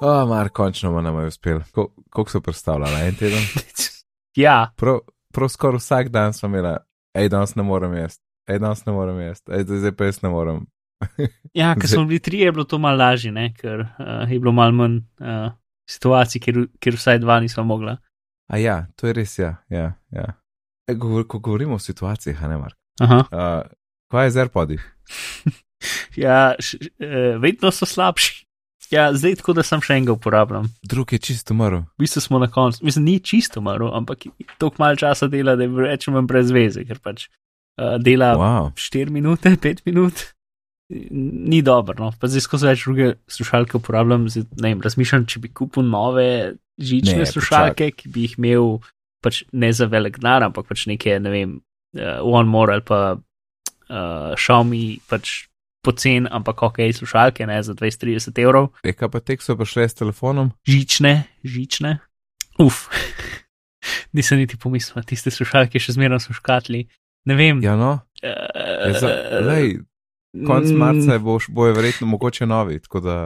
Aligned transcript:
O, 0.00 0.26
mar, 0.26 0.48
končno 0.48 0.92
mu 0.92 1.02
nam 1.02 1.18
je 1.20 1.26
uspel. 1.26 1.60
Ko, 1.72 1.88
koliko 2.10 2.30
so 2.30 2.40
predstavljali? 2.40 3.08
En 3.08 3.14
teden? 3.14 3.42
ja, 4.36 4.72
Prav, 4.76 4.98
prav 5.32 5.48
skoraj 5.48 5.78
vsak 5.78 6.08
dan 6.08 6.32
smo 6.32 6.48
imeli, 6.48 6.76
hej, 7.16 7.28
danes 7.28 7.54
ne 7.54 7.62
morem 7.62 7.94
jesti, 7.94 8.22
hej, 8.48 8.58
danes 8.58 8.84
ne 8.86 8.92
morem 8.92 9.20
jesti, 9.20 9.52
hej, 9.52 9.64
zdaj 9.64 9.92
pa 9.96 10.04
jaz 10.04 10.22
ne 10.22 10.32
morem. 10.32 10.66
ja 11.60 11.74
ker 11.76 11.88
smo 11.88 12.04
bili 12.04 12.20
tri, 12.20 12.40
je 12.40 12.52
bilo 12.52 12.64
to 12.64 12.78
malo 12.78 12.96
lažje, 12.96 13.32
ne? 13.32 13.50
ker 13.56 13.80
uh, 13.80 14.32
je 14.32 14.38
bilo 14.40 14.52
malo 14.52 14.72
manj 14.72 14.98
uh, 15.20 15.50
situacij, 15.88 16.40
kjer, 16.44 16.62
kjer 16.80 16.96
vsaj 16.96 17.20
dva 17.24 17.40
nismo 17.40 17.64
mogla. 17.64 17.96
A 18.52 18.60
ja, 18.60 18.86
to 18.96 19.08
je 19.08 19.12
res, 19.16 19.38
ja. 19.38 19.56
ja, 19.68 19.92
ja. 20.12 20.26
E, 20.88 20.94
govor, 20.94 21.26
ko 21.26 21.38
govorimo 21.38 21.74
o 21.74 21.82
situacijah, 21.82 22.44
a 22.44 22.48
ne 22.48 22.58
mar. 22.60 22.76
Aha. 23.00 23.22
Uh, 23.32 23.70
kaj 24.12 24.26
je 24.26 24.36
z 24.36 24.44
AirPodi? 24.44 24.82
Ja, 26.16 26.54
š, 26.58 26.78
uh, 26.80 27.36
vedno 27.42 27.68
so 27.70 27.86
slabši. 27.86 28.45
Ja, 28.90 29.08
zdaj 29.14 29.40
tako, 29.40 29.54
da 29.58 29.64
sem 29.66 29.82
še 29.82 29.96
enega 29.98 30.14
uporabljam. 30.14 30.68
Drug 30.86 31.12
je 31.12 31.18
čisto 31.18 31.54
umrl. 31.54 31.82
V 31.96 32.04
bistvu 32.04 32.22
smo 32.22 32.38
na 32.42 32.48
koncu, 32.52 32.84
mislim, 32.86 33.08
ni 33.08 33.16
čisto 33.18 33.60
umrl, 33.60 33.90
ampak 33.96 34.28
toliko 34.60 34.82
malo 34.82 34.98
časa 35.00 35.28
dela, 35.32 35.56
da 35.58 35.66
je 35.66 35.88
rečemo 35.88 36.22
brez 36.22 36.52
veze, 36.54 36.84
ker 36.86 37.00
pač 37.02 37.26
uh, 37.26 37.96
dela 38.02 38.34
Wow. 38.38 38.70
4 38.78 39.10
minute, 39.10 39.56
5 39.66 39.82
minut. 39.88 40.26
Ni 40.90 41.62
dobro, 41.66 41.96
no. 41.98 42.12
pa 42.14 42.30
zdaj 42.30 42.44
skozi 42.44 42.68
več 42.68 42.84
druge 42.86 43.08
slušalke 43.26 43.80
uporabljam. 43.80 44.28
Zdaj, 44.30 44.46
ne 44.62 44.70
vem, 44.70 44.84
razmišljam, 44.86 45.26
če 45.26 45.42
bi 45.42 45.50
kupil 45.50 45.82
nove 45.82 46.28
žične 46.78 47.24
Ne, 47.24 47.26
slušalke, 47.26 47.90
ki 47.96 48.12
bi 48.12 48.28
jih 48.28 48.36
imel 48.38 48.76
pač 49.24 49.42
ne 49.50 49.72
za 49.74 49.88
velik 49.90 50.20
denar, 50.20 50.44
ampak 50.46 50.68
pač 50.68 50.84
neke, 50.86 51.18
ne 51.18 51.32
vem, 51.32 51.58
uh, 51.98 52.20
One 52.22 52.46
More 52.52 52.78
ali 52.78 52.86
pa 52.86 53.00
uh, 53.16 54.32
Xiaomi, 54.38 55.00
pač 55.10 55.48
pocen, 55.86 56.26
ampak 56.26 56.62
ok, 56.62 56.82
slušalke, 56.92 57.46
ne 57.46 57.60
za 57.62 57.72
20-30 57.72 58.42
evrov. 58.42 58.72
Je 58.82 58.92
kaj 58.92 59.08
pa 59.08 59.22
tek 59.22 59.38
so 59.40 59.54
prišle 59.54 59.86
s 59.86 59.94
telefonom? 59.94 60.50
Žične, 60.66 61.12
žične. 61.46 61.96
Uf, 62.58 62.86
nisem 64.16 64.38
niti 64.38 64.56
pomislil, 64.56 65.04
tiste 65.06 65.30
slušalke 65.30 65.78
še 65.78 65.94
zmeraj 65.94 66.26
so 66.26 66.34
škatli. 66.34 66.86
Ne 67.26 67.34
vem. 67.34 67.62
Ja, 67.62 67.74
no. 67.74 68.00
uh, 68.22 68.86
Je 68.86 68.98
za, 68.98 69.10
lej, 69.42 69.78
konc 70.46 70.70
marca 70.72 71.18
boš, 71.18 71.48
bojo 71.50 71.74
verjetno 71.74 72.06
mogoče 72.06 72.46
novi, 72.46 72.80
tako 72.80 73.00
da. 73.00 73.16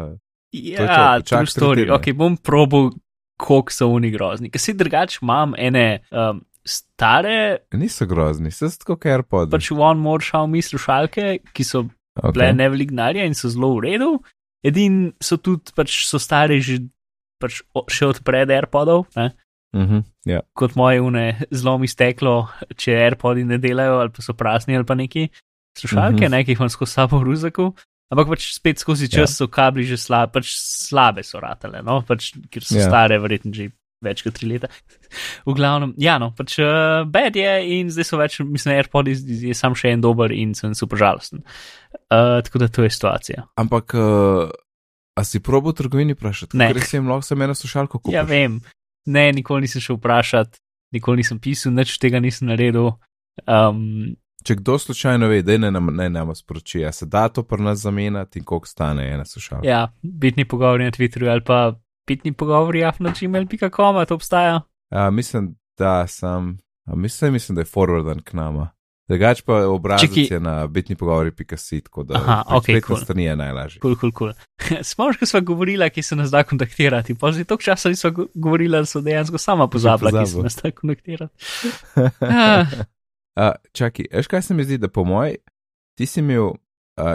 je 0.52 0.76
to, 0.76 0.82
Ja, 0.82 1.20
čakaj 1.20 1.24
true 1.24 1.46
story. 1.46 1.74
tri 1.74 1.86
tedne. 1.86 1.96
Ok, 1.96 2.12
bom 2.16 2.36
probal, 2.36 2.90
koliko 3.36 3.72
so 3.72 3.90
oni 3.90 4.10
grozni. 4.10 4.50
Ker 4.50 4.60
si 4.60 4.74
drugač 4.74 5.20
imam 5.22 5.52
ene 5.56 6.00
um, 6.10 6.40
stare, 6.64 7.64
Niso 7.72 8.06
grozni, 8.06 8.50
se 8.50 8.68
tako 8.78 8.96
kot 8.96 9.06
AirPod. 9.06 9.50
pač 9.50 9.70
One 9.72 10.00
More 10.00 10.20
Xiaomi 10.20 10.60
slušalke, 10.62 11.38
ki 11.52 11.64
so 11.64 11.84
okay. 12.22 12.32
bile 12.32 12.52
nevelik 12.54 12.90
narja 12.90 13.24
in 13.24 13.34
so 13.34 13.48
zelo 13.48 13.74
v 13.76 13.80
redu. 13.80 14.10
Edin 14.64 15.12
so 15.20 15.36
tudi, 15.36 15.72
pač 15.74 16.04
so 16.06 16.18
stari 16.18 16.60
že, 16.60 16.80
pač 17.40 17.62
o- 17.74 17.86
še 17.88 18.06
od 18.06 18.20
pred 18.22 18.50
AirPodov, 18.50 19.06
ne? 19.16 19.32
Uh 19.72 19.80
-huh, 19.86 20.02
ja. 20.26 20.40
kot 20.54 20.74
moje 20.74 21.00
une 21.00 21.36
zelo 21.52 21.78
mi 21.78 21.86
steklo, 21.88 22.48
če 22.76 22.90
AirPodi 22.92 23.44
ne 23.44 23.58
delajo 23.58 24.00
ali 24.00 24.10
pa 24.10 24.22
so 24.22 24.32
prazni 24.34 24.76
ali 24.76 24.84
pa 24.84 24.94
neki 24.94 25.28
slušalke, 25.78 26.24
Mhm. 26.26 26.30
ne, 26.30 26.44
ki 26.44 26.50
jih 26.52 26.58
imam 26.58 26.68
skozi 26.68 26.92
sabo 26.92 27.18
v 27.18 27.24
ruzaku. 27.24 27.72
Ampak 28.10 28.26
pač 28.28 28.52
spet 28.52 28.78
skozi 28.78 29.06
čas 29.08 29.30
Ja. 29.30 29.34
so 29.36 29.46
kabli 29.46 29.84
že 29.84 29.96
slabe, 29.96 30.32
pač 30.32 30.50
slabe 30.58 31.22
so 31.22 31.38
ratale, 31.40 31.82
no, 31.82 32.02
pač, 32.02 32.32
ker 32.50 32.62
so 32.62 32.74
Ja. 32.74 32.80
yeah. 32.80 32.88
stare, 32.90 33.18
verjetno 33.18 33.52
že 33.54 33.70
več 34.04 34.22
kot 34.24 34.36
tri 34.38 34.48
leta. 34.54 34.70
V 35.48 35.54
glavnem, 35.58 35.92
ja, 36.00 36.16
no, 36.22 36.30
pač 36.36 36.56
uh, 36.62 37.02
bed 37.10 37.36
je 37.38 37.52
in 37.76 37.92
zdaj 37.92 38.06
so 38.08 38.20
več, 38.20 38.38
mislim, 38.44 38.76
AirPodi 38.78 39.16
je 39.50 39.56
sam 39.56 39.76
še 39.78 39.94
en 39.94 40.04
dober 40.04 40.32
in 40.34 40.54
sem 40.58 40.74
super 40.78 41.00
žalosten. 41.00 41.44
Uh, 42.12 42.40
tako 42.46 42.64
da 42.64 42.70
to 42.72 42.86
je 42.86 42.92
situacija. 42.94 43.46
Ampak, 43.60 43.96
uh, 43.98 44.50
a 45.18 45.26
si 45.26 45.42
probo 45.44 45.74
v 45.74 45.80
trgovini 45.82 46.16
vprašati? 46.16 46.58
Ne. 46.60 46.70
Ker 46.72 46.86
sem 46.86 47.10
lahko 47.10 47.26
sem 47.26 47.46
eno 47.46 47.56
slušalko 47.56 48.00
kupil. 48.00 48.16
Ja, 48.16 48.24
vem, 48.28 48.60
ne, 49.10 49.26
nikoli 49.36 49.66
nisem 49.66 49.84
šel 49.84 49.98
vprašati, 50.00 50.62
nikoli 50.96 51.24
nisem 51.24 51.42
pisal, 51.42 51.74
nič 51.76 51.98
tega 52.02 52.22
nisem 52.22 52.50
naredil. 52.52 52.94
Um, 53.46 54.16
Če 54.46 54.56
kdo 54.56 54.78
slučajno 54.80 55.28
ve, 55.28 55.42
da 55.44 55.58
ne 55.60 55.68
nam, 55.68 55.90
ne 55.92 56.06
nam 56.08 56.30
sporoči, 56.34 56.80
a 56.88 56.92
se 56.96 57.04
da 57.06 57.26
to 57.28 57.42
pri 57.44 57.60
nas 57.60 57.82
zamenjati 57.82 58.40
in 58.40 58.44
koliko 58.48 58.68
stane 58.70 59.04
ena 59.12 59.24
slušalka. 59.28 59.66
Ja, 59.68 59.82
bitni 60.00 60.46
pogovori 60.48 60.86
na 60.86 60.94
Twitterju 60.96 61.28
ali 61.28 61.44
pa 61.44 61.74
bitni 62.06 62.32
pogovori 62.32 62.80
na 62.98 63.12
gmail.com, 63.20 63.96
a 63.96 64.04
to 64.04 64.14
obstaja. 64.14 64.60
Ja, 64.90 65.10
mislim, 65.10 65.56
da 65.78 66.06
sem, 66.06 66.58
a 66.86 66.94
mislim, 66.96 67.32
mislim, 67.32 67.54
da 67.56 67.60
je 67.60 67.64
forwarden 67.64 68.22
k 68.22 68.32
nama. 68.32 68.70
Drugač 69.08 69.40
pa 69.42 69.66
obrazec 69.66 70.10
Čakaj. 70.10 70.26
je 70.30 70.40
na 70.40 70.66
bitni 70.66 70.94
pogovori.si, 70.96 71.80
tako 71.80 72.02
da 72.02 72.14
Aha, 72.14 72.44
ok, 72.48 72.62
spletna 72.62 72.86
cool. 72.86 72.98
stran 72.98 73.18
je 73.18 73.36
najlažje. 73.36 73.80
Kul, 73.80 73.96
kul, 73.98 74.12
kul. 74.12 74.32
Spomniš, 74.82 75.16
ko 75.16 75.26
smo 75.26 75.40
govorili, 75.40 75.90
ki 75.90 76.02
se 76.02 76.16
nas 76.16 76.30
da 76.30 76.42
kontaktirati, 76.42 77.14
pa 77.18 77.32
že 77.32 77.44
toliko 77.44 77.62
časa 77.62 77.88
nismo 77.88 78.10
go- 78.10 78.26
govorili, 78.34 78.78
da 78.78 78.86
so 78.86 79.00
dejansko 79.00 79.38
sama 79.38 79.66
pozabila, 79.68 80.12
ki 80.14 80.30
se 80.30 80.38
nas 80.38 80.56
da 80.62 80.70
kontaktirati. 80.70 81.34
Ah. 82.20 82.66
Uh, 83.36 83.52
čakaj, 83.72 84.06
veš 84.12 84.26
kaj 84.26 84.42
se 84.42 84.54
mi 84.54 84.64
zdi, 84.64 84.78
da 84.78 84.88
po 84.88 85.04
moji, 85.04 85.36
ti 85.98 86.06
si 86.06 86.20
imel, 86.20 86.46
uh, 86.46 86.54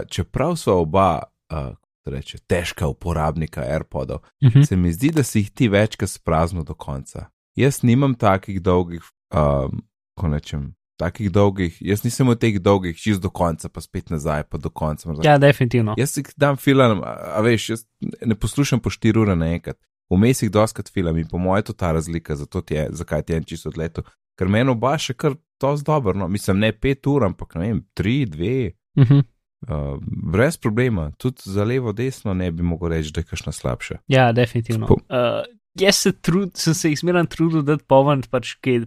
čeprav 0.07 0.55
so 0.55 0.77
oba, 0.79 1.19
uh, 1.51 1.75
reče, 2.05 2.37
težka 2.39 2.87
uporabnika 2.87 3.61
AirPodov, 3.61 4.19
Mhm. 4.43 4.61
se 4.61 4.75
mi 4.75 4.93
zdi, 4.93 5.11
da 5.11 5.23
si 5.23 5.39
jih 5.39 5.51
ti 5.51 5.67
večkrat 5.67 6.09
spraznil 6.09 6.63
do 6.63 6.73
konca. 6.73 7.25
Jaz 7.55 7.83
nimam 7.83 8.15
takih 8.15 8.61
dolgih, 8.61 9.01
um, 9.33 9.81
ko 10.13 10.27
nečem, 10.27 10.73
takih 10.97 11.31
dolgih, 11.31 11.77
jaz 11.81 12.03
nisem 12.03 12.27
od 12.27 12.39
teh 12.39 12.59
dolgih, 12.59 12.97
čist 12.97 13.21
do 13.21 13.29
konca, 13.29 13.69
pa 13.69 13.81
spet 13.81 14.09
nazaj, 14.09 14.43
pa 14.43 14.57
do 14.57 14.69
konca. 14.69 15.09
morda. 15.09 15.23
Ja, 15.23 15.37
definitivno. 15.37 15.95
Jaz 15.97 16.09
si 16.09 16.19
jih 16.19 16.33
dam 16.37 16.57
filam, 16.57 16.99
a, 16.99 17.35
a 17.35 17.41
veš, 17.41 17.69
jaz 17.69 17.85
ne 18.21 18.35
poslušam 18.35 18.79
po 18.79 18.89
4 18.89 19.17
ure 19.17 19.35
naenkrat. 19.35 19.77
Vmes 20.09 20.43
jih 20.43 20.51
doskrat 20.51 20.89
filam 20.89 21.17
in 21.17 21.27
po 21.27 21.37
mojem 21.37 21.57
je 21.57 21.63
to 21.63 21.73
ta 21.73 21.91
razlika, 21.91 22.35
zato 22.35 22.61
ti 22.61 22.73
je, 22.73 22.89
zakaj 22.91 23.21
ti 23.21 23.33
je 23.33 23.37
en 23.37 23.43
čisto 23.43 23.69
odletel. 23.69 24.03
Ker 24.37 24.47
meni 24.47 24.69
oba 24.69 24.97
še 24.97 25.13
kar 25.13 25.33
to 25.57 25.77
zdobro, 25.77 26.13
no, 26.13 26.27
mislim, 26.27 26.59
ne 26.59 26.71
5 26.73 27.07
ur, 27.07 27.23
ampak 27.23 27.55
ne 27.55 27.61
vem, 27.61 27.85
3, 27.93 28.25
2, 28.27 28.71
Mhm. 28.97 29.19
Uh, 29.65 29.97
brez 30.31 30.57
problema, 30.57 31.11
tudi 31.17 31.41
za 31.45 31.63
levo, 31.63 31.91
desno 31.91 32.33
ne 32.33 32.51
bi 32.51 32.63
mogel 32.63 32.89
reči, 32.89 33.11
da 33.11 33.19
je 33.19 33.25
kakšna 33.25 33.51
slabša. 33.51 33.95
Ja, 34.07 34.31
definitivno. 34.31 34.87
Po- 34.87 35.01
Uh, 35.05 35.43
jaz 35.75 35.95
se 35.97 36.11
trud, 36.13 36.53
sem 36.55 36.73
se 36.73 36.89
jih 36.89 36.99
zmeraj 36.99 37.25
trudil, 37.27 37.61
da 37.61 37.77
povem, 37.79 38.21
pač, 38.23 38.55
ki 38.55 38.71
je 38.71 38.85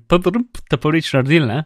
ta 0.68 0.76
prvič 0.76 1.12
naredil, 1.12 1.46
ne? 1.46 1.64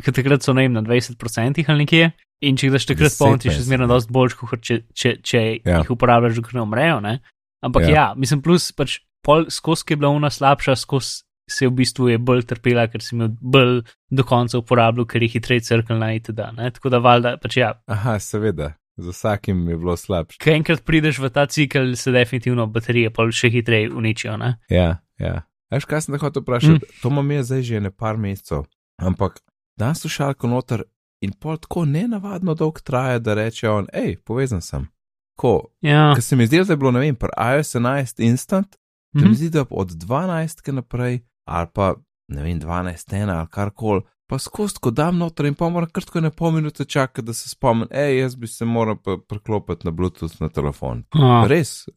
Ker 0.00 0.14
takrat 0.14 0.42
so 0.42 0.52
ne 0.52 0.62
vem 0.62 0.72
na 0.72 0.82
20% 0.82 1.64
ali 1.68 1.78
nekje. 1.78 2.12
In 2.40 2.56
če 2.56 2.70
daš 2.72 2.86
takrat 2.88 3.12
10, 3.12 3.18
poln, 3.18 3.38
ti 3.38 3.50
še 3.50 3.66
zmeraj 3.66 3.84
ja. 3.84 3.90
dosti 3.90 4.12
bolj, 4.12 4.32
kot 4.38 4.62
če, 4.64 4.76
če, 4.96 5.10
če 5.20 5.40
Ja. 5.60 5.82
jih 5.82 5.90
uporabljaš, 5.92 6.38
dokler 6.38 6.54
ne 6.54 6.62
umrejo. 6.62 7.00
Ne? 7.00 7.18
Ampak 7.60 7.82
Ja. 7.84 7.90
ja. 7.90 8.06
mislim, 8.16 8.40
plus 8.40 8.70
pač 8.72 9.00
pol 9.20 9.44
skozi 9.52 9.84
je 9.90 9.96
bila 10.00 10.08
ona 10.08 10.30
slabša, 10.32 10.76
skozi 10.80 11.20
se 11.50 11.66
v 11.66 11.70
bistvu 11.72 12.08
je 12.08 12.18
bolj 12.18 12.42
trpela, 12.44 12.86
ker 12.86 13.02
si 13.02 13.14
imel 13.14 13.28
bolj 13.40 13.82
do 14.10 14.24
konca 14.24 14.58
uporabljal, 14.58 15.06
ker 15.06 15.22
je 15.22 15.28
hitreje 15.28 15.60
crkljena 15.62 16.12
itd. 16.14 16.40
ne. 16.56 16.70
Tako 16.70 16.88
da 16.88 16.98
valjda, 16.98 17.36
pač 17.36 17.56
ja, 17.56 17.72
Aha, 17.86 18.18
seveda, 18.18 18.72
za 18.96 19.10
vsakim 19.10 19.68
je 19.68 19.76
bilo 19.76 19.96
slabše. 19.96 20.38
ko 20.38 20.50
enkrat 20.50 20.84
prideš 20.84 21.18
v 21.18 21.30
ta 21.30 21.46
cikl, 21.46 21.94
se 21.94 22.12
definitivno 22.12 22.66
baterije 22.66 23.10
pol 23.10 23.30
še 23.30 23.50
hitreje 23.50 23.90
uničijo. 23.90 24.36
Ne? 24.36 24.56
Ja, 24.68 24.96
ja. 25.18 25.42
Veš, 25.70 25.84
kaj 25.84 26.00
sem 26.00 26.14
te 26.14 26.18
hotel 26.18 26.42
vprašati? 26.42 26.72
Mm. 26.74 27.00
To 27.02 27.08
imam 27.08 27.30
jaz 27.30 27.46
zdaj 27.46 27.62
že 27.62 27.80
ne 27.80 27.90
par 27.90 28.16
mesecev, 28.16 28.64
ampak 28.98 29.38
dan 29.76 29.94
slušalko 29.94 30.48
noter 30.48 30.82
in 31.22 31.32
pol 31.32 31.56
tako 31.56 31.84
nenavadno 31.84 32.54
dolg 32.54 32.80
traja, 32.80 33.18
da 33.18 33.34
reče 33.34 33.68
on, 33.68 33.86
hej, 33.94 34.16
povezan 34.18 34.60
sem. 34.60 34.88
Ko, 35.36 35.70
Ja. 35.80 36.12
ker 36.14 36.22
se 36.22 36.36
mi 36.36 36.46
zdi, 36.46 36.58
da 36.58 36.72
je 36.72 36.76
bilo, 36.76 36.90
ne 36.90 37.00
vem, 37.00 37.16
pri 37.16 37.28
iOS 37.38 37.74
11 37.74 38.20
instant, 38.20 38.74
se 39.12 39.18
mi 39.18 39.24
Mhm. 39.24 39.34
zdi, 39.34 39.50
da 39.50 39.64
od 39.70 39.88
12 39.90 40.72
naprej, 40.72 41.20
ali 41.50 41.66
pa 41.68 41.94
ne 42.28 42.42
vem, 42.42 42.60
12 42.60 43.14
ena 43.16 43.38
ali 43.38 43.48
karkoli, 43.48 44.02
pa 44.26 44.38
skozi, 44.38 44.78
ko 44.78 44.92
dam 44.92 45.18
noter 45.18 45.46
in 45.46 45.54
pa 45.54 45.66
moram 45.68 45.90
krtko 45.90 46.20
ne 46.20 46.30
pol 46.30 46.52
minute 46.52 46.84
čakati, 46.86 47.26
da 47.26 47.34
se 47.34 47.48
spomnim, 47.48 47.88
hej, 47.90 48.20
jaz 48.20 48.36
bi 48.36 48.46
se 48.46 48.64
moral 48.64 48.94
preklopiti 49.20 49.82
na 49.82 49.90
Bluetooth 49.90 50.38
na 50.38 50.48
telefon. 50.48 51.02
A. 51.12 51.42
Res, 51.46 51.88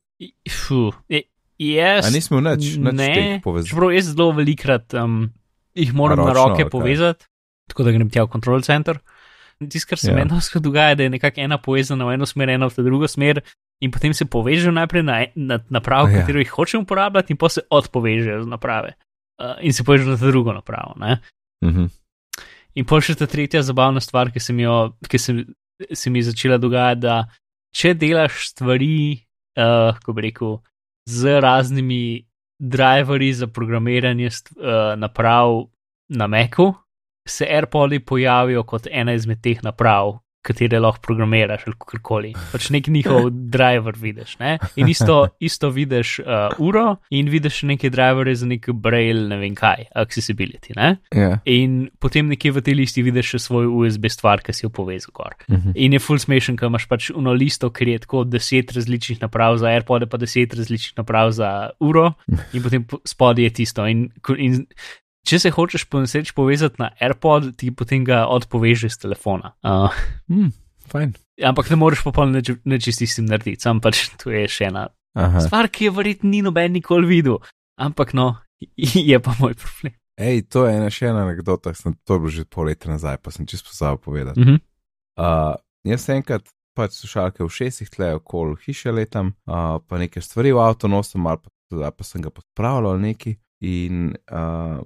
Fuh, 0.50 0.96
je- 1.08 1.28
jaz. 1.60 2.06
a 2.06 2.10
nismo 2.10 2.42
nič, 2.42 2.78
nič 2.78 2.94
ne, 2.94 3.40
čeprav 3.44 3.92
jaz 3.92 4.10
zelo 4.10 4.32
velikrat 4.32 4.94
um, 4.96 5.30
jih 5.74 5.94
moram 5.94 6.20
A 6.20 6.24
na 6.24 6.32
ročno, 6.32 6.50
roke 6.50 6.64
kaj? 6.64 6.72
povezati, 6.72 7.26
tako 7.70 7.84
da 7.84 7.92
grem 7.92 8.10
tja 8.10 8.26
v 8.26 8.32
control 8.32 8.62
center. 8.62 9.00
Tisto, 9.62 9.90
kar 9.90 10.00
se 10.00 10.08
Ja. 10.08 10.12
ja. 10.12 10.18
meni 10.18 10.30
dosti 10.30 10.60
dogaja, 10.60 10.96
da 10.96 11.04
je 11.04 11.10
nekako 11.12 11.40
ena 11.40 11.58
povezana 11.58 12.06
v 12.06 12.14
eno 12.14 12.26
smer, 12.26 12.50
ena 12.50 12.68
v 12.68 12.76
drugo 12.80 13.08
smer, 13.08 13.44
in 13.80 13.92
potem 13.92 14.12
se 14.12 14.26
povežejo 14.26 14.74
najprej 14.74 15.04
na, 15.04 15.26
na 15.36 15.60
napravo, 15.70 16.08
Ja. 16.08 16.14
ja. 16.14 16.22
katero 16.22 16.40
jih 16.40 16.50
hočem 16.50 16.82
uporabljati, 16.82 17.32
in 17.32 17.38
pa 17.38 17.50
se 17.50 17.62
odpovežejo 17.70 18.44
z 18.44 18.48
naprave. 18.48 18.96
Uh, 19.44 19.58
in 19.60 19.74
se 19.76 19.84
povežejo 19.84 20.14
na 20.14 20.16
drugo 20.16 20.54
napravo. 20.54 20.96
Ne? 21.00 21.20
Mhm. 21.66 21.90
In 22.80 22.86
pol 22.90 23.04
še 23.06 23.18
ta 23.20 23.28
tretja 23.30 23.62
zabavna 23.62 24.02
stvar, 24.02 24.32
ki 24.34 24.40
se 24.40 24.54
mi, 24.56 24.64
jo, 24.64 24.96
ki 25.10 25.20
se, 25.20 25.36
se 25.94 26.10
mi 26.10 26.24
začela 26.26 26.58
dogajati, 26.58 27.04
da 27.04 27.18
če 27.76 27.94
delaš 28.00 28.48
stvari, 28.54 29.20
uh, 29.60 30.00
ko 30.02 30.16
bi 30.16 30.30
rekel, 30.30 30.56
z 31.10 31.36
raznimi 31.44 32.24
driverji 32.58 33.34
za 33.44 33.48
programiranje 33.52 34.32
uh, 34.32 34.96
naprav 34.98 35.68
na 36.10 36.28
Macu, 36.32 36.72
se 37.28 37.46
AirPodi 37.46 38.00
pojavijo 38.00 38.64
kot 38.64 38.88
ena 38.90 39.14
izmed 39.14 39.44
teh 39.44 39.62
naprav, 39.64 40.23
katere 40.44 40.80
lahko 40.80 41.02
programiraš 41.08 41.64
ali 41.68 41.78
kakorkoli. 41.80 42.32
Pač 42.52 42.70
nek 42.74 42.88
njihov 42.92 43.30
driver 43.32 43.96
vidiš. 44.00 44.36
Ne? 44.40 44.58
In 44.76 44.90
isto, 44.92 45.18
isto 45.40 45.70
vidiš 45.74 46.18
uh, 46.20 46.58
uro 46.60 46.98
in 47.10 47.30
vidiš 47.32 47.64
neke 47.70 47.90
drivere 47.94 48.36
za 48.36 48.48
nek 48.50 48.70
braille, 48.74 49.28
ne 49.30 49.40
vem 49.40 49.56
kaj, 49.56 49.88
accessibility. 50.04 50.76
Ne? 50.78 50.98
Ja. 51.16 51.38
In 51.50 51.88
potem 52.00 52.28
nekje 52.32 52.54
v 52.58 52.66
tej 52.66 52.78
listi 52.82 53.06
vidiš 53.06 53.36
še 53.36 53.42
svoj 53.48 53.70
USB 53.72 54.10
stvar, 54.12 54.44
ki 54.44 54.56
si 54.56 54.66
jo 54.66 54.72
povezal 54.74 55.16
gor. 55.16 55.38
Uh 55.48 55.56
-huh. 55.56 55.72
In 55.76 55.94
je 55.94 56.00
full 56.00 56.20
smešen, 56.20 56.58
ker 56.60 56.68
imaš 56.68 56.88
pač 56.88 57.10
uno 57.10 57.34
listo, 57.34 57.70
ker 57.70 57.88
je 57.88 58.00
tako 58.00 58.24
deset 58.24 58.72
različnih 58.72 59.22
naprav 59.22 59.58
za 59.58 59.68
AirPod, 59.68 60.10
pa 60.10 60.18
deset 60.18 60.54
različnih 60.54 60.98
naprav 60.98 61.32
za 61.32 61.70
uro, 61.80 62.14
in 62.54 62.64
potem 62.64 62.86
spodaj 63.06 63.44
je 63.44 63.50
tisto. 63.50 63.88
In, 63.88 64.10
in 64.38 64.66
če 65.28 65.40
se 65.40 65.52
hočeš 65.56 65.86
po 65.90 66.02
nesreči 66.04 66.34
povezati 66.36 66.82
na 66.82 66.92
AirPod, 67.00 67.54
ti 67.58 67.72
potem 67.72 68.04
ga 68.08 68.26
odpovežeš 68.28 68.98
z 68.98 69.02
telefona. 69.08 69.54
Uh, 69.64 69.90
Mm, 70.30 70.52
fajn. 70.92 71.14
ampak 71.44 71.70
ne 71.70 71.76
moreš 71.80 72.04
popolnoma 72.04 72.42
nečisti 72.66 73.08
s 73.08 73.16
tem 73.20 73.26
narediti, 73.26 73.62
sam 73.62 73.80
pač 73.82 74.10
to 74.20 74.32
je 74.32 74.48
še 74.48 74.70
ena 74.70 74.90
Aha. 75.16 75.40
stvar, 75.46 75.70
ki 75.70 75.86
je 75.86 75.92
verjetno 75.92 76.30
ni 76.30 76.42
noben 76.42 76.74
nikoli 76.74 77.08
videl. 77.08 77.40
Ampak 77.80 78.14
no, 78.14 78.38
je 79.10 79.20
pa 79.20 79.34
moj 79.40 79.56
problem. 79.56 79.94
Ej, 80.20 80.44
to 80.46 80.68
je 80.68 80.76
ena 80.78 80.90
še 80.94 81.10
ena 81.10 81.24
anekdota, 81.26 81.74
sem 81.74 81.96
to 82.06 82.20
bil 82.22 82.30
že 82.30 82.46
pol 82.46 82.70
leta 82.70 82.86
nazaj, 82.92 83.18
pa 83.18 83.32
sem 83.34 83.48
čisto 83.50 83.72
pozabil 83.72 83.98
povedati. 83.98 84.40
Mhm. 84.40 84.60
Uh, 85.18 85.56
jaz 85.86 86.06
sem 86.06 86.20
enkrat 86.22 86.46
pač 86.74 86.98
slušalke 86.98 87.46
v 87.46 87.54
šestih 87.54 87.90
tle 87.94 88.16
okoli 88.18 88.58
hiše 88.66 88.90
letam, 88.94 89.34
uh, 89.46 89.78
pa 89.86 89.98
nekaj 90.02 90.26
stvari 90.26 90.50
v 90.54 90.62
avto 90.62 90.90
nosim, 90.90 91.22
ali 91.30 91.38
pa, 91.38 91.50
tudi, 91.70 91.86
pa 91.86 92.04
sem 92.04 92.22
ga 92.22 92.30
pospravljal 92.34 92.92
ali 92.92 93.02
neki. 93.14 93.36
In, 93.64 94.10
uh, 94.34 94.82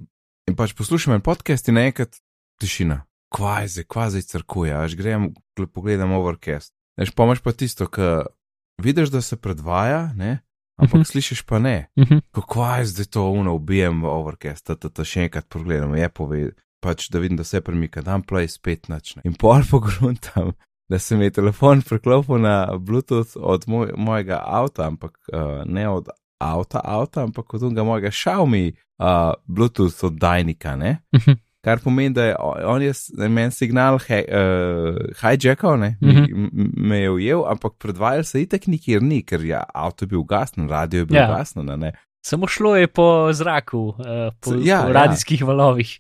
in 0.48 0.56
pač 0.56 0.74
poslušam 0.74 1.14
en 1.14 1.22
podcast 1.22 1.68
in 1.68 1.76
naenkrat 1.76 2.18
tišina. 2.62 3.02
Kvazi, 3.30 3.84
kvazi 3.84 4.22
crkuje, 4.24 4.72
až 4.74 4.96
grem, 4.96 5.34
gle- 5.54 5.68
pogledam 5.68 6.12
overcast. 6.12 6.72
Veš, 6.98 7.12
pomaž 7.12 7.40
pa 7.40 7.52
tisto, 7.52 7.86
ki 7.86 8.24
vidiš, 8.80 9.10
da 9.10 9.22
se 9.22 9.36
predvaja, 9.36 10.14
ne? 10.16 10.40
ampak 10.78 11.02
Mhm. 11.02 11.04
slišiš 11.06 11.42
pa 11.42 11.60
ne. 11.60 11.90
Kako 12.32 12.66
je 12.68 12.86
zdaj 12.86 13.06
to 13.06 13.30
uno, 13.30 13.56
ubijem 13.56 14.02
v 14.02 14.08
overcast, 14.08 14.68
da 14.70 14.90
to 14.90 15.04
še 15.04 15.24
enkrat 15.24 15.50
pogledam, 15.50 15.96
je 15.96 16.10
pove, 16.10 16.52
pač 16.80 17.10
da 17.10 17.20
vidim, 17.20 17.38
da 17.38 17.44
se 17.44 17.62
premika, 17.62 18.02
dam 18.02 18.24
play 18.24 18.48
spet 18.48 18.88
načne. 18.88 19.22
In 19.26 19.34
pol 19.34 19.62
pogruntam, 19.72 20.54
da 20.88 21.00
se 21.00 21.18
mi 21.18 21.24
je 21.26 21.32
telefon 21.32 21.82
preklopil 21.82 22.38
na 22.38 22.78
Bluetooth 22.78 23.36
od 23.36 23.68
moj, 23.68 23.92
mojega 23.98 24.40
avta, 24.46 24.86
ampak 24.88 25.18
uh, 25.34 25.66
ne 25.66 25.90
od 25.90 26.08
avta, 26.40 26.80
avta, 26.84 27.24
ampak 27.24 27.54
od 27.54 27.64
unga 27.64 27.84
mojega 27.84 28.10
Xiaomi 28.12 28.72
uh, 29.00 29.06
Bluetooth 29.46 30.04
oddajnika, 30.04 30.76
ne? 30.76 30.98
Mhm. 31.16 31.32
Kar 31.62 31.80
pomeni, 31.84 32.14
da 32.14 32.24
je 32.24 32.36
on 32.66 32.82
je 32.82 32.94
meni 33.30 33.52
signal 33.52 33.98
he, 34.08 34.22
uh, 34.30 34.96
hijackal, 35.22 35.80
ne, 35.80 35.98
mm 36.02 36.08
Mhm. 36.10 36.24
-hmm. 36.24 36.70
me 36.78 36.98
je 37.00 37.10
ujel, 37.12 37.46
ampak 37.52 37.74
predvajal 37.80 38.24
se 38.24 38.42
itek 38.42 38.68
nikjer 38.68 39.02
ni, 39.04 39.24
ker 39.24 39.42
je 39.42 39.60
avto 39.74 40.06
bil 40.06 40.20
ugasnen, 40.20 40.70
radio 40.70 40.98
je 41.00 41.06
bil 41.06 41.18
Ja. 41.18 41.26
ugasnen, 41.28 41.80
ne. 41.80 41.92
Samo 42.26 42.48
šlo 42.48 42.76
je 42.76 42.88
po 42.88 43.30
zraku, 43.34 43.80
uh, 43.80 43.96
po, 44.42 44.52
Ja, 44.54 44.82
po 44.82 44.88
ja. 44.88 44.94
radijskih 44.94 45.42
ja. 45.42 45.48
valovih. 45.48 46.00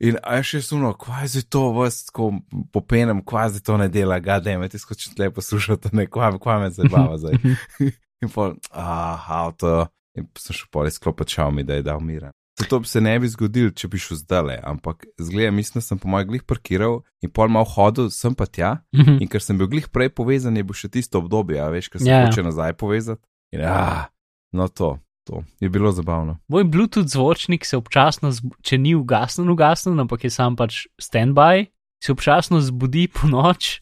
In 0.00 0.16
a 0.22 0.36
je 0.36 0.42
še 0.42 0.60
suno, 0.62 0.92
kvazi 0.94 1.48
to 1.48 1.72
vas 1.72 2.04
tako 2.04 2.32
popenem, 2.72 3.24
kvazi 3.24 3.62
to 3.62 3.76
ne 3.76 3.88
dela, 3.88 4.18
gadem, 4.18 4.68
ti 4.68 4.78
skoči 4.78 5.14
tle 5.14 5.30
poslušati, 5.30 5.88
ne, 5.92 6.06
kva, 6.06 6.38
kva 6.38 6.58
me 6.58 6.70
zabava 6.70 7.18
zdaj. 7.18 7.32
in 8.22 8.30
pol, 8.32 8.54
ah, 8.70 9.26
avto, 9.42 9.88
in 10.18 10.28
sem 10.38 10.56
šel 10.56 10.70
pol 10.72 10.88
izklopiti 10.90 11.36
Xiaomi, 11.36 11.66
da 11.66 11.78
je 11.78 11.86
dal 11.86 12.00
miren. 12.04 12.32
Zato 12.60 12.78
bi 12.80 12.86
se 12.86 13.00
ne 13.00 13.14
bi 13.18 13.28
zgodil, 13.32 13.70
če 13.74 13.88
bi 13.88 13.98
šel 13.98 14.18
zdaj, 14.20 14.58
ampak 14.68 15.06
zgleda, 15.20 15.50
mislim, 15.56 15.80
da 15.80 15.86
sem 15.86 15.98
po 15.98 16.10
mojem 16.12 16.28
glih 16.28 16.42
parkiral 16.46 17.00
in 17.24 17.32
pol 17.32 17.48
malo 17.50 17.66
hodil, 17.66 18.10
sem 18.12 18.36
pa 18.36 18.46
tja. 18.46 18.74
In 18.92 19.28
ker 19.30 19.42
sem 19.42 19.58
bil 19.58 19.70
glih 19.72 19.88
prej 19.88 20.12
povezan, 20.12 20.58
je 20.60 20.66
bil 20.68 20.76
še 20.76 20.90
tisto 20.92 21.22
obdobje, 21.22 21.58
a 21.64 21.70
veš, 21.72 21.88
ker 21.90 22.02
se 22.02 22.10
Ja, 22.10 22.20
ja. 22.22 22.26
hoče 22.28 22.44
nazaj 22.44 22.76
povezati. 22.76 23.24
In 23.56 23.64
ah, 23.66 24.06
no 24.52 24.68
to, 24.68 24.98
to 25.28 25.42
je 25.60 25.68
bilo 25.72 25.92
zabavno. 25.92 26.38
Moj 26.52 26.68
Bluetooth 26.68 27.08
zvočnik 27.08 27.64
se 27.66 27.80
občasno, 27.80 28.30
če 28.62 28.78
ni 28.78 28.94
ugasnen, 28.94 29.48
ugasnen, 29.48 29.98
ampak 30.04 30.28
je 30.28 30.30
sam 30.30 30.56
pač 30.56 30.86
standby, 31.00 31.66
se 32.04 32.12
občasno 32.12 32.60
zbudi 32.60 33.08
po 33.08 33.32
noč. 33.32 33.78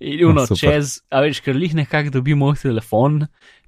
In 0.00 0.20
No, 0.22 0.30
uno, 0.30 0.46
super. 0.46 0.60
čez, 0.60 1.00
a 1.10 1.22
veš, 1.24 1.42
ker 1.44 1.56
lih 1.56 1.74
nekako 1.74 2.18
dobi 2.18 2.34
moj 2.38 2.56
telefon 2.62 3.24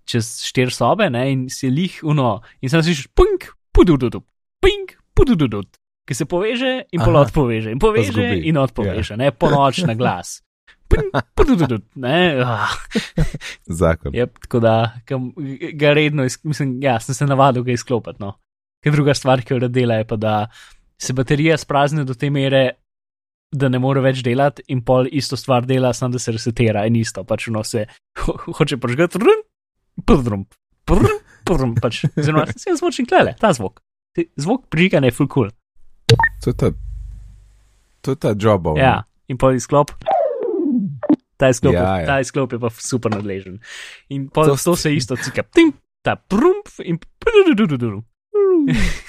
čez 0.08 0.38
štiri 0.48 0.72
sobe, 0.72 1.10
ne, 1.12 1.26
in 1.32 1.46
si 1.52 1.70
lih 1.70 2.00
uno, 2.08 2.38
in 2.64 2.72
sem 2.72 2.82
slišiš 2.84 3.10
punk, 3.16 3.50
pudududu, 3.76 4.22
pink, 4.64 4.96
pudududu, 5.16 5.66
ki 6.08 6.16
se 6.16 6.24
poveže 6.28 6.72
in 6.96 7.04
pol 7.04 7.18
odpoveže, 7.20 7.74
in 7.74 7.82
poveže 7.82 8.30
in 8.48 8.60
odpoveže, 8.60 9.18
ne, 9.20 9.30
po 9.36 9.52
noč 9.52 9.82
na 9.84 9.98
glas. 9.98 10.38
Pink, 10.88 11.12
pudududu, 11.36 11.82
ne, 12.00 12.40
ah. 12.40 12.72
Zakon. 13.68 14.16
Yep, 14.16 14.40
tako 14.46 14.64
da 14.64 14.74
kam, 15.04 15.30
ga 15.76 15.92
redno, 15.92 16.24
iz, 16.24 16.40
mislim, 16.48 16.78
ja, 16.80 16.96
sem 17.04 17.14
se 17.14 17.28
navadil 17.28 17.66
ga 17.66 17.76
izklopiti. 17.76 18.22
No. 18.24 18.38
Ker 18.84 18.94
druga 18.94 19.12
stvar, 19.16 19.42
ki 19.44 19.52
jo 19.52 19.62
rad 19.66 19.74
dela, 19.74 20.00
je 20.00 20.08
pa, 20.08 20.16
da 20.16 20.34
se 20.98 21.12
baterija 21.12 21.58
sprazni 21.60 22.06
do 22.08 22.16
te 22.16 22.30
mere, 22.32 22.77
da 23.50 23.68
ne 23.72 23.80
more 23.80 24.02
več 24.04 24.20
delati, 24.24 24.64
in 24.72 24.82
pol 24.84 25.08
isto 25.12 25.36
stvar 25.36 25.66
dela, 25.66 25.92
samo 25.96 26.12
da 26.16 26.20
se 26.22 26.32
resetira 26.34 26.84
in 26.86 26.98
isto, 27.00 27.24
pač 27.24 27.48
no 27.54 27.62
se 27.64 27.86
ho, 28.24 28.36
hoče 28.58 28.76
požgati, 28.80 29.20
run, 29.22 29.40
prdrum, 30.04 30.44
prdrum, 30.88 31.20
prdrum, 31.48 31.74
pač 31.80 32.04
zelo 32.16 32.44
se 32.54 32.70
je 32.70 32.76
zvočnik 32.80 33.08
klele, 33.08 33.34
ta 33.40 33.52
zvok. 33.56 33.80
Zvok 34.36 34.66
prižiganja 34.72 35.12
je 35.12 35.16
full 35.16 35.30
cool. 35.32 35.50
To 36.44 36.52
je 36.52 36.56
ta, 36.58 36.72
to 38.02 38.14
je 38.14 38.20
ta 38.20 38.34
job. 38.34 38.72
Ja, 38.76 39.02
in 39.30 39.40
pol 39.40 39.56
izklop. 39.56 39.94
Ta 41.38 41.52
izklop, 41.52 41.76
Ja, 41.76 41.82
ja, 41.82 41.90
ja. 41.94 42.00
ja. 42.02 42.06
ta 42.06 42.20
izklop 42.24 42.52
je 42.52 42.58
pa 42.58 42.70
super 42.74 43.14
nadležen. 43.14 43.60
In 44.10 44.26
pol 44.28 44.56
To 44.58 44.74
se 44.76 44.90
isto 44.90 45.16
cika, 45.16 45.46
tim, 45.54 45.70
ta 46.02 46.16
prump 46.16 46.68
in 46.84 46.98
prududududu. 46.98 48.02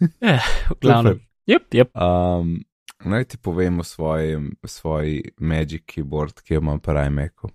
Eh, 0.00 0.40
v 0.66 0.76
glavnem. 0.82 1.20
Jep, 1.46 1.68
jep. 1.74 1.90
Um, 1.94 2.64
naj 3.04 3.24
ti 3.24 3.38
povem 3.38 3.80
o 3.80 3.84
svojem, 3.84 4.50
svoji 4.64 5.22
Magic 5.38 5.84
Keyboard, 5.84 6.42
ki 6.42 6.54
jo 6.54 6.60
imam 6.60 6.80
pri 6.80 7.06
iMacu. 7.06 7.50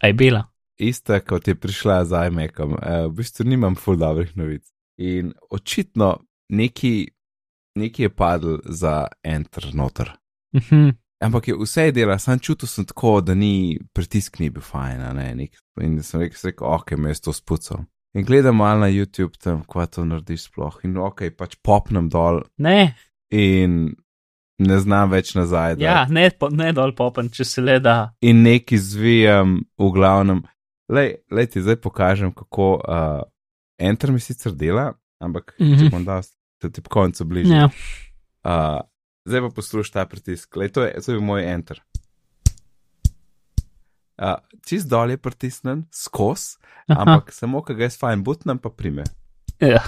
A 0.00 0.06
je 0.06 0.12
bila. 0.12 0.44
Ista, 0.78 1.20
kot 1.20 1.48
je 1.48 1.54
prišla 1.54 2.04
z 2.04 2.26
iMacom, 2.30 2.72
uh, 2.72 3.06
v 3.08 3.16
bistvu 3.20 3.44
nimam 3.44 3.76
full 3.76 4.00
dobrih 4.00 4.36
novic. 4.36 4.64
In 4.98 5.32
očitno 5.50 6.18
neki, 6.48 7.08
neki 7.74 8.02
je 8.02 8.10
padel 8.10 8.58
za 8.64 9.06
enter 9.22 9.74
noter. 9.74 10.12
Mhm. 10.56 10.88
Ampak 11.20 11.48
je 11.48 11.54
vse 11.54 11.82
je 11.82 11.92
dela, 11.92 12.18
sam 12.18 12.38
čutil 12.38 12.68
sem 12.68 12.84
tako, 12.84 13.20
da 13.20 13.34
ni 13.34 13.78
pritisk 13.92 14.38
ni 14.40 14.48
bil 14.50 14.62
fajn, 14.64 15.02
ne, 15.16 15.26
nek, 15.36 15.58
in 15.84 15.98
sem 16.02 16.22
rekel, 16.22 16.40
rekel, 16.48 16.68
ok, 16.68 16.94
me 16.96 17.12
je 17.12 17.20
to 17.20 17.34
spucal. 17.36 17.84
In 18.16 18.24
gledam 18.24 18.56
malo 18.56 18.80
na 18.80 18.88
YouTube 18.88 19.36
tam, 19.36 19.60
kva 19.68 19.84
to 19.86 20.04
narediš 20.04 20.46
sploh, 20.48 20.78
in 20.88 20.96
ok, 20.96 21.28
pač 21.36 21.58
popnem 21.62 22.08
dol 22.08 22.40
Ne, 22.56 22.94
in 23.30 23.92
ne 24.60 24.78
znam 24.78 25.10
več 25.10 25.34
nazaj. 25.34 25.74
dati. 25.74 25.84
ja, 25.84 26.06
ne, 26.10 26.28
po, 26.30 26.48
ne 26.52 26.70
dol 26.76 26.92
popen, 26.96 27.30
če 27.32 27.44
se 27.44 27.62
le 27.64 27.78
da. 27.80 28.12
In 28.20 28.42
neki 28.44 28.78
zvijam, 28.78 29.60
v 29.78 29.90
glavnem. 29.94 30.42
Lej, 30.90 31.14
lej 31.30 31.46
ti 31.54 31.62
zdaj 31.62 31.78
pokažem, 31.80 32.32
kako 32.34 32.74
uh, 32.82 33.22
enter 33.78 34.12
mi 34.12 34.20
sicer 34.20 34.52
dela, 34.52 34.92
ampak 35.20 35.54
mm 35.58 35.64
Mhm. 35.64 35.72
-hmm. 35.74 35.84
če 35.84 35.90
bom 35.90 36.04
dal, 36.04 36.22
se 36.62 36.70
ti 36.72 36.80
po 36.80 36.88
koncu 36.90 37.24
bližje. 37.24 37.56
Ja. 37.56 37.70
Uh, 38.44 38.80
zdaj 39.24 39.40
pa 39.40 39.48
poslušaj 39.54 39.92
ta 39.92 40.04
pritisk. 40.06 40.56
Lej, 40.56 40.68
to, 40.68 40.82
je, 40.82 40.92
to 41.00 41.12
je 41.12 41.16
bil 41.18 41.26
moj 41.26 41.44
enter. 41.44 41.80
Uh, 44.20 44.36
čist 44.66 44.88
dol 44.88 45.10
je 45.10 45.16
pritisnen, 45.16 45.86
skos, 45.90 46.58
Aha. 46.88 47.00
ampak 47.00 47.32
samo, 47.32 47.62
ko 47.64 47.72
ga 47.74 47.86
jaz 47.88 47.96
fajn 47.98 48.20
butnem, 48.22 48.58
pa 48.58 48.68
prime. 48.68 49.04
Ja. 49.60 49.80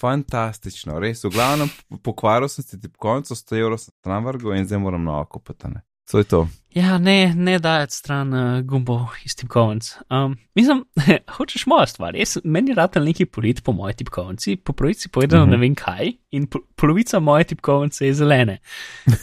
Fantastično, 0.00 0.98
res. 0.98 1.24
V 1.24 1.30
glavnem, 1.30 1.68
pokvaril 2.02 2.48
sem 2.48 2.64
se 2.64 2.80
ti 2.80 2.88
po 2.88 2.98
koncu, 2.98 3.34
100 3.34 3.58
evrov 3.58 3.78
sem 3.78 3.94
tam 4.04 4.24
vrgel 4.24 4.54
in 4.54 4.66
zdaj 4.66 4.78
moram 4.78 5.04
na 5.04 5.20
oko 5.20 5.38
potane. 5.38 5.82
To 6.10 6.18
je 6.18 6.24
to. 6.24 6.48
Ja, 6.72 6.98
ne, 6.98 7.34
ne 7.36 7.58
dajati 7.58 7.94
stran 7.94 8.32
uh, 8.34 8.60
gumbo 8.64 9.08
iz 9.24 9.34
tipkovnic. 9.36 9.90
Um, 10.10 10.36
mislim, 10.54 10.84
hočeš 11.36 11.66
moja 11.66 11.86
stvar. 11.86 12.16
Jaz, 12.16 12.38
meni 12.44 12.70
je 12.70 12.74
rad 12.74 12.96
neki 12.96 13.26
polit 13.26 13.64
po 13.64 13.72
moji 13.72 13.94
tipkovnici, 13.94 14.56
po 14.56 14.72
pravici 14.72 15.08
povedano 15.08 15.42
Mhm. 15.44 15.48
uh 15.50 15.54
-huh. 15.54 15.60
ne 15.60 15.66
vem 15.66 15.74
kaj, 15.74 16.12
in 16.30 16.46
po, 16.46 16.58
polovica 16.76 17.20
moje 17.20 17.44
tipkovnice 17.44 18.06
je 18.06 18.14
zelene. 18.14 18.58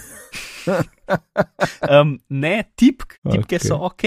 um, 2.01 2.20
ne, 2.29 2.63
tipk, 2.75 3.13
tipke 3.32 3.55
okay. 3.55 3.67
so 3.67 3.75
ok, 3.75 4.03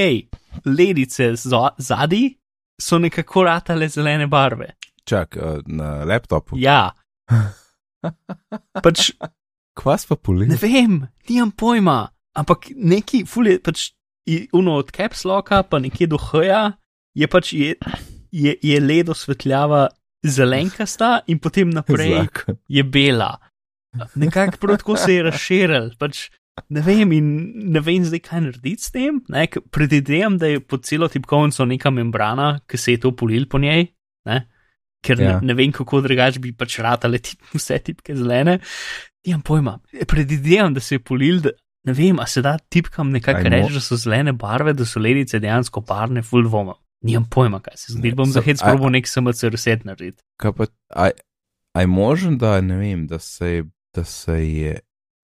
ledice 0.64 1.34
za- 1.36 1.74
zadaj 1.78 2.30
so 2.80 2.98
nekako 2.98 3.42
ratale 3.44 3.88
zelene 3.88 4.26
barve. 4.26 4.70
Čak, 5.08 5.36
uh, 5.40 5.60
na 5.66 6.04
laptopu. 6.04 6.58
Ja. 6.60 6.92
Pač 8.84 9.12
Kvas 9.78 10.08
pa 10.10 10.16
poli. 10.18 10.48
Ne 10.50 10.58
vem, 10.58 11.04
nimam 11.28 11.52
pojma, 11.54 12.08
ampak 12.34 12.72
neki 12.74 13.22
fulje, 13.30 13.60
pač 13.62 13.92
uno 14.52 14.74
od 14.82 14.90
caps 14.92 15.22
locka, 15.24 15.62
pa 15.62 15.78
nekje 15.78 16.08
do 16.10 16.18
hoja, 16.18 16.72
je 17.14 17.28
pač 17.30 17.52
je, 17.54 17.76
je, 18.34 18.56
je 18.58 18.80
ledo 18.82 19.14
svetljava 19.14 19.86
zelenkasta 20.26 21.20
in 21.30 21.38
potem 21.38 21.70
naprej 21.70 22.16
Zakon. 22.16 22.58
je 22.68 22.82
bela. 22.84 23.38
Nekako 24.18 24.58
prav 24.60 24.82
tako 24.82 24.98
se 24.98 25.14
je 25.14 25.22
razširil, 25.22 25.92
pač 25.98 26.26
ne 26.74 26.82
vem, 26.82 27.14
in 27.14 27.30
ne 27.70 27.80
vem 27.80 28.02
zdaj, 28.04 28.20
kaj 28.26 28.44
narediti 28.48 28.82
s 28.82 28.90
tem. 28.90 29.22
ne, 29.30 29.46
Predvidevam, 29.70 30.40
da 30.42 30.50
je 30.50 30.60
po 30.60 30.82
celo 30.82 31.08
tipkovnico 31.08 31.64
neka 31.64 31.94
membrana, 31.94 32.58
ki 32.66 32.76
se 32.76 32.96
je 32.96 33.00
to 33.06 33.14
polil 33.16 33.46
po 33.46 33.62
njej, 33.62 33.86
ne, 34.26 34.42
ker 35.00 35.20
Ja. 35.20 35.38
ne, 35.38 35.46
ne 35.46 35.54
vem, 35.54 35.72
kako 35.72 36.00
drugače 36.00 36.40
bi 36.40 36.52
pač 36.52 36.78
ratale 36.78 37.18
tip, 37.18 37.40
vse 37.54 37.78
tipke 37.78 38.14
zelene. 38.14 38.58
Nimam 39.26 39.42
pojma. 39.42 39.78
Predvidevam, 40.06 40.74
da 40.74 40.80
se 40.80 40.94
je 40.94 40.98
polil, 41.00 41.40
da 41.40 41.50
ne 41.84 41.92
vem, 41.92 42.18
a 42.18 42.26
se 42.26 42.42
da 42.42 42.56
tipkam 42.60 43.10
nekako 43.10 43.48
reči, 43.48 43.72
da 43.72 43.80
so 43.80 43.96
zelene 43.96 44.32
barve, 44.32 44.72
da 44.72 44.84
so 44.84 45.00
ledice 45.00 45.38
dejansko 45.38 45.80
barvne, 45.80 46.22
full 46.22 46.44
dvoma. 46.44 46.74
Nimam 47.02 47.28
pojma, 47.30 47.60
kaj 47.60 47.76
se 47.76 47.92
zgodi. 47.92 48.12
Bom 48.14 48.26
so- 48.26 48.32
za 48.32 48.42
hec 48.42 48.58
probo 48.60 48.90
nek 48.90 49.06
SMC 49.06 49.48
reset 49.48 49.84
narediti. 49.84 50.22
Kaj 50.36 50.52
pa, 50.52 50.66
aj, 50.96 51.10
aj 51.74 51.86
možen, 51.86 52.38
da 52.38 52.60
ne 52.60 52.76
vem, 52.76 53.06
da 53.06 53.18
se, 53.18 53.46
je- 53.48 53.64
da 53.94 54.04
se 54.04 54.34
je, 54.34 54.72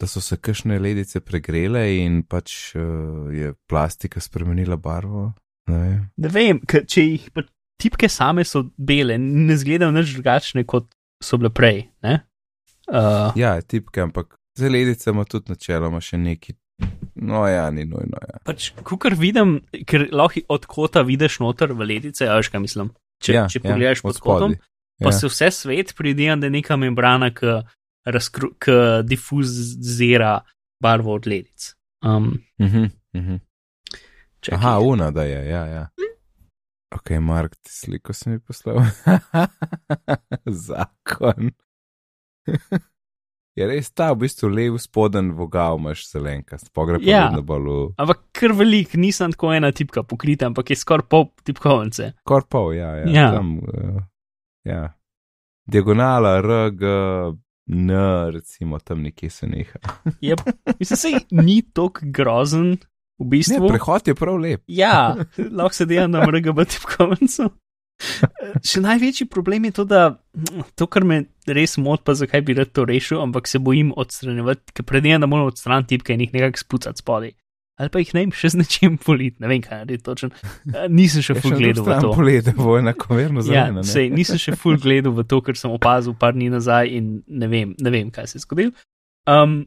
da 0.01 0.07
so 0.07 0.21
se 0.21 0.37
kakšne 0.37 0.79
ledice 0.79 1.21
pregrele 1.21 1.97
in 1.97 2.23
pač 2.23 2.75
uh, 2.75 2.83
je 3.31 3.55
plastika 3.67 4.21
spremenila 4.21 4.77
barvo? 4.77 5.33
Ne. 5.67 6.11
Ne 6.17 6.29
vem, 6.29 6.61
če 6.63 7.03
jih 7.03 7.31
pa 7.33 7.43
tipke 7.81 8.09
same 8.09 8.45
so 8.45 8.65
bele, 8.79 9.19
ne 9.19 9.55
izgledajo 9.55 9.91
nič 9.91 10.15
drugačne, 10.15 10.65
kot 10.65 10.87
so 11.23 11.39
bile 11.39 11.51
prej. 11.51 11.89
ne. 12.03 12.21
Uh, 12.89 13.33
Ja, 13.37 13.61
tipke, 13.63 14.01
ampak 14.01 14.37
za 14.59 14.69
ledice 14.69 15.11
ima 15.11 15.25
tudi 15.25 15.51
načeloma 15.51 16.01
še 16.01 16.19
neki. 16.19 16.55
No, 17.15 17.47
ja, 17.49 17.71
ni 17.71 17.85
nujno. 17.85 18.19
Ja. 18.21 18.39
pač, 18.45 18.73
kar 19.01 19.15
vidim, 19.15 19.61
ker 19.87 20.09
lahko 20.13 20.41
od 20.49 20.67
kota 20.67 21.03
vidiš 21.03 21.39
noter 21.41 21.73
v 21.73 21.87
ledice, 21.87 22.27
a 22.29 22.37
veš 22.37 22.51
kaj 22.51 22.61
mislim. 22.61 22.91
Če, 23.23 23.33
ja, 23.33 23.45
če 23.49 23.61
pogledaš 23.63 24.03
od 24.03 24.11
pod 24.11 24.19
kotom, 24.21 24.57
pa 25.01 25.09
Ja. 25.09 25.13
se 25.13 25.27
vse 25.27 25.49
svet 25.51 25.95
pridem, 25.97 26.41
da 26.41 26.47
je 26.47 26.51
neka 26.51 26.77
membrana, 26.77 27.31
ki, 27.31 27.63
razkru, 28.05 28.53
ki 28.59 28.75
difuzira 29.05 30.41
barvo 30.83 31.15
od 31.15 31.27
ledic. 31.27 31.73
Um, 32.03 32.43
Mhm, 32.61 32.85
mhm. 33.17 33.37
čakaj. 34.41 34.59
Aha, 34.59 34.79
una, 34.81 35.11
da 35.11 35.23
je, 35.25 35.41
ja, 35.49 35.65
ja. 35.67 35.85
Ok, 36.95 37.11
Mark, 37.21 37.57
ti 37.57 37.73
sliko 37.73 38.13
si 38.13 38.31
mi 38.31 38.39
poslal. 38.39 38.79
Zakon. 40.69 41.51
je 43.55 43.67
res 43.67 43.91
ta, 43.95 44.13
v 44.13 44.25
bistvu 44.25 44.51
lev 44.51 44.79
spoden 44.83 45.33
vogal 45.39 45.79
imaš 45.79 46.07
zelenkast, 46.11 46.71
pogre 46.75 46.99
pa 46.99 47.07
Ja. 47.11 47.23
vedno 47.29 47.43
bolj 47.43 47.67
v 47.67 47.95
Ampak 47.99 48.21
kar 48.35 48.53
velik, 48.59 48.95
nisem 48.95 49.33
tako 49.35 49.53
ena 49.55 49.73
tipka 49.73 50.03
pokrita, 50.03 50.47
ampak 50.51 50.71
je 50.71 50.77
skoraj 50.77 51.09
pol 51.11 51.29
tipkovnice. 51.45 52.13
korpov, 52.25 52.75
ja, 52.75 52.95
ja. 53.03 53.07
Ja. 53.11 53.29
Tam, 53.33 53.59
uh, 53.59 54.03
ja. 54.65 54.95
Diagonala, 55.67 56.41
RG, 56.43 56.83
N, 57.67 57.91
recimo 58.31 58.79
tam 58.79 59.03
nekje 59.03 59.31
se 59.31 59.47
neha. 59.47 59.79
Yep. 60.21 60.41
Mislim, 60.79 60.97
se 60.97 61.09
ni 61.31 61.63
tako 61.73 62.01
grozen, 62.13 62.77
v 63.15 63.23
Ne, 63.23 63.31
bistvu. 63.31 63.69
prehod 63.69 64.03
je 64.05 64.15
prav 64.15 64.37
lep. 64.37 64.63
Ja, 64.67 65.15
lahko 65.39 65.75
se 65.75 65.87
dela 65.87 66.07
na 66.09 66.23
RGB 66.23 66.65
tipkovnico. 66.67 67.51
Še 68.61 68.81
največji 68.81 69.27
problem 69.27 69.65
je 69.65 69.73
to, 69.73 69.85
da 69.85 70.01
to, 70.75 70.87
kar 70.87 71.05
me 71.05 71.21
res 71.47 71.77
moti, 71.77 72.03
pa 72.03 72.13
zakaj 72.13 72.43
bi 72.43 72.55
rad 72.55 72.73
to 72.73 72.83
rešil, 72.83 73.21
ampak 73.21 73.47
se 73.47 73.61
bojim 73.61 73.93
odstranjevati, 73.95 74.73
ker 74.73 74.85
predvidevam, 74.85 75.21
da 75.21 75.29
moram 75.29 75.47
odstraniti 75.47 75.93
tipke 75.93 76.13
in 76.13 76.21
jih 76.21 76.33
nekako 76.33 76.59
spucati 76.59 76.99
spodaj. 76.99 77.33
Ali 77.75 77.91
pa 77.91 77.99
jih 77.99 78.11
ne 78.13 78.21
vem, 78.21 78.33
še 78.33 78.51
z 78.51 78.59
nečim 78.61 78.99
politi, 78.99 79.39
ne 79.39 79.49
vem 79.49 79.59
kaj 79.59 79.81
narediti 79.81 80.05
točno. 80.05 80.29
Eh, 80.69 80.85
Nisem 80.89 81.23
še 81.23 81.35
full 81.35 81.55
gledal 81.55 81.83
v 81.85 81.97
to. 81.99 82.11
Polede, 82.13 82.53
bo 82.53 82.77
enakomerno 82.79 83.43
Ja, 83.43 83.65
zelena. 83.67 83.81
ne? 83.81 83.87
sej, 83.87 84.11
nisem 84.11 84.39
še 84.39 84.55
full 84.55 84.77
gledal 84.77 85.11
v 85.13 85.25
to, 85.25 85.41
ker 85.41 85.55
sem 85.55 85.71
opazil 85.71 86.15
par 86.15 86.35
dni 86.35 86.51
nazaj 86.51 86.91
in 86.91 87.09
ne 87.27 87.49
vem, 87.49 87.75
ne 87.77 87.91
vem 87.91 88.11
kaj 88.11 88.29
se 88.29 88.39
je 88.39 88.45
zgodilo. 88.45 88.75
Um, 89.27 89.65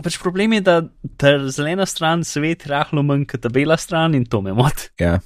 pač 0.00 0.18
problem 0.22 0.56
je, 0.56 0.62
da, 0.66 0.76
da 1.20 1.34
zelena 1.52 1.86
stran 1.88 2.24
svet 2.24 2.66
rahlo 2.70 3.04
manj 3.06 3.26
kot 3.32 3.44
ta 3.44 3.52
bela 3.52 3.76
stran 3.80 4.16
in 4.18 4.26
to 4.26 4.40
me 4.44 4.54
moti. 4.56 4.90
Ja, 5.00 5.18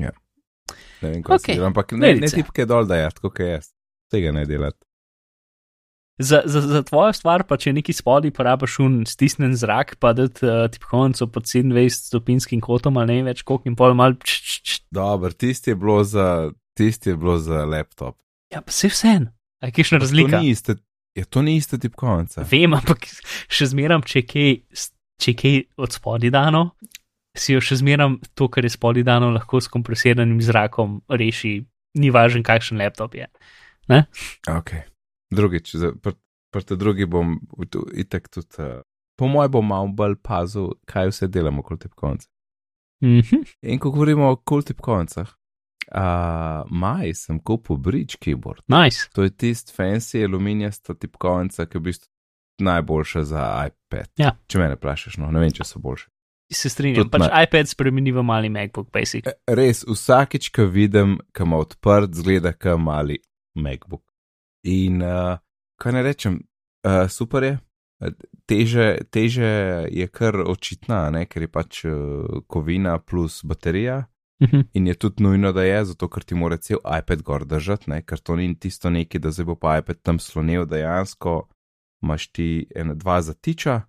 ja. 0.00 0.12
Ne 1.02 1.10
vem, 1.10 1.22
Okej, 1.22 1.36
okay. 1.36 1.44
se 1.44 1.56
dela, 1.58 1.70
ampak 1.70 1.92
ne, 1.94 1.98
ne 1.98 2.12
ledice. 2.18 2.40
tipke 2.40 2.66
dol, 2.68 2.88
da 2.88 2.98
je, 3.02 3.10
tako 3.18 3.30
kot 3.30 3.46
jaz. 3.46 3.72
Tega 4.12 4.32
ne 4.32 4.44
delati. 4.48 4.80
Za, 6.18 6.42
za, 6.50 6.60
za 6.60 6.80
tvojo 6.82 7.12
stvar, 7.14 7.44
pa 7.46 7.54
če 7.60 7.76
neki 7.76 7.94
spodaj 7.94 8.32
porabiš 8.34 8.80
un 8.82 8.94
stisnen 9.06 9.52
zrak, 9.54 9.94
pa 10.02 10.10
da 10.18 10.26
uh, 10.26 10.64
tipkovnico 10.72 11.28
pod 11.30 11.46
27 11.46 11.94
stopinskim 11.94 12.62
kotom 12.64 12.98
ali 12.98 13.20
ne 13.20 13.28
več, 13.30 13.44
koliko 13.46 13.70
in 13.70 13.76
pol 13.78 13.94
mal. 13.94 14.16
Č, 14.18 14.40
č, 14.42 14.56
č. 14.66 14.78
Dobro, 14.90 15.30
tisti 15.30 15.70
je 15.70 15.78
bilo 15.78 16.00
za, 16.02 16.50
tisti 16.74 17.12
je 17.12 17.20
bilo 17.20 17.36
za 17.38 17.62
laptop. 17.70 18.18
Ja, 18.50 18.64
pa 18.66 18.74
se 18.74 18.90
vsem. 18.90 19.28
A 19.62 19.70
je 19.70 19.76
kakšna 19.78 20.00
To 20.00 20.08
razlika? 20.08 20.42
ni 20.42 20.50
ista, 20.50 20.74
je 21.14 21.24
to 21.24 21.42
ni 21.42 21.56
ista 21.56 21.78
tipkovnica. 21.78 22.44
Vem, 22.50 22.74
ampak 22.74 23.06
še 23.48 23.70
zmeram, 23.72 24.02
če 24.02 24.22
kaj, 24.26 24.52
če 25.20 25.34
kaj 25.34 25.56
od 25.76 25.92
spodaj 25.96 26.30
dano, 26.34 26.62
si 27.38 27.54
jo 27.54 27.60
še 27.62 27.80
zmeram 27.80 28.18
to, 28.34 28.48
kar 28.48 28.66
je 28.66 28.70
spodaj 28.74 29.06
dano, 29.06 29.30
lahko 29.34 29.60
s 29.60 29.70
kompresiranim 29.70 30.40
zrakom 30.42 31.00
reši, 31.08 31.64
ni 31.98 32.10
važen, 32.14 32.42
kakšen 32.46 32.78
laptop 32.78 33.14
je. 33.14 33.28
Ok. 34.48 34.74
Drugič, 35.34 35.74
za- 35.76 35.92
pr, 36.02 36.16
drugi 36.76 37.06
bom 37.06 37.38
itak 37.94 38.28
tudi. 38.28 38.48
Uh, 38.58 38.80
po 39.18 39.28
mojem 39.28 39.50
bom 39.50 39.66
malo 39.66 39.88
bolj 39.88 40.16
pazil, 40.22 40.72
kaj 40.86 41.10
vse 41.10 41.28
delamo 41.28 41.62
kot 41.62 41.80
tipkovnice. 41.82 42.28
Mhm. 43.04 43.42
In 43.62 43.78
ko 43.78 43.90
govorimo 43.90 44.30
o 44.30 44.36
kul 44.36 44.62
tipkovnicah, 44.62 45.37
uh, 45.94 46.66
maj 46.70 47.14
sem 47.14 47.40
kupil 47.40 47.76
Bridge 47.76 48.18
keyboard. 48.20 48.62
Nice. 48.68 49.08
To 49.12 49.22
je 49.22 49.30
tisti 49.30 49.72
fancy 49.76 50.24
aluminijasta 50.24 50.94
tipkovnica, 50.94 51.66
ki 51.66 51.76
je 51.76 51.80
v 51.80 51.84
bistvu 51.90 52.08
najboljša 52.58 53.24
za 53.24 53.42
iPad. 53.68 54.10
Ja. 54.18 54.34
Če 54.46 54.58
me 54.58 54.72
vprašaš, 54.74 55.18
no, 55.22 55.30
ne 55.30 55.40
vem, 55.40 55.52
če 55.54 55.64
so 55.64 55.78
boljše. 55.82 56.08
Se 56.52 56.70
strinjam. 56.72 57.04
Tudi 57.04 57.12
Pač 57.12 57.26
me- 57.28 57.42
iPad 57.44 57.68
spremeni 57.68 58.12
v 58.12 58.22
mali 58.24 58.48
MacBook 58.48 58.88
Basic. 58.92 59.26
E, 59.28 59.36
Res, 59.52 59.84
vsakič, 59.84 60.48
ko 60.50 60.64
vidim, 60.72 61.18
ko 61.36 61.44
ima 61.44 61.60
odprt, 61.60 62.14
zgleda 62.16 62.54
kot 62.56 62.80
mali 62.80 63.18
MacBook. 63.54 64.02
In 64.64 65.02
uh, 65.04 65.36
kaj 65.80 65.92
ne 65.92 66.02
rečem, 66.02 66.38
uh, 66.88 67.04
super 67.12 67.44
je. 67.44 67.58
Teže, 68.46 69.04
teže 69.10 69.48
je 69.90 70.06
kar 70.08 70.38
očitna, 70.40 71.10
ne? 71.10 71.26
ker 71.26 71.44
je 71.44 71.50
pač 71.50 71.84
uh, 71.84 72.40
kovina 72.46 72.98
plus 72.98 73.42
baterija. 73.44 74.06
Mhm. 74.42 74.60
In 74.72 74.86
je 74.86 74.94
tudi 74.94 75.22
nujno, 75.22 75.52
da 75.52 75.62
je, 75.62 75.84
zato 75.84 76.08
ker 76.08 76.24
ti 76.24 76.34
mora 76.34 76.56
cel 76.56 76.78
iPad 76.98 77.22
gor 77.22 77.44
držati, 77.44 77.90
ne? 77.90 78.02
ker 78.02 78.18
to 78.18 78.36
ni 78.36 78.54
tisto 78.58 78.90
neki, 78.90 79.18
da 79.18 79.30
zdaj 79.30 79.44
bo 79.44 79.54
pa 79.54 79.78
iPad 79.78 80.02
tam 80.02 80.18
slonil, 80.18 80.66
dejansko 80.66 81.48
imaš 82.02 82.28
ti 82.32 82.66
ena, 82.74 82.94
dva 82.94 83.22
zatiča, 83.22 83.80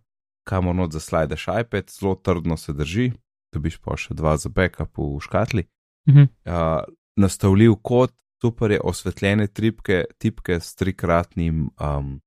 kamor 0.43 0.75
not 0.75 0.91
zaslajdaš 0.91 1.45
iPad, 1.61 1.91
zelo 1.99 2.15
trdno 2.15 2.57
se 2.57 2.73
drži, 2.73 3.11
dobiš 3.53 3.77
pa 3.77 3.97
še 3.97 4.13
dva 4.17 4.37
za 4.37 4.49
backup 4.49 4.97
v 4.97 5.19
škatli. 5.21 5.67
Mhm. 6.09 6.25
Uh, 6.45 6.81
nastavljiv 7.19 7.75
kot, 7.81 8.13
super 8.41 8.71
je 8.71 8.79
osvetljene 8.83 9.47
tripke, 9.47 10.05
tipke 10.17 10.59
s 10.59 10.75
trikratnim, 10.75 11.69
um, 11.81 12.21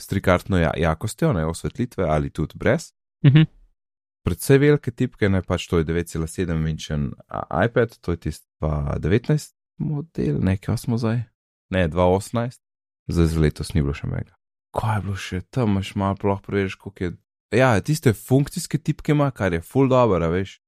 s 0.00 0.06
trikratno 0.06 0.58
ja, 0.58 0.72
jakostjo, 0.76 1.32
ne 1.32 1.46
osvetlitve 1.46 2.04
ali 2.08 2.30
tudi 2.30 2.58
brez. 2.58 2.92
Mhm. 3.26 3.46
Predvsej 4.24 4.58
velike 4.58 4.90
tipke, 4.90 5.28
ne 5.28 5.42
pač 5.44 5.66
to 5.68 5.78
je 5.78 5.84
9,7 5.84 6.68
inčen 6.70 7.12
a- 7.28 7.64
iPad, 7.64 7.98
to 8.00 8.14
je 8.14 8.16
tisti 8.16 8.46
2019 8.60 9.52
model, 9.78 10.38
nekaj 10.40 10.78
smo 10.78 10.98
zdaj, 10.98 11.22
ne 11.70 11.88
2018, 11.88 12.60
zdaj 13.08 13.26
za 13.26 13.40
letos 13.40 13.74
ni 13.74 13.82
bilo 13.82 13.94
še 13.94 14.08
mega. 14.08 14.32
Kaj 14.74 14.96
je 14.96 15.02
bilo 15.02 15.16
še 15.16 15.40
tam, 15.52 15.76
imaš 15.76 15.94
malo 15.94 16.16
ploh 16.16 16.40
preveriš, 16.42 16.78
koliko 16.80 17.04
je. 17.04 17.12
Ja, 17.54 17.76
tiste 17.80 18.14
funkcijske 18.16 18.78
tipke 18.78 19.12
ima, 19.12 19.30
kar 19.30 19.52
je 19.52 19.60
full 19.60 19.88
dobro, 19.92 20.30
veš. 20.32 20.58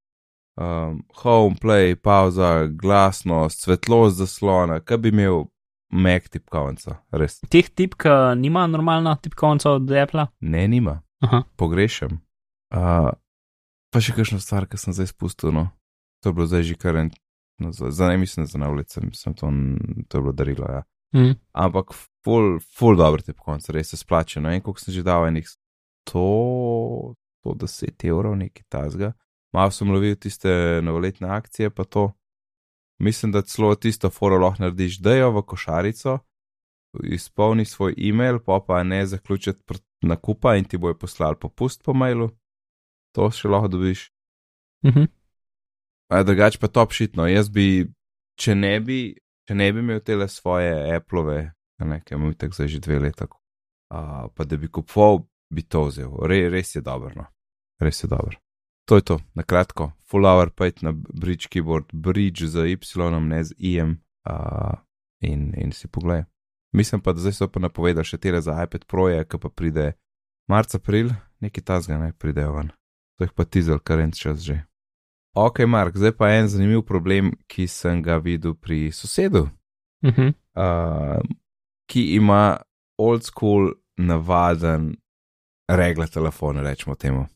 Um, 0.57 1.03
home, 1.21 1.57
play, 1.61 1.97
pauza, 1.97 2.67
glasnost, 2.69 3.65
svetlost 3.65 4.17
zaslona, 4.21 4.81
kaj 4.81 4.99
bi 4.99 5.13
imel 5.13 5.45
Mac 5.93 6.29
tipkovnica, 6.33 6.97
res. 7.13 7.41
Teh 7.53 7.69
tipk 7.69 8.07
nima 8.37 8.67
normalna 8.67 9.17
tipkovnica 9.23 9.77
od 9.77 9.91
Apple. 9.91 10.27
Ne, 10.41 10.69
nima. 10.69 11.01
Aha. 11.25 11.43
pogrešam. 11.57 12.21
Uh, 12.75 13.11
pa 13.97 14.03
še 14.05 14.12
kakšno 14.12 14.37
stvar, 14.45 14.67
ki 14.69 14.76
sem 14.76 14.93
zdaj 14.93 15.09
spustil, 15.15 15.55
no. 15.57 15.71
To 16.21 16.29
je 16.29 16.37
bilo 16.37 16.45
zdaj 16.45 16.67
že 16.69 16.75
kar 16.76 16.99
en, 17.00 17.09
no, 17.65 17.71
za, 17.73 18.11
ne 18.11 18.19
mislim 18.21 18.45
za 18.45 18.61
na 18.61 18.69
ulici, 18.69 19.00
mislim, 19.00 19.33
to, 19.33 19.49
to 20.09 20.19
je 20.19 20.23
bilo 20.26 20.35
darilo, 20.37 20.69
ja. 20.69 20.83
Mhm. 21.17 21.38
Ampak 21.57 21.95
full, 21.97 22.59
full 22.76 22.99
dobro 23.00 23.25
te 23.25 23.33
po 23.33 23.47
koncu, 23.49 23.73
res 23.73 23.95
se 23.95 23.97
splača, 23.97 24.43
no, 24.45 24.53
in 24.53 24.61
koliko 24.61 24.85
sem 24.85 24.93
že 24.93 25.07
dal 25.07 25.25
enih 25.31 25.49
100, 26.12 27.15
110 27.47 28.07
evrov, 28.11 28.37
nekaj 28.37 28.69
tazga. 28.69 29.15
Malo 29.57 29.73
sem 29.73 29.88
lovil 29.88 30.17
tiste 30.21 30.50
novoletne 30.85 31.33
akcije, 31.33 31.73
pa 31.73 31.88
to. 31.88 32.11
Mislim, 33.00 33.33
da 33.33 33.43
celo 33.43 33.75
tisto 33.81 34.11
foro 34.12 34.37
lahko 34.37 34.67
narediš, 34.67 35.00
da 35.00 35.17
jo 35.17 35.31
v 35.38 35.43
košarico, 35.49 36.19
izpolni 37.05 37.65
svoj 37.65 37.95
e-mail, 37.97 38.41
pa 38.45 38.61
pa 38.61 38.83
ne 38.83 39.07
zaključiti 39.07 39.81
nakupa 40.03 40.57
in 40.57 40.65
ti 40.65 40.76
bojo 40.76 40.99
poslali 40.99 41.37
popust 41.41 41.85
po 41.85 41.95
mailu. 41.95 42.31
To 43.17 43.31
še 43.33 43.49
lahko 43.49 43.73
dobiš. 43.73 44.11
Mhm. 44.87 45.09
A 46.13 46.23
drugače 46.23 46.61
pa 46.63 46.69
top 46.69 46.93
shit, 46.95 47.17
no, 47.19 47.27
jaz 47.27 47.49
bi, 47.51 47.87
če 48.39 48.55
ne 48.55 48.77
bi, 48.81 49.01
če 49.49 49.57
ne 49.59 49.71
bi 49.73 49.83
imel 49.83 50.03
tele 50.07 50.29
svoje 50.31 50.71
Appleove, 50.95 51.41
ne, 51.83 51.99
ki 52.05 52.15
imam 52.15 52.35
tako 52.39 52.61
zdaj 52.61 52.69
že 52.77 52.83
dve 52.85 52.99
leta, 53.09 53.27
uh, 53.27 54.29
pa 54.31 54.47
da 54.47 54.59
bi 54.61 54.71
kupoval, 54.71 55.25
bi 55.51 55.65
to 55.67 55.89
vzel, 55.89 56.15
Re, 56.31 56.45
res 56.53 56.77
je 56.77 56.85
dobro. 56.85 57.11
No. 57.17 57.27
res 57.81 58.05
je 58.05 58.09
dobro. 58.09 58.39
To 58.87 58.97
je 58.97 59.03
to, 59.03 59.19
na 59.35 59.43
kratko, 59.43 59.91
full 60.07 60.27
hour 60.27 60.51
pet 60.51 60.83
na 60.83 60.93
bridge 60.95 61.51
keyboard, 61.51 61.91
bridge 61.93 62.47
z 62.47 62.71
Y, 62.71 63.11
ne 63.21 63.45
z 63.45 63.55
IM 63.59 63.99
uh, 64.31 64.79
in, 65.21 65.55
in 65.59 65.73
si 65.73 65.89
pogled. 65.89 66.25
Mislim 66.73 67.01
pa, 67.01 67.13
da 67.13 67.21
zdaj 67.21 67.33
so 67.33 67.49
pa 67.49 67.61
napovedali 67.61 68.07
še 68.07 68.19
tele 68.19 68.41
za 68.41 68.55
iPad 68.63 68.85
Pro, 68.87 69.09
ki 69.09 69.39
pa 69.43 69.49
pride 69.51 69.93
marc, 70.49 70.75
april, 70.75 71.11
neki 71.41 71.63
tazga 71.63 71.99
naj 71.99 72.13
pridejo 72.13 72.53
ven. 72.53 72.71
To 73.17 73.25
jih 73.25 73.33
pa 73.33 73.45
tizel, 73.45 73.79
kar 73.81 74.01
en 74.01 74.13
čas 74.13 74.45
že. 74.45 74.61
Ok, 75.37 75.61
Mark, 75.69 75.97
zdaj 75.97 76.17
pa 76.17 76.31
en 76.33 76.49
zanimiv 76.49 76.83
problem, 76.89 77.33
ki 77.49 77.67
sem 77.69 78.01
ga 78.03 78.17
videl 78.17 78.55
pri 78.55 78.93
sosedu, 78.93 79.49
Uh 80.03 80.13
-huh. 80.13 80.33
uh, 80.55 81.23
ki 81.87 82.15
ima 82.15 82.57
old 82.99 83.23
school, 83.25 83.73
navaden, 83.97 84.97
regle 85.69 86.07
telefon, 86.07 86.57
rečemo 86.57 86.95
temu. 86.95 87.27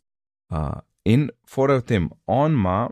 Uh, 0.52 0.78
in 1.04 1.30
fore 1.48 1.78
v 1.78 1.82
tem, 1.82 2.10
on 2.26 2.52
ima, 2.52 2.88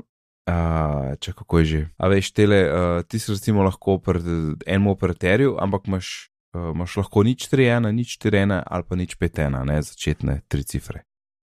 uh, 0.48 1.14
če 1.20 1.32
kako 1.32 1.58
je 1.58 1.64
že, 1.64 1.88
a 1.96 2.08
veš, 2.08 2.32
tele, 2.32 2.60
uh, 2.72 3.02
ti 3.02 3.18
si 3.18 3.32
recimo 3.32 3.62
lahko 3.62 3.98
pri 3.98 4.20
enem 4.66 4.86
operaterju, 4.86 5.56
ampak 5.60 5.86
imaš, 5.86 6.30
uh, 6.54 6.72
imaš 6.74 6.96
lahko 6.96 7.22
nič 7.22 7.48
3-1, 7.48 7.92
nič 7.92 8.18
4-1 8.18 8.62
ali 8.66 8.84
pa 8.88 8.96
nič 8.96 9.16
5-1, 9.16 9.64
ne 9.64 9.82
začetne 9.82 10.40
tri 10.48 10.64
cifre. 10.64 11.02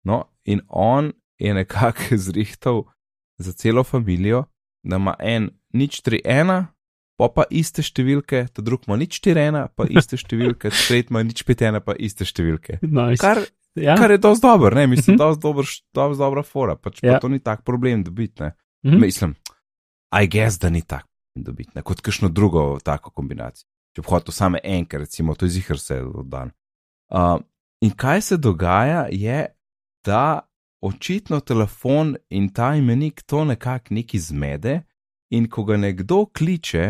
No, 0.04 0.24
in 0.46 0.62
on 0.70 1.12
je 1.40 1.54
nekako 1.54 2.18
zrihtal 2.26 2.84
za 3.38 3.54
celo 3.54 3.84
družino, 3.84 4.46
da 4.84 4.96
ima 4.96 5.16
en 5.20 5.50
nič 5.74 6.02
3-1, 6.02 6.66
pa 7.18 7.28
pa 7.30 7.44
iste 7.50 7.82
številke, 7.82 8.48
ta 8.54 8.62
drug 8.62 8.88
ima 8.88 8.96
nič 8.98 9.20
4-1, 9.20 9.68
pa 9.76 9.88
iste 9.90 10.18
številke, 10.18 10.70
tretji 10.70 11.10
ima 11.10 11.24
nič 11.24 11.44
5-1, 11.44 11.80
pa 11.80 11.96
iste 11.96 12.26
številke. 12.26 12.80
Nice. 12.82 13.20
Kar, 13.22 13.42
ja. 13.76 13.96
kar 13.98 14.12
je 14.12 14.18
dosti 14.18 14.44
dobro, 14.44 14.76
ne, 14.76 14.88
mislim, 14.88 15.16
Mhm. 15.16 15.20
dosti 15.20 15.42
dobro, 15.42 15.64
dosti 15.94 16.20
dobra 16.20 16.44
fora, 16.44 16.76
pač 16.76 17.02
pa 17.02 17.08
Ja. 17.08 17.20
to 17.20 17.28
ni 17.28 17.40
tak 17.40 17.64
problem 17.64 18.04
dobiti, 18.04 18.42
ne. 18.42 18.54
Mhm. 18.86 19.00
Mislim, 19.02 19.36
I 20.14 20.28
guess, 20.28 20.58
da 20.58 20.70
ni 20.70 20.82
tak 20.82 21.06
dobiti, 21.36 21.72
ne, 21.76 21.82
kot 21.82 22.02
kakšno 22.02 22.30
drugo 22.30 22.80
tako 22.80 23.12
kombinacijo. 23.12 23.66
Če 23.96 24.02
bi 24.02 24.08
hotel 24.08 24.32
samo 24.32 24.58
enkrat, 24.64 25.02
recimo, 25.02 25.36
to 25.36 25.46
je 25.46 25.50
zihar 25.50 25.80
se 25.80 26.02
dan. 26.26 26.52
Uh, 27.10 27.40
in 27.82 27.92
kaj 27.92 28.22
se 28.22 28.38
dogaja, 28.38 29.08
je, 29.12 29.48
da 30.06 30.48
očitno 30.86 31.40
telefon 31.40 32.16
in 32.30 32.50
ta 32.54 32.76
imenik 32.76 33.24
to 33.26 33.44
nekako 33.46 33.94
neki 33.98 34.20
zmede, 34.20 34.82
in 35.30 35.50
ko 35.50 35.64
ga 35.64 35.78
nekdo 35.78 36.26
kliče, 36.26 36.86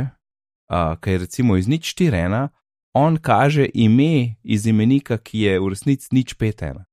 uh, 0.69 0.95
ki 1.01 1.09
je 1.09 1.17
recimo 1.17 1.57
iz 1.57 1.67
nič 1.67 1.95
4-1, 1.95 2.47
on 2.93 3.17
kaže 3.17 3.67
ime 3.73 4.35
iz 4.43 4.67
imenika, 4.67 5.17
ki 5.17 5.39
je 5.39 5.59
v 5.59 5.69
resnici 5.71 6.11
nič 6.11 6.35
5-1. 6.35 6.83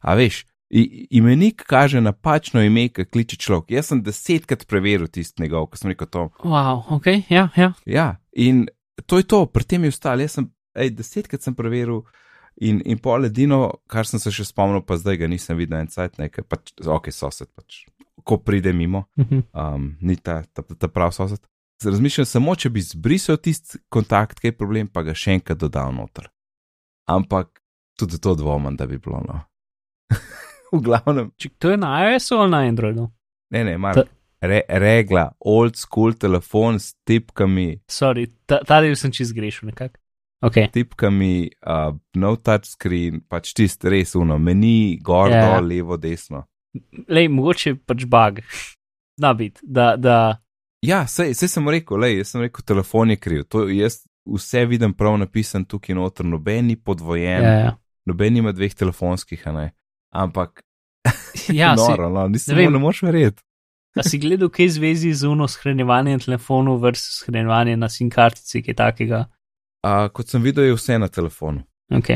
A 0.00 0.14
veš, 0.14 0.44
i, 0.70 1.06
imenik 1.10 1.62
kaže 1.66 2.00
napačno 2.00 2.62
ime, 2.62 2.88
ki 2.88 3.04
kliče 3.04 3.36
človek. 3.36 3.70
Jaz 3.70 3.92
sem 3.92 4.02
desetkrat 4.02 4.66
preveril 4.66 5.06
tisti 5.06 5.42
njegov, 5.42 5.68
ko 5.70 5.78
sem 5.78 5.92
rekel 5.92 6.10
to. 6.10 6.28
Wow, 6.42 6.84
ok, 6.96 7.06
ja, 7.30 7.48
ja. 7.56 7.72
Ja, 7.86 8.08
in 8.32 8.66
to 9.06 9.18
je 9.18 9.28
to, 9.30 9.46
pri 9.46 9.64
tem 9.64 9.86
je 9.86 9.94
ostalo. 9.94 10.26
Jaz 10.26 10.38
sem, 10.38 10.50
ej, 10.74 10.90
desetkrat 10.98 11.42
sem 11.42 11.54
preveril. 11.54 12.02
In, 12.60 12.80
in 12.86 12.98
pol 12.98 13.24
edino, 13.24 13.80
kar 13.88 14.06
sem 14.06 14.20
se 14.20 14.30
še 14.30 14.44
spomnil, 14.44 14.82
pa 14.86 14.94
zdaj 14.96 15.16
ga 15.18 15.26
nisem 15.26 15.56
videl 15.58 15.80
en 15.80 15.88
cajt, 15.88 16.18
nekaj, 16.18 16.44
pač, 16.46 16.70
ok, 16.80 17.10
sosed, 17.10 17.48
pač, 17.50 17.80
ko 18.22 18.38
pride 18.38 18.72
mimo, 18.72 19.04
Mhm. 19.18 19.40
um, 19.52 19.96
ni 20.00 20.16
ta, 20.16 20.44
ta, 20.52 20.62
ta 20.62 20.88
prav 20.88 21.10
sosed. 21.12 21.42
Razmišljam 21.82 22.24
samo, 22.26 22.54
če 22.54 22.70
bi 22.70 22.80
zbrisal 22.80 23.36
tisti 23.36 23.78
kontakt, 23.90 24.38
kaj 24.40 24.48
je 24.48 24.56
problem, 24.56 24.86
pa 24.88 25.02
ga 25.02 25.12
še 25.12 25.34
enkrat 25.34 25.58
dodal 25.58 25.90
noter. 25.92 26.30
Ampak 27.06 27.60
tudi 27.98 28.18
to 28.18 28.34
dvomim, 28.34 28.76
da 28.76 28.86
bi 28.86 28.98
bilo. 28.98 29.18
No. 29.20 29.40
v 30.72 30.80
glavnem, 30.80 31.32
Če 31.36 31.50
to 31.58 31.70
je 31.70 31.76
na 31.76 31.90
iOS-u 32.04 32.38
ali 32.38 32.50
na 32.50 32.62
Androidu? 32.64 33.10
ne, 33.50 33.64
ne, 33.64 33.76
mar, 33.78 33.94
Ta- 33.94 34.06
re, 34.42 34.62
regla, 34.68 35.32
old 35.40 35.76
school 35.76 36.14
telefon 36.14 36.78
s 36.78 36.94
tipkami, 37.06 37.80
Sorry, 37.90 38.26
ta, 38.46 38.58
ta 38.66 38.80
del 38.80 38.96
sem 38.96 39.10
čist 39.12 39.34
grešil 39.34 39.68
nekako. 39.70 39.98
Ok, 40.44 40.58
tipkami, 40.72 41.48
uh, 41.64 41.94
no 42.20 42.34
touchscreen, 42.36 43.22
pač 43.32 43.54
čist 43.56 43.84
res 43.88 44.14
uno, 44.18 44.36
meni, 44.38 44.98
gor, 45.00 45.30
Ja. 45.32 45.40
dol, 45.46 45.70
levo, 45.72 45.96
desno. 45.96 46.44
lej, 47.08 47.28
mogoče 47.32 47.78
pač 47.86 48.04
bug. 48.04 48.42
Zna 49.18 49.30
biti, 49.38 49.60
da, 49.62 49.94
da 49.96 50.16
Ja, 50.84 51.06
sej, 51.08 51.32
sej 51.38 51.48
sem 51.48 51.68
rekel, 51.72 51.96
lej, 52.02 52.18
jaz 52.20 52.34
sem 52.34 52.42
rekel, 52.44 52.64
telefon 52.66 53.14
je 53.14 53.16
kriv. 53.16 53.46
To, 53.48 53.64
jaz 53.72 54.02
vse 54.28 54.66
vidim 54.68 54.92
prav 54.96 55.16
napisan 55.20 55.64
tukaj 55.64 55.96
noter, 55.96 56.26
noben 56.28 56.68
ni 56.68 56.76
podvojen, 56.76 57.44
ja, 57.44 57.54
ja. 57.62 57.72
noben 58.04 58.36
ima 58.36 58.52
dveh 58.52 58.74
telefonskih. 58.76 59.46
Ampak, 60.12 60.60
ja 61.60 61.72
si, 61.76 61.80
noro, 61.80 62.10
no, 62.12 62.26
nisem, 62.28 62.56
ne 62.56 62.62
vem. 62.66 62.72
ne 62.72 62.82
moš 62.82 63.02
verjeti. 63.06 63.42
a 63.96 64.02
si 64.02 64.18
gledal, 64.18 64.50
kaj 64.50 64.74
zvezi 64.76 65.12
z 65.14 65.28
uno 65.30 65.48
shranjevanjem 65.48 66.20
telefonov 66.20 66.82
versus 66.82 67.22
shranjevanje 67.22 67.76
na 67.76 67.88
SIM 67.88 68.10
kartici, 68.10 68.62
kaj 68.62 68.74
takega. 68.74 69.24
Uh, 69.84 70.08
kot 70.12 70.28
sem 70.32 70.42
videl, 70.42 70.64
je 70.64 70.74
vse 70.78 70.98
na 70.98 71.08
telefonu. 71.12 71.60
Ok. 71.92 72.08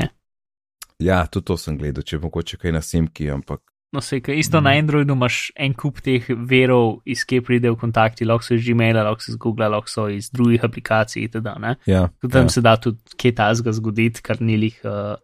Ja, 0.99 1.27
tudi 1.27 1.45
to 1.47 1.57
sem 1.61 1.77
gledal, 1.79 2.03
če 2.03 2.19
mogoče 2.19 2.57
kaj 2.59 2.73
na 2.73 2.81
simki, 2.83 3.29
ampak 3.31 3.61
No, 3.93 4.01
se, 4.05 4.19
kaj 4.21 4.37
isto 4.37 4.59
Mhm. 4.61 4.65
na 4.65 4.71
Androidu 4.77 5.15
imaš 5.15 5.51
en 5.57 5.73
kup 5.75 6.01
teh 6.05 6.27
verov, 6.29 6.99
iz 7.09 7.23
kje 7.25 7.41
pridejo 7.43 7.77
kontakti, 7.77 8.25
lahko 8.29 8.45
so 8.45 8.55
iz 8.55 8.67
Gmaila, 8.67 9.03
lahko 9.07 9.23
so 9.25 9.31
iz 9.33 9.37
Google, 9.41 9.69
lahko 9.69 9.89
so 9.89 10.09
iz 10.13 10.31
drugih 10.31 10.65
aplikacij 10.65 11.23
itd. 11.25 11.47
ne. 11.61 11.77
ja. 11.87 12.09
Tudi 12.21 12.33
tam 12.33 12.45
ja. 12.45 12.49
se 12.49 12.61
da 12.61 12.77
tudi 12.77 12.99
kaj 13.17 13.33
tazga 13.35 13.73
zgoditi, 13.73 14.21
kar 14.23 14.41
ni 14.41 14.57
lih 14.57 14.77
uh, 14.85 15.17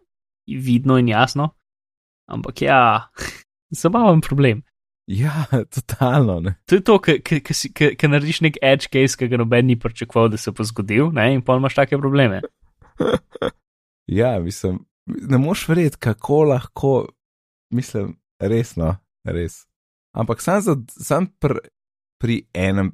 vidno 0.47 0.97
in 0.97 1.07
jasno. 1.07 1.49
Ampak 2.27 2.61
ja, 2.61 3.09
zabaven 3.81 4.21
problem. 4.21 4.63
Ja, 5.07 5.45
totalno. 5.75 6.39
Ne. 6.39 6.55
To 6.65 6.75
je 6.75 6.83
to, 6.83 6.99
ki 6.99 8.07
narediš 8.09 8.41
nek 8.45 8.59
edge 8.61 8.89
case, 8.93 9.17
ki 9.19 9.29
ga 9.31 9.39
noben 9.41 9.69
ni 9.69 9.79
pričakoval, 9.79 10.29
da 10.33 10.37
se 10.41 10.51
bo 10.51 10.63
zgodil, 10.63 11.11
ne? 11.13 11.33
in 11.33 11.43
pol 11.45 11.61
imaš 11.61 11.77
take 11.81 12.01
probleme. 12.01 12.41
Ja, 14.07 14.39
mislim, 14.39 14.85
ne 15.05 15.37
moš 15.37 15.67
verjeti, 15.67 15.97
kako 15.97 16.43
lahko, 16.43 17.07
mislim, 17.73 18.19
resno, 18.39 18.97
res. 19.23 19.65
Ampak 20.13 20.41
sam, 20.41 20.61
za, 20.61 20.75
sam 20.87 21.25
pr, 21.41 21.57
pri 22.21 22.43
enem, 22.53 22.91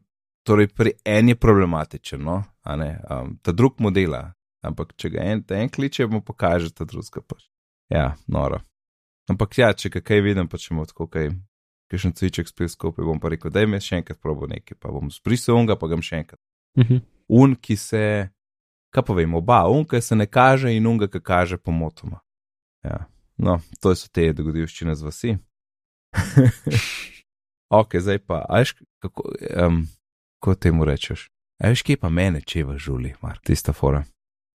torej 0.48 0.68
pri 0.68 0.94
en 1.06 1.30
je 1.30 1.36
problematičen, 1.36 2.24
no, 2.24 2.44
a 2.64 2.76
ne, 2.76 3.00
um, 3.10 3.36
ta 3.44 3.52
drug 3.52 3.80
modela. 3.80 4.32
Ampak 4.64 4.94
če 4.96 5.10
ga 5.10 5.24
en, 5.26 5.44
en 5.58 5.70
kliče, 5.70 6.06
mu 6.08 6.22
pokaže 6.22 6.70
ta 6.74 6.86
drugega 6.86 7.24
pač. 7.28 7.48
Ja, 7.90 8.12
noro. 8.28 8.62
Ampak 9.30 9.58
ja, 9.58 9.72
če 9.74 9.90
kaj 9.90 10.22
vidim, 10.22 10.48
pa 10.48 10.58
če 10.62 10.76
mu 10.78 10.86
tako 10.86 11.08
kaj, 11.12 11.32
kaj 11.92 12.06
še 12.06 12.12
cviček 12.16 12.48
spil 12.48 12.70
skupaj, 12.72 13.04
bom 13.04 13.20
pa 13.20 13.34
rekel, 13.34 13.52
da 13.52 13.66
je 13.66 13.82
še 13.84 14.00
enkrat 14.00 14.20
probo 14.24 14.48
nekaj, 14.48 14.80
pa 14.80 14.94
bom 14.94 15.12
zbrisal 15.12 15.60
unga, 15.60 15.76
pa 15.76 15.90
ga 15.92 16.00
bom 16.00 16.06
še 16.06 16.22
enkrat. 16.24 16.40
Mhm. 16.80 17.04
Un, 17.32 17.56
ki 17.56 17.76
se, 17.80 18.04
kaj 18.96 19.06
povem, 19.08 19.36
oba, 19.36 19.64
un, 19.72 19.84
ki 19.88 20.00
se 20.04 20.16
ne 20.16 20.28
kaže 20.28 20.72
in 20.72 20.88
unga, 20.88 21.08
ki 21.12 21.20
kaže 21.24 21.60
pomotoma. 21.60 22.22
Ja, 22.88 23.06
no, 23.38 23.60
to 23.84 23.94
so 23.96 24.08
te 24.12 24.32
dogodivščine 24.36 24.96
z 24.96 25.06
vasi. 25.06 25.36
ok, 27.82 28.00
zdaj 28.00 28.24
pa, 28.24 28.42
ajš, 28.48 28.76
kako, 29.04 29.28
um, 29.52 29.84
kako 30.40 30.56
temu 30.56 30.88
rečeš? 30.88 31.28
Ajš, 31.62 31.84
kje 31.86 32.00
pa 32.02 32.10
mene, 32.10 32.42
če 32.42 32.66
v 32.66 32.80
žuli, 32.82 33.14
mar, 33.22 33.40
tista 33.46 33.76
fora. 33.76 34.02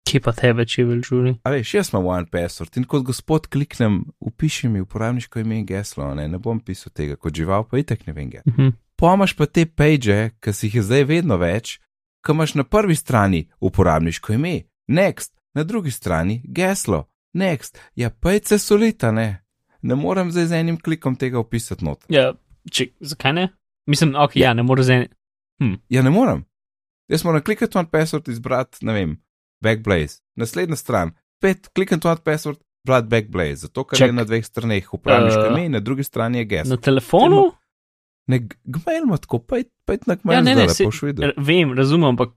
Kje 0.06 0.20
pa 0.22 0.30
tebe, 0.36 0.62
če 0.68 0.84
vel 0.86 1.00
žuli? 1.02 1.32
A 1.42 1.50
veš, 1.50 1.72
jaz 1.74 1.88
imam 1.90 2.06
one 2.12 2.30
password 2.30 2.76
in 2.78 2.84
kot 2.86 3.02
gospod 3.08 3.48
kliknem, 3.50 4.04
upiši 4.22 4.70
mi 4.70 4.82
uporabniško 4.84 5.42
ime 5.42 5.58
in 5.58 5.64
geslo, 5.66 6.06
ne, 6.14 6.28
ne 6.30 6.38
bom 6.38 6.60
pisal 6.62 6.94
tega, 6.94 7.16
kot 7.18 7.34
žival 7.34 7.66
pa 7.66 7.80
itek 7.82 8.06
ne 8.06 8.14
vem. 8.14 8.30
Get. 8.30 8.46
Mhm. 8.46 8.76
Pomaž 8.96 9.34
pa 9.36 9.48
te 9.50 9.66
page, 9.66 10.30
ki 10.40 10.54
si 10.54 10.70
jih 10.70 10.78
je 10.78 10.84
zdaj 10.86 11.04
vedno 11.10 11.36
več, 11.42 11.80
ki 12.24 12.32
imaš 12.32 12.54
na 12.56 12.64
prvi 12.64 12.94
strani 12.96 13.42
uporabniško 13.60 14.32
ime, 14.38 14.54
next, 14.88 15.34
na 15.58 15.66
drugi 15.66 15.90
strani 15.90 16.38
geslo, 16.46 17.04
next, 17.34 17.82
ja 17.98 18.10
pejce 18.10 18.58
solita, 18.62 19.10
ne. 19.10 19.42
Ne 19.82 19.94
morem 19.98 20.30
zdaj 20.30 20.46
z 20.46 20.62
enim 20.62 20.78
klikom 20.80 21.18
tega 21.18 21.38
opisati 21.38 21.84
not. 21.84 22.06
Ja, 22.08 22.30
če, 22.70 22.92
zakaj 23.00 23.34
ne? 23.36 23.48
Mislim, 23.90 24.14
ok, 24.16 24.38
ja, 24.38 24.54
ne 24.54 24.62
moreš 24.66 24.88
zdaj. 24.88 25.06
Ja, 25.90 26.02
ne 26.02 26.10
morem. 26.10 26.46
Jaz 27.10 27.22
moram 27.24 27.42
klikati 27.42 27.78
one 27.78 27.90
password, 27.90 28.28
izbrati, 28.32 28.82
ne 28.86 28.94
vem, 28.96 29.12
backblaze. 29.60 30.20
Naslednja 30.36 30.76
stran, 30.76 31.10
spet 31.38 31.68
klikam 31.68 32.00
one 32.04 32.20
password, 32.24 32.58
brati 32.86 33.08
backblaze, 33.08 33.54
zato 33.56 33.84
ker 33.84 33.98
Čak. 33.98 34.08
je 34.08 34.12
na 34.12 34.24
dveh 34.24 34.44
straneh 34.46 34.94
uporabniško 34.94 35.40
Uh, 35.40 35.52
ime 35.52 35.64
in 35.66 35.72
na 35.72 35.80
drugi 35.80 36.04
strani 36.04 36.38
je 36.38 36.44
geslo. 36.44 36.70
Na 36.70 36.80
telefonu? 36.80 37.52
Ne, 38.28 38.40
gmail 38.64 39.02
ima 39.04 39.16
tako, 39.16 39.38
pejt, 39.38 39.68
pejt 39.84 40.06
na 40.06 40.14
gmail, 40.14 40.42
ne, 40.42 40.50
ja, 40.50 40.56
ne, 40.56 40.62
ne, 40.62 40.74
se- 40.74 40.84
boš 40.84 41.02
videl. 41.02 41.32
Vem, 41.36 41.72
razumem, 41.78 42.08
ampak 42.08 42.34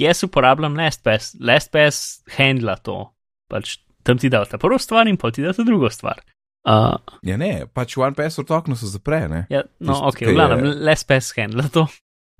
jaz 0.00 0.22
uporabljam 0.24 0.76
LastPass. 0.76 1.34
LastPass 1.40 2.22
handla 2.36 2.76
to. 2.76 3.12
Pač 3.48 3.78
tam 4.02 4.18
ti 4.18 4.28
da 4.32 4.44
ta 4.44 4.58
prvo 4.58 4.78
stvar 4.78 5.06
in 5.08 5.16
pol 5.16 5.30
ti 5.32 5.42
da 5.42 5.52
ta 5.52 5.62
drugo 5.62 5.90
stvar. 5.90 6.20
Uh, 6.64 6.96
Ja, 7.22 7.36
ne, 7.36 7.66
pač 7.66 7.96
one 7.98 8.14
password 8.14 8.50
okno 8.50 8.76
se 8.76 8.86
zapre, 8.86 9.28
ne. 9.28 9.46
ja, 9.50 9.62
no, 9.80 9.92
Tisto, 9.92 10.08
ok, 10.08 10.20
v 10.26 10.34
glavnem, 10.34 10.64
je- 10.66 10.74
LastPass 10.88 11.32
handla 11.36 11.68
to. 11.68 11.86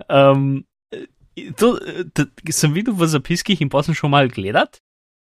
Um, 0.08 0.64
to, 1.56 1.76
to 2.14 2.26
sem 2.50 2.72
videl 2.72 2.94
v 2.94 3.08
zapiskih 3.08 3.60
in 3.62 3.70
potem 3.72 3.96
šel 3.96 4.12
mal 4.12 4.30
gledat. 4.32 4.80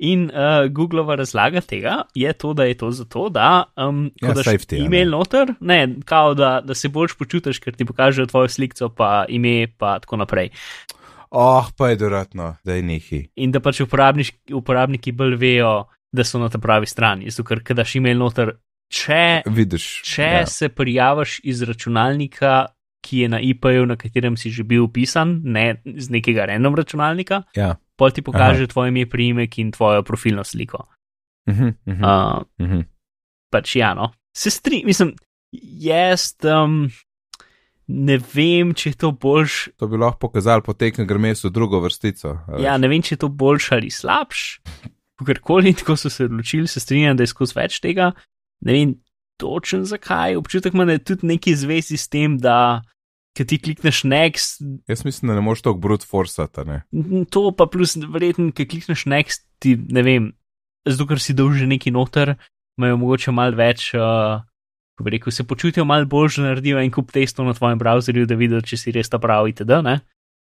In 0.03 0.25
uh, 0.35 0.67
Googleova 0.75 1.15
razlaga 1.15 1.61
tega 1.61 2.01
je 2.19 2.33
to, 2.33 2.55
da 2.59 2.65
je 2.67 2.75
to 2.75 2.91
zato, 2.91 3.29
da 3.31 3.65
um, 3.77 4.09
Ja, 4.23 4.33
daš 4.35 4.49
safety, 4.49 4.81
a 4.81 4.83
ne. 4.83 4.87
e-mail 4.87 5.13
noter, 5.13 5.55
ne, 5.61 5.79
kao 6.05 6.35
da, 6.35 6.57
da 6.65 6.75
se 6.75 6.89
boljš 6.89 7.15
počutiš, 7.21 7.61
ker 7.63 7.77
ti 7.77 7.87
pokažejo 7.87 8.27
tvojo 8.27 8.49
sliko, 8.51 8.89
pa 8.89 9.25
ime, 9.29 9.69
pa 9.79 10.01
tako 10.03 10.19
naprej. 10.25 10.51
Oh, 11.31 11.71
pa 11.79 11.89
je 11.89 11.97
doratno, 11.97 12.57
da 12.65 12.75
je 12.75 12.83
nehi. 12.83 13.23
In 13.37 13.53
da 13.53 13.61
pač 13.61 13.81
uporabniki 13.81 15.13
bolj 15.13 15.39
vejo, 15.39 15.73
da 16.13 16.25
so 16.25 16.41
na 16.43 16.51
ta 16.51 16.59
pravi 16.59 16.87
strani. 16.87 17.31
Zato, 17.31 17.61
ker 17.63 17.77
daš 17.79 17.95
e-mail 17.97 18.19
noter, 18.19 18.57
če, 18.93 19.43
Vidiš. 19.47 19.87
če 20.05 20.29
ja. 20.43 20.47
se 20.47 20.69
prijaviš 20.69 21.39
iz 21.49 21.63
računalnika, 21.63 22.67
ki 23.03 23.25
je 23.25 23.29
na 23.29 23.41
IP-ju, 23.43 23.87
na 23.87 23.97
katerem 23.99 24.37
si 24.39 24.51
že 24.55 24.63
bil 24.65 24.87
upisan, 24.87 25.41
ne 25.45 25.83
z 25.85 26.11
nekega 26.15 26.47
random 26.47 26.75
računalnika, 26.79 27.43
Ja. 27.59 27.77
pol 27.99 28.11
ti 28.15 28.23
pokaže 28.23 28.67
tvoje 28.71 28.89
ime, 28.95 29.07
priimek 29.07 29.59
in 29.59 29.73
tvojo 29.75 30.03
profilno 30.03 30.45
sliko. 30.45 30.87
Mhm, 31.51 31.69
mhm, 31.87 32.05
Uh, 32.05 32.43
mhm. 32.63 32.81
pač 33.51 33.77
ja, 33.77 33.95
no. 33.95 34.13
Se 34.37 34.51
strinjam, 34.51 34.87
mislim, 34.87 35.15
jaz 35.83 36.33
um, 36.47 36.87
ne 37.89 38.17
vem, 38.35 38.73
če 38.75 38.91
je 38.95 38.97
to 38.97 39.11
boljš. 39.13 39.69
To 39.77 39.89
bi 39.91 39.99
lahko 40.01 40.29
pokazali 40.29 40.63
po 40.65 40.73
tekem 40.73 41.07
gremesu 41.07 41.51
drugo 41.51 41.81
vrstico. 41.83 42.39
Ja, 42.63 42.79
ne 42.79 42.89
vem, 42.89 43.03
če 43.03 43.17
je 43.17 43.23
to 43.27 43.29
boljš 43.29 43.73
ali 43.77 43.91
slabš. 43.91 44.61
Kakorkoli, 45.21 45.75
tako 45.75 45.97
so 45.97 46.11
se 46.11 46.25
odločili, 46.25 46.67
se 46.71 46.81
strinjam, 46.81 47.17
da 47.19 47.27
je 47.27 47.33
skozi 47.35 47.59
več 47.59 47.81
tega. 47.85 48.13
Ne 48.65 48.73
vem 48.73 48.95
točno 49.37 49.85
zakaj. 49.85 50.37
Občutek 50.37 50.75
imam, 50.75 50.87
da 50.87 50.93
je 50.99 51.05
tudi 51.05 51.27
neki 51.27 51.55
zvezi 51.57 51.97
s 51.97 52.09
tem, 52.09 52.39
da 52.39 52.83
ki 53.37 53.47
ti 53.49 53.59
klikneš 53.59 54.03
next, 54.03 54.61
Jaz 54.89 55.05
mislim, 55.05 55.29
da 55.29 55.35
ne 55.35 55.41
moreš 55.41 55.63
tako 55.63 55.79
brut 55.79 56.05
forsati. 56.05 56.65
ne. 56.65 56.83
to 57.31 57.53
pa 57.57 57.67
plus 57.67 57.97
verjetno, 57.97 58.53
ki 58.53 58.69
klikneš 58.69 59.05
next, 59.05 59.47
ti 59.59 59.77
ne 59.77 60.03
vem, 60.03 60.33
zato 60.89 61.07
ker 61.07 61.21
si 61.21 61.35
dolžen 61.35 61.69
neki 61.73 61.91
noter, 61.91 62.35
imajo 62.79 62.97
mogoče 62.97 63.33
malo 63.33 63.57
več. 63.57 63.93
Uh, 63.95 64.43
Ko 64.93 65.07
bi 65.07 65.15
rekel, 65.15 65.33
se 65.33 65.45
počutijo 65.49 65.87
malo 65.89 66.05
bolj, 66.05 66.35
da 66.37 66.51
naredijo 66.51 66.77
en 66.79 66.91
kup 66.93 67.15
testov 67.17 67.47
na 67.49 67.55
tvojem 67.57 67.79
browserju, 67.81 68.27
da 68.29 68.37
vidijo, 68.37 68.61
če 68.61 68.77
si 68.77 68.93
res 68.93 69.09
ta 69.09 69.17
pravi, 69.19 69.55
itd. 69.55 69.79
Ne? 69.81 69.95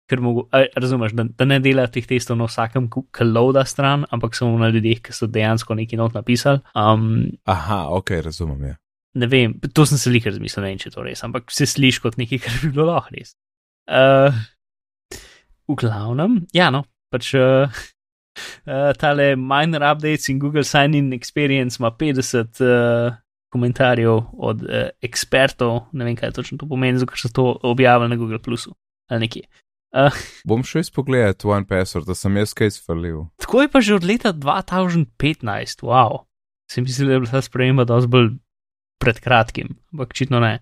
Ker 0.07 0.21
mogo, 0.23 0.47
a, 0.55 0.64
razumeš, 0.79 1.16
da, 1.19 1.25
da 1.35 1.47
ne 1.49 1.59
dela 1.62 1.88
teh 1.90 2.07
testov 2.07 2.38
na 2.38 2.47
vsakem, 2.47 2.87
ki 2.88 3.27
loada 3.27 3.64
stran, 3.66 4.05
ampak 4.14 4.37
samo 4.38 4.59
na 4.61 4.71
ljudeh, 4.71 5.01
ki 5.03 5.14
so 5.14 5.27
dejansko 5.27 5.75
neki 5.75 5.99
not 5.99 6.14
napisali. 6.14 6.62
Um, 6.79 7.25
Aha, 7.51 7.87
ok, 7.97 8.21
razumem. 8.27 8.69
Ja. 8.71 8.77
ne 9.16 9.27
vem, 9.27 9.57
to 9.75 9.87
sem 9.88 9.99
se 9.99 10.12
lihar 10.12 10.35
zmislil, 10.37 10.62
ne 10.62 10.71
vem, 10.71 10.81
če 10.81 10.90
je 10.90 10.95
to 10.95 11.05
res, 11.07 11.25
ampak 11.25 11.51
se 11.55 11.66
sliši 11.69 12.03
kot 12.05 12.19
nekaj, 12.21 12.42
kar 12.45 12.57
bi 12.62 12.73
bilo 12.75 12.90
lahko 12.90 13.14
res. 13.16 13.35
Uh, 13.88 14.35
v 15.71 15.77
glavnem, 15.81 16.40
ja, 16.55 16.69
no, 16.75 16.85
pač 17.12 17.33
uh, 17.38 17.81
uh, 18.69 18.90
tale 19.01 19.33
minor 19.40 19.87
updates 19.88 20.29
in 20.33 20.40
Google 20.42 20.66
Sign-in 20.69 21.14
Experience 21.16 21.81
ima 21.81 21.90
50 21.90 22.61
uh, 22.62 23.16
komentarjev 23.53 24.21
od 24.37 24.66
uh, 24.66 24.88
ekspertov, 25.07 25.87
ne 25.97 26.09
vem, 26.09 26.19
kaj 26.19 26.35
točno 26.37 26.61
to 26.61 26.69
pomeni, 26.71 27.01
zato 27.01 27.14
ker 27.14 27.25
so 27.25 27.33
to 27.33 27.47
objavili 27.71 28.12
na 28.12 28.21
Google 28.21 28.42
Plusu 28.42 28.75
ali 29.11 29.27
nekje. 29.27 29.47
Uh, 29.96 30.12
Bom 30.48 30.61
šel 30.64 30.80
izpogledat 30.85 31.44
One 31.44 31.64
Password, 31.64 32.04
da 32.06 32.14
sem 32.14 32.37
jaz 32.37 32.52
kaj 32.54 32.66
izfalil. 32.74 33.24
tako 33.40 33.62
je 33.62 33.68
pa 33.72 33.80
že 33.80 33.94
od 33.94 34.04
leta 34.04 34.32
2015, 34.32 35.80
wow. 35.82 36.26
Sem 36.70 36.85
mislil, 36.85 37.09
da 37.09 37.14
je 37.14 37.20
bila 37.20 37.30
ta 37.30 37.40
sprememba 37.42 37.85
dosti 37.88 38.11
bolj 38.11 38.30
pred 39.00 39.20
kratkim, 39.20 39.76
ampak 39.92 40.11
očitno 40.11 40.40
ne. 40.40 40.59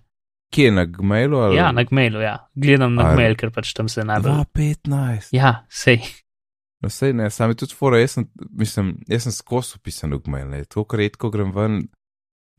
Kje 0.53 0.71
na 0.71 0.85
Gmailu? 0.85 1.37
Ali? 1.37 1.55
Ja, 1.57 1.71
na 1.71 1.83
Gmailu, 1.83 2.21
ja. 2.21 2.47
Gledam 2.55 2.93
na 2.95 3.09
A- 3.09 3.13
Gmail, 3.15 3.35
ker 3.35 3.51
pač 3.51 3.73
tam 3.73 3.89
se 3.89 4.03
najbolj. 4.05 4.45
2015. 4.55 5.33
Ja, 5.33 5.65
sej. 5.69 5.99
No, 6.83 6.89
sej 6.89 7.13
ne, 7.17 7.29
sam 7.33 7.49
je 7.49 7.55
tudi 7.55 7.73
fora, 7.75 7.97
jaz 7.99 8.11
sem, 8.19 8.27
mislim, 8.53 8.97
jaz 9.09 9.25
sem 9.25 9.33
skozi 9.33 9.79
upisan 9.79 10.13
v 10.13 10.21
Gmail, 10.21 10.47
ne, 10.53 10.63
to, 10.69 10.85
redko 10.91 11.31
grem 11.33 11.51
ven. 11.55 11.87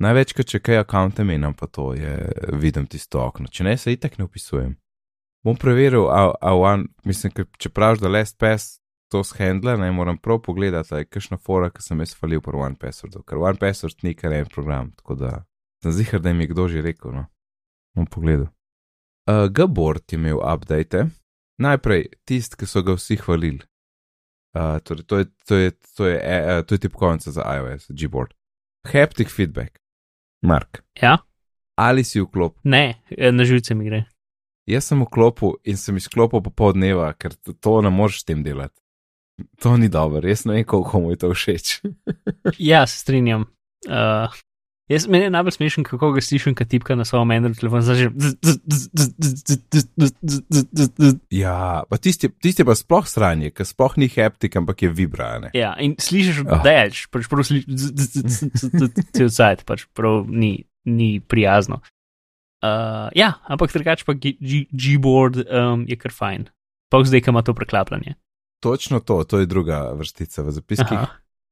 Največkrat, 0.02 0.48
če 0.50 0.58
kaj 0.60 0.82
akonte 0.82 1.24
menjam, 1.24 1.54
pa 1.54 1.70
to 1.72 1.94
je, 1.96 2.16
vidim 2.52 2.84
tisto 2.90 3.22
okno. 3.22 3.48
Če 3.48 3.64
ne, 3.64 3.76
se 3.80 3.94
itak 3.94 4.18
ne 4.18 4.26
upisujem. 4.26 4.74
Bom 5.46 5.54
preveril, 5.54 6.08
a, 6.10 6.32
a 6.42 6.54
one, 6.58 6.88
mislim, 7.06 7.30
ker 7.30 7.44
če 7.62 7.70
praviš, 7.70 8.00
da 8.02 8.10
LastPass 8.10 8.80
to 9.14 9.20
shendla, 9.22 9.76
ne 9.78 9.92
moram 9.94 10.16
prav 10.18 10.40
pogledati, 10.42 10.90
ali 10.90 11.04
je 11.04 11.10
kakšna 11.14 11.38
fora, 11.38 11.68
ki 11.70 11.84
sem 11.84 12.00
jaz 12.02 12.16
falil 12.18 12.40
pri 12.42 12.58
OnePasswordu, 12.58 13.22
ker 13.22 13.38
OnePassword 13.38 14.02
ni 14.02 14.16
kar 14.18 14.34
en 14.34 14.48
program, 14.50 14.90
tako 14.98 15.14
da 15.20 15.30
sem 15.84 15.94
zihar, 15.94 16.18
da 16.24 16.32
jim 16.32 16.42
je 16.42 16.48
kdo 16.50 16.66
že 16.72 16.82
rekel, 16.82 17.14
no. 17.14 17.22
Bom 17.94 18.08
pogledal. 18.10 18.48
Uh, 19.30 19.46
Gabord 19.46 20.02
je 20.10 20.18
imel 20.18 20.42
update, 20.42 21.04
najprej 21.62 22.08
tist, 22.26 22.58
ki 22.58 22.66
so 22.66 22.82
ga 22.82 22.98
vsi 22.98 23.20
hvalili. 23.22 23.62
Uh, 24.56 24.80
torej, 24.82 25.06
to 25.06 25.22
je, 25.22 25.30
to 25.46 25.60
je, 25.62 25.70
to 25.94 26.10
je, 26.10 26.18
uh, 26.18 26.64
to 26.66 26.74
je 26.74 26.82
tipkovnica 26.88 27.30
za 27.38 27.46
iOS, 27.54 27.86
Gboard. 27.94 28.34
Haptic 28.90 29.30
feedback. 29.30 29.78
Mark, 30.42 30.82
Ja, 30.98 31.18
ali 31.78 32.02
si 32.04 32.18
vklop? 32.20 32.58
ne, 32.64 32.98
eh, 33.14 33.32
na 33.32 33.44
živce 33.44 33.74
mi 33.74 33.86
gre. 33.86 34.04
Jaz 34.66 34.88
sem 34.90 35.02
vklopil 35.04 35.54
in 35.64 35.76
sem 35.78 35.96
izklopil 35.96 36.42
popoldneva, 36.42 37.12
ker 37.14 37.34
to 37.62 37.80
ne 37.82 37.90
moreš 37.94 38.22
s 38.24 38.26
tem 38.26 38.42
delati. 38.42 38.74
To 39.62 39.76
ni 39.76 39.88
dobro, 39.92 40.24
jaz 40.26 40.46
ne 40.48 40.56
vem, 40.56 40.64
koliko 40.64 41.00
mu 41.00 41.10
je 41.12 41.20
to 41.22 41.30
všeč. 41.34 41.80
Ja, 42.58 42.86
se 42.86 42.98
strinjam. 42.98 43.44
Uh, 43.86 44.32
jaz, 44.90 45.04
meni 45.06 45.28
je 45.28 45.30
najbolj 45.30 45.54
smešen, 45.58 45.84
kako 45.84 46.12
ga 46.16 46.22
slišim, 46.24 46.54
kad 46.56 46.70
tipka 46.72 46.96
na 46.96 47.04
svojem 47.04 47.30
Android 47.36 47.58
telefonu. 47.60 47.82
Zdaj 47.84 47.96
že. 48.00 48.08
ja, 51.30 51.82
pa 51.90 51.96
tisti, 52.00 52.30
tisti 52.42 52.64
pa 52.64 52.74
sploh 52.74 53.06
sranje, 53.08 53.50
ker 53.54 53.68
sploh 53.68 53.96
ni 54.00 54.08
haptik, 54.08 54.56
ampak 54.56 54.82
je 54.82 54.90
vibrane. 54.90 55.50
Ja, 55.54 55.74
in 55.78 55.94
slišiš 56.00 56.42
Ah. 56.48 56.62
delč, 56.64 57.06
pač 57.12 57.28
prav 57.28 57.44
slišiš 57.46 57.76
cel 59.12 59.30
sajt, 59.30 59.66
pač 59.68 59.86
prav 59.94 60.24
ni, 60.26 60.64
ni 60.88 61.20
prijazno. 61.20 61.82
Uh, 62.64 63.08
ja, 63.14 63.32
ampak 63.44 63.72
drugače 63.72 64.04
pa 64.06 64.14
Gboard 64.72 65.36
um, 65.44 65.84
je 65.88 65.96
kar 65.96 66.12
fajn. 66.12 66.48
Pa 66.90 67.02
zdaj, 67.04 67.20
ko 67.20 67.30
ima 67.30 67.42
to 67.42 67.54
preklapljanje. 67.54 68.14
Točno 68.62 69.00
to, 69.00 69.24
to 69.24 69.38
je 69.38 69.46
druga 69.46 69.92
vrstica 69.92 70.42
v 70.42 70.50
zapiskih. 70.50 70.98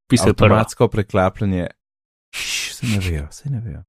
Prvo. 0.08 0.30
Avtomatsko 0.30 0.88
preklapljanje, 0.88 1.66
Šš, 2.34 2.72
se 2.74 2.86
ne 2.86 2.98
vejo, 2.98 3.26
se 3.30 3.50
ne 3.50 3.60
vejo. 3.60 3.82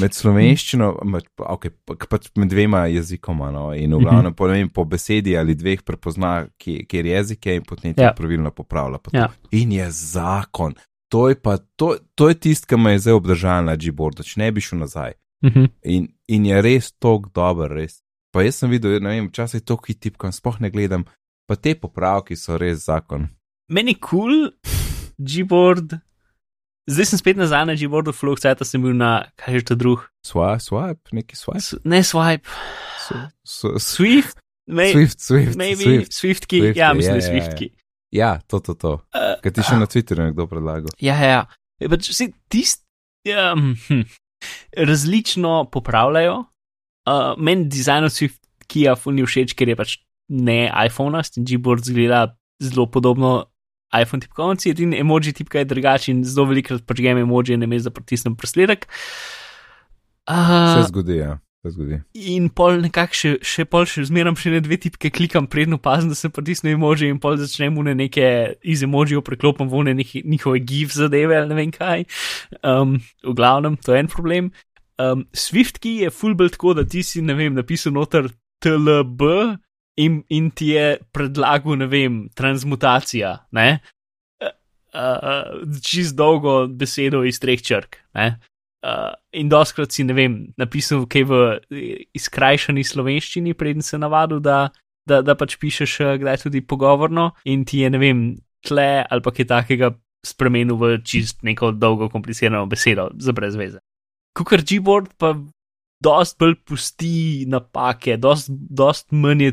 Med 0.00 0.12
slovenščino, 0.14 0.88
med, 1.08 1.24
okay, 1.38 1.70
pač 1.86 2.28
med 2.36 2.50
dvema 2.52 2.82
jezikoma, 2.92 3.48
no, 3.50 3.70
in 3.74 3.94
v 3.96 4.02
glavnem 4.02 4.34
po, 4.36 4.46
vem, 4.50 4.68
po 4.68 4.84
besedi 4.84 5.36
ali 5.38 5.54
dveh 5.56 5.80
prepozna, 5.82 6.46
kje- 6.60 6.84
kjer 6.86 7.06
jezik 7.06 7.46
je 7.46 7.54
in 7.56 7.64
potem 7.64 7.94
Ja. 7.96 8.12
pravilno 8.12 8.50
popravlja. 8.50 8.98
to. 8.98 9.10
Ja. 9.16 9.30
In 9.50 9.72
je 9.72 9.90
zakon. 9.90 10.74
To 11.08 11.28
je, 11.28 11.34
pa, 11.40 11.56
to, 11.76 11.96
to 12.14 12.28
je 12.28 12.34
tist, 12.34 12.66
ki 12.66 12.76
me 12.76 12.92
je 12.92 12.98
zdaj 12.98 13.14
obdržal 13.16 13.64
na 13.64 13.76
Gboardu, 13.76 14.22
če 14.22 14.40
ne 14.40 14.52
bi 14.52 14.60
šel 14.60 14.78
nazaj. 14.78 15.12
Mhm. 15.44 15.64
In, 15.84 16.08
in 16.28 16.44
je 16.48 16.60
res 16.62 16.92
tok 17.00 17.30
dober, 17.34 17.72
res. 17.80 18.00
Pa 18.34 18.42
jaz 18.44 18.60
sem 18.60 18.70
videl, 18.70 18.98
ne 19.00 19.14
vem, 19.16 19.28
včasih 19.30 19.62
to 19.64 19.78
hitipkam, 19.86 20.32
sploh 20.32 20.58
ne 20.60 20.68
gledam, 20.70 21.06
pa 21.48 21.56
te 21.56 21.72
popravki 21.74 22.36
so 22.36 22.58
res 22.60 22.84
zakon. 22.86 23.28
Meni 23.72 23.94
kul, 23.96 24.50
cool, 24.52 24.52
Gboard. 25.18 25.96
Zdaj 26.88 27.04
sem 27.10 27.18
spet 27.20 27.36
nazaj 27.36 27.66
na 27.68 27.74
Gboardu, 27.76 28.14
fluk, 28.16 28.40
cajt 28.40 28.62
sem 28.64 28.80
bil 28.80 28.94
na, 28.96 29.26
kaj 29.36 29.58
je 29.58 29.64
to 29.72 29.76
drug. 29.76 30.04
Swipe, 30.24 30.60
swipe, 30.64 31.12
neki 31.12 31.36
swipe. 31.36 31.60
S- 31.60 31.80
Ne 31.84 32.00
swipe, 32.04 32.48
So, 33.08 33.14
so, 33.44 33.68
Swift, 33.80 34.36
may, 34.68 34.92
Swift, 34.92 35.20
Swift, 35.20 35.56
maybe 35.56 35.80
Swift. 35.84 36.12
Swiftki, 36.12 36.58
Swift, 36.60 36.76
ja, 36.76 36.88
ja, 36.90 36.94
mislim, 36.94 37.16
ja, 37.16 37.24
ja. 37.24 37.28
Swiftki. 37.32 37.70
Ja, 38.12 38.30
to, 38.46 38.60
to, 38.60 38.74
to. 38.74 38.92
Uh, 39.16 39.36
Kaj 39.40 39.52
ti 39.56 39.64
še 39.64 39.78
na 39.80 39.86
Twitterju 39.88 40.26
nekdo 40.28 40.44
predlagal? 40.48 40.92
Ja, 41.00 41.16
ja, 41.16 41.28
ja. 41.28 41.40
E, 41.80 41.88
Pač 41.88 42.08
vsi 42.12 42.26
tisti 42.52 42.84
ja, 43.28 43.52
hm, 43.56 44.04
različno 44.76 45.64
popravljajo. 45.72 46.38
Uh, 47.08 47.34
meni 47.38 47.68
dizajn 47.72 48.04
od 48.04 48.12
Swift-kija 48.12 48.96
fulni 49.00 49.24
všeč, 49.24 49.54
ker 49.56 49.70
je 49.72 49.76
pač 49.78 49.96
ne 50.28 50.66
iPhone-ast 50.68 51.38
in 51.40 51.46
Gboard 51.48 51.86
zgleda 51.88 52.36
zelo 52.60 52.86
podobno 52.90 53.48
iPhone 53.96 54.20
tipkovnici, 54.20 54.70
edini 54.70 54.98
emoji 55.00 55.32
tipka 55.32 55.62
je 55.62 55.68
drugačen 55.70 56.18
in 56.18 56.24
zelo 56.24 56.46
velikrat 56.50 56.84
pač 56.84 57.00
gem 57.00 57.22
emoji, 57.22 57.56
ne 57.56 57.66
mez, 57.70 57.86
da 57.86 57.94
pritisnem 57.94 58.36
presledek. 58.36 58.84
Se 60.28 60.34
Uh, 60.34 60.84
zgodi, 60.90 61.22
ja, 61.22 61.38
se 61.62 61.70
zgodi. 61.70 62.00
in 62.14 62.48
pol 62.48 62.80
nekako 62.82 63.14
še, 63.14 63.32
še 63.42 63.64
pol 63.68 63.86
še 63.88 64.04
zmeram 64.08 64.36
še 64.38 64.52
ne 64.54 64.60
dve 64.64 64.78
tipke, 64.80 65.10
klikam 65.10 65.48
predno 65.50 65.78
pazem, 65.82 66.10
da 66.12 66.18
se 66.18 66.30
pritisne 66.30 66.74
emoji 66.76 67.10
in 67.10 67.18
pol 67.22 67.38
začnem 67.40 67.76
v 67.78 67.94
neke 67.98 68.28
iz 68.62 68.82
emojijev 68.86 69.24
preklopim 69.26 69.68
v 69.68 69.94
neki- 69.98 70.24
njihove 70.24 70.60
gif 70.60 70.94
zadeve 70.94 71.36
ali 71.36 71.48
ne 71.48 71.54
vem 71.54 71.72
kaj. 71.74 72.06
Um, 72.62 73.00
v 73.24 73.34
glavnem, 73.34 73.76
to 73.76 73.94
je 73.94 74.00
en 74.00 74.08
problem. 74.08 74.52
Um, 74.98 75.26
Swift 75.32 75.78
key 75.78 76.02
je 76.02 76.10
fullbelt 76.10 76.56
tako, 76.58 76.74
da 76.74 76.84
ti 76.84 77.02
si, 77.02 77.22
ne 77.22 77.34
vem, 77.34 77.54
napisal 77.54 77.92
noter 77.94 78.30
TLB 78.62 79.22
in, 79.98 80.22
in 80.30 80.50
ti 80.50 80.74
je 80.74 80.98
predlagal, 81.14 81.78
ne 81.78 81.86
vem, 81.86 82.28
transmutacija, 82.34 83.46
ne? 83.54 83.78
Uh, 84.42 84.50
uh, 84.98 85.80
čist 85.84 86.16
dolgo 86.18 86.66
besedo 86.66 87.22
iz 87.26 87.38
treh 87.38 87.62
črk, 87.62 88.00
ne? 88.18 88.38
Uh, 88.78 89.10
in 89.34 89.48
doskrat 89.50 89.90
si, 89.90 90.04
ne 90.06 90.14
vem, 90.14 90.34
napisal 90.54 91.02
kaj 91.10 91.24
v 91.26 91.38
eh, 91.74 92.04
izkrajšani 92.14 92.84
slovenščini, 92.86 93.56
preden 93.58 93.82
se 93.82 93.98
navadil, 93.98 94.38
da, 94.38 94.68
da, 95.02 95.18
da 95.26 95.34
pač 95.34 95.56
pišeš 95.58 95.94
eh, 96.04 96.12
kdaj 96.22 96.44
tudi 96.44 96.62
pogovorno 96.62 97.32
in 97.42 97.64
ti 97.66 97.82
je, 97.82 97.90
ne 97.90 97.98
vem, 97.98 98.20
tle 98.62 99.02
ali 99.02 99.24
pa 99.24 99.34
kaj 99.34 99.48
takega 99.50 99.90
spremenil 100.22 100.78
v 100.78 100.92
čist 101.02 101.42
neko 101.42 101.72
dolgo, 101.74 102.06
komplicirano 102.12 102.66
besedo 102.70 103.10
za 103.18 103.34
brez 103.34 103.58
veze. 103.58 103.82
Kukar 104.38 104.62
Gboard 104.62 105.10
pa 105.18 105.34
dost 105.98 106.38
bolj 106.38 106.54
pusti 106.62 107.46
napake, 107.50 108.16
dost, 108.16 108.50
dost 108.50 109.10
manj 109.10 109.42
je. 109.42 109.52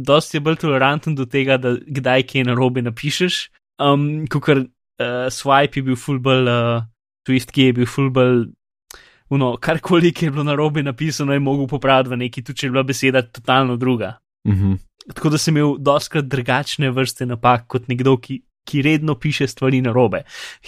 Dost 0.00 0.32
je 0.32 0.40
bolj 0.40 0.62
toleranten 0.62 1.12
do 1.18 1.26
tega, 1.28 1.58
da 1.60 1.74
kdaj 1.76 2.22
kaj 2.30 2.46
na 2.48 2.54
robe 2.56 2.80
napišeš. 2.80 3.50
Um, 3.76 4.24
Kukar 4.32 4.62
uh, 4.64 5.26
swipe 5.28 5.82
je 5.82 5.84
bil 5.90 5.98
full 5.98 6.22
bolj, 6.24 6.48
uh, 6.48 6.86
twist 7.28 7.52
ki 7.54 7.68
je 7.68 7.76
bil 7.76 7.88
full 7.88 8.10
bolj, 8.14 8.48
no, 9.30 9.54
karkoli 9.60 10.12
je 10.16 10.30
bilo 10.30 10.44
na 10.44 10.56
robe 10.56 10.82
napisano, 10.82 11.32
je 11.32 11.44
mogel 11.44 11.68
popraviti 11.68 12.14
v 12.14 12.20
neki, 12.24 12.42
tudi 12.42 12.58
če 12.58 12.66
je 12.66 12.74
bila 12.74 12.84
beseda 12.88 13.22
totalno 13.22 13.76
druga. 13.76 14.18
Mm 14.48 14.52
-hmm. 14.52 14.78
Tako 15.14 15.30
da 15.30 15.38
sem 15.38 15.56
imel 15.56 15.76
doskrat 15.78 16.24
drugačne 16.24 16.90
vrste 16.90 17.26
napak 17.26 17.66
kot 17.66 17.88
nekdo, 17.88 18.16
ki, 18.16 18.42
ki 18.64 18.82
redno 18.82 19.14
piše 19.14 19.46
stvari 19.46 19.80
na 19.80 19.92
robe. 19.92 20.22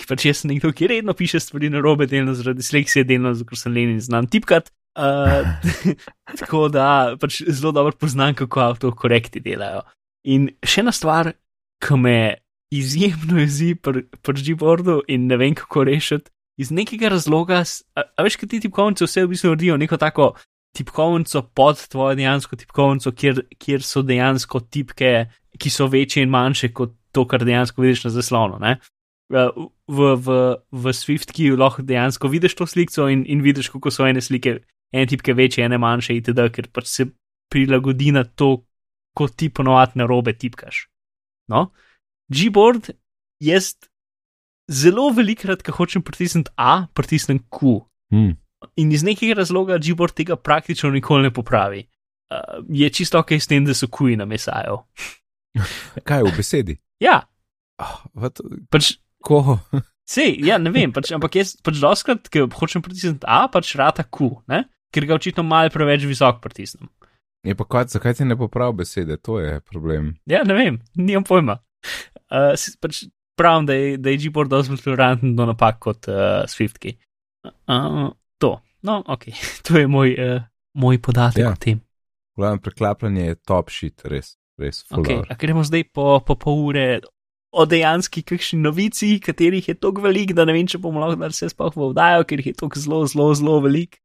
Pač 0.09 0.25
jaz 0.25 0.43
sem 0.43 0.51
nekdo, 0.55 0.73
ki 0.73 0.87
redno 0.87 1.13
piše 1.13 1.41
stvari 1.41 1.71
na 1.71 1.81
robe, 1.81 2.07
delno 2.07 2.35
zaradi 2.35 2.63
sleksije, 2.63 3.05
delno 3.05 3.35
zato, 3.35 3.49
ker 3.49 3.59
sem 3.59 3.75
len 3.75 3.91
in 3.91 4.01
znam 4.01 4.27
tipkat. 4.27 4.73
Uh, 4.99 5.47
tako 6.41 6.69
da 6.69 7.17
pač 7.21 7.43
zelo 7.47 7.73
dobro 7.73 7.93
poznam, 7.93 8.35
kako 8.35 8.61
avtokorekti 8.61 9.41
delajo. 9.41 9.83
In 10.25 10.51
še 10.65 10.81
ena 10.81 10.93
stvar, 10.93 11.33
ki 11.81 11.97
me 11.97 12.35
izjemno 12.71 13.41
jezi 13.41 13.75
pri 13.75 14.05
pr 14.23 14.43
Gboardu 14.47 15.01
in 15.09 15.27
ne 15.27 15.37
vem, 15.37 15.55
kako 15.55 15.85
rešiti, 15.85 16.31
iz 16.61 16.71
nekega 16.71 17.09
razloga, 17.09 17.63
a, 17.97 18.05
a 18.05 18.25
veš, 18.27 18.37
kaj 18.41 18.53
ti 18.53 18.61
tipkovnice 18.67 19.07
vse 19.07 19.25
v 19.25 19.33
bistvu 19.33 19.53
naredijo 19.55 19.79
neko 19.81 19.97
tako 20.01 20.33
tipkovnico 20.77 21.43
pod 21.57 21.81
tvojo 21.89 22.15
dejansko 22.15 22.57
tipkovnico, 22.57 23.13
kjer, 23.13 23.43
kjer 23.59 23.83
so 23.83 24.03
dejansko 24.07 24.61
tipke, 24.61 25.27
ki 25.59 25.71
so 25.71 25.89
večje 25.91 26.23
in 26.23 26.31
manjše 26.31 26.73
kot 26.77 26.95
to, 27.13 27.25
kar 27.27 27.45
dejansko 27.45 27.83
vidiš 27.83 28.05
na 28.07 28.13
zaslonu. 28.15 28.61
Ne? 28.63 28.77
V, 29.31 29.47
v, 29.89 30.39
v 30.71 30.93
Swift-ki 30.95 31.51
lahko 31.59 31.83
dejansko 31.87 32.29
vidiš 32.29 32.55
to 32.59 32.67
sliko 32.67 33.09
in, 33.11 33.25
in 33.27 33.43
vidiš, 33.43 33.71
kako 33.75 33.91
so 33.91 34.07
ene 34.07 34.23
slike, 34.23 34.61
ene 34.93 35.07
tipke 35.11 35.35
večje, 35.35 35.65
ene 35.65 35.79
manjše, 35.79 36.19
itd., 36.21 36.51
ker 36.55 36.71
pač 36.71 36.91
se 36.91 37.07
prilagodi 37.51 38.13
na 38.15 38.25
to, 38.25 38.61
kot 39.17 39.35
ti 39.37 39.49
ponovadi 39.51 39.99
na 39.99 40.07
robe 40.07 40.37
tipkaš. 40.39 40.85
No? 41.51 41.71
Gboard, 42.31 42.93
jaz 43.43 43.75
zelo 44.71 45.11
velikrat, 45.15 45.65
ko 45.67 45.75
hočem 45.75 46.05
pritisniti 46.07 46.53
A, 46.57 46.87
pritisnem 46.95 47.43
Q. 47.51 47.81
Hmm. 48.15 48.37
In 48.79 48.93
iz 48.93 49.05
nekega 49.07 49.41
razloga 49.41 49.79
Gboard 49.83 50.15
tega 50.17 50.37
praktično 50.37 50.91
nikoli 50.95 51.29
ne 51.29 51.35
popravi. 51.35 51.85
Uh, 52.31 52.63
je 52.69 52.91
čisto 52.95 53.19
ok 53.19 53.33
s 53.41 53.51
tem, 53.51 53.65
da 53.67 53.75
so 53.75 53.89
kuji 53.91 54.17
na 54.17 54.25
mesajo. 54.25 54.85
Kaj 56.09 56.27
v 56.29 56.35
besedi? 56.37 56.77
Ja. 57.03 57.23
Oh, 57.81 58.29
pač, 58.71 58.95
ko? 59.25 59.59
Sej, 60.11 60.37
ja, 60.47 60.59
ne 60.59 60.73
vem, 60.75 60.93
pač, 60.95 61.11
ampak 61.17 61.39
jaz 61.41 61.57
pač 61.65 61.81
doskrat, 61.83 62.29
ker 62.31 62.47
hočem 62.55 62.85
pritisniti 62.85 63.27
A, 63.27 63.47
pač 63.51 63.75
rata 63.79 64.05
Q, 64.07 64.37
ne? 64.51 64.67
ker 64.91 65.07
ga 65.07 65.15
očitno 65.15 65.45
malo 65.47 65.71
preveč 65.71 66.03
visok 66.03 66.41
pritisnem. 66.43 66.91
Je 67.47 67.55
pa 67.57 67.65
kaj, 67.65 67.93
zakaj 67.95 68.19
ti 68.19 68.27
ne 68.27 68.37
popravi 68.37 68.83
besede, 68.83 69.17
to 69.23 69.39
je 69.41 69.61
problem. 69.65 70.17
Ja, 70.29 70.43
ne 70.45 70.57
vem, 70.59 70.81
nimam 70.99 71.25
pojma. 71.25 71.61
Uh, 72.29 72.53
pač 72.83 73.07
pravim, 73.41 73.69
da 73.69 73.77
je, 73.77 73.95
je 73.97 74.17
Gboard 74.29 74.53
dosti 74.53 74.75
bolj 74.75 74.83
toleranten 74.85 75.37
do 75.37 75.47
napak 75.49 75.79
kot 75.81 76.09
uh, 76.13 76.43
Swiftki. 76.51 76.97
Uh, 77.45 78.11
to, 78.39 78.59
no, 78.85 79.01
ok, 79.07 79.31
to 79.69 79.79
je 79.81 79.89
moj, 79.89 80.13
uh, 80.17 80.43
moj 80.77 81.01
podatek 81.03 81.45
ja. 81.45 81.55
o 81.55 81.61
tem. 81.61 81.81
Glavno 82.37 82.61
preklapljanje 82.61 83.25
je 83.25 83.39
top 83.49 83.73
shit, 83.73 84.05
res, 84.05 84.35
res. 84.61 84.85
Okay, 84.93 85.25
gremo 85.41 85.65
zdaj 85.65 85.89
po, 85.93 86.21
po 86.25 86.37
pol 86.41 86.63
ure 86.69 86.87
o 87.51 87.67
dejanski 87.67 88.23
kakšni 88.23 88.61
novici, 88.63 89.17
katerih 89.23 89.69
je 89.69 89.75
toliko 89.75 90.05
velik, 90.05 90.35
da 90.39 90.47
ne 90.47 90.55
vem, 90.55 90.69
če 90.71 90.79
bomo 90.79 91.03
lahko 91.03 91.19
dar 91.25 91.35
se 91.35 91.49
sploh 91.51 91.75
vdajo, 91.75 92.23
ker 92.29 92.43
jih 92.43 92.53
je 92.53 92.59
toliko 92.63 92.83
zelo, 92.83 93.01
zelo, 93.11 93.27
zelo 93.35 93.59
velik. 93.65 93.99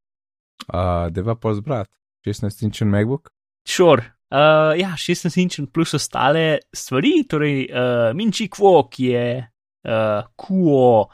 Uh, 0.65 1.12
Deva 1.13 1.36
pa 1.38 1.54
zbrat, 1.54 1.91
16-inčen 2.26 2.89
MacBook. 2.89 3.30
Sure. 3.67 4.14
Uh, 4.36 4.74
ja, 4.76 4.98
16-inčen 5.00 5.69
plus 5.71 5.93
ostale 5.95 6.58
stvari, 6.76 7.21
torej 7.24 7.69
uh, 7.69 8.10
Minči 8.12 8.50
Kvo, 8.52 8.89
ki 8.91 9.06
je 9.13 9.28
uh, 9.39 10.26
Kuo 10.36 11.06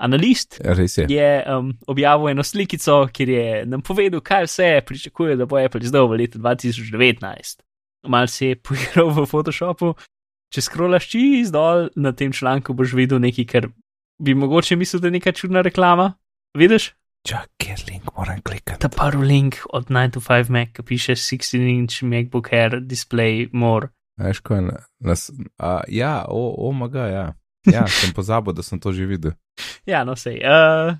analist, 0.00 0.56
Res 0.64 0.96
je, 0.96 1.04
je 1.12 1.32
um, 1.52 1.74
objavil 1.92 2.30
eno 2.32 2.44
slikico, 2.46 3.02
kjer 3.12 3.28
je 3.28 3.66
nam 3.68 3.82
povedal, 3.84 4.22
kaj 4.24 4.46
vse 4.48 4.70
pričakuje, 4.86 5.36
da 5.36 5.44
bo 5.44 5.60
Apple 5.60 5.84
izdal 5.84 6.08
v 6.08 6.22
letu 6.22 6.40
2019. 6.40 7.60
Mal 8.08 8.30
se 8.32 8.54
je 8.54 8.56
poigral 8.56 9.12
v 9.12 9.26
Photoshopu, 9.28 9.92
če 10.48 10.64
skrolaš 10.64 11.10
čez 11.12 11.52
dol 11.52 11.90
na 12.00 12.14
tem 12.16 12.32
članku, 12.32 12.72
boš 12.72 12.96
videl 12.96 13.20
nekaj, 13.20 13.48
kar 13.50 13.68
bi 14.16 14.32
mogoče 14.34 14.80
mislil, 14.80 15.04
da 15.04 15.12
je 15.12 15.18
neka 15.18 15.36
čudna 15.36 15.60
reklama. 15.66 16.14
Vidiš? 16.56 16.94
Čakaj, 17.28 17.76
link 17.90 18.04
moram 18.16 18.40
klikati. 18.42 18.80
Ta 18.80 18.88
prvi 18.88 19.26
link 19.26 19.56
od 19.72 19.88
9 19.88 20.10
to 20.10 20.20
5 20.20 20.50
Mac, 20.50 20.68
ki 20.72 20.82
piše 20.82 21.12
16-inch 21.12 22.02
MacBook 22.02 22.52
Air 22.52 22.80
display 22.80 23.48
more. 23.52 23.88
Veš, 24.20 24.40
ko 24.40 24.54
je 24.54 24.62
na, 24.62 24.78
nas, 25.00 25.30
a, 25.58 25.80
ja, 25.88 26.24
o, 26.28 26.54
o, 26.68 26.72
maga, 26.72 27.06
ja. 27.06 27.26
Ja, 27.68 27.84
sem 28.00 28.14
pozabil, 28.16 28.56
da 28.56 28.62
sem 28.62 28.80
to 28.80 28.92
že 28.92 29.06
videl. 29.06 29.36
Ja, 29.86 30.04
no, 30.04 30.16
sej. 30.16 30.40
Uh, 30.40 30.96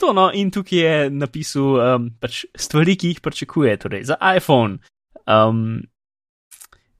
to, 0.00 0.12
no, 0.12 0.28
in 0.32 0.52
tukaj 0.52 0.78
je 0.78 1.10
napisal 1.10 1.80
um, 1.80 2.08
pač 2.20 2.44
stvari, 2.56 2.96
ki 3.00 3.14
jih 3.14 3.24
pričakuje, 3.24 3.76
torej 3.80 4.04
za 4.12 4.20
iPhone. 4.20 4.84
Um, 5.24 5.80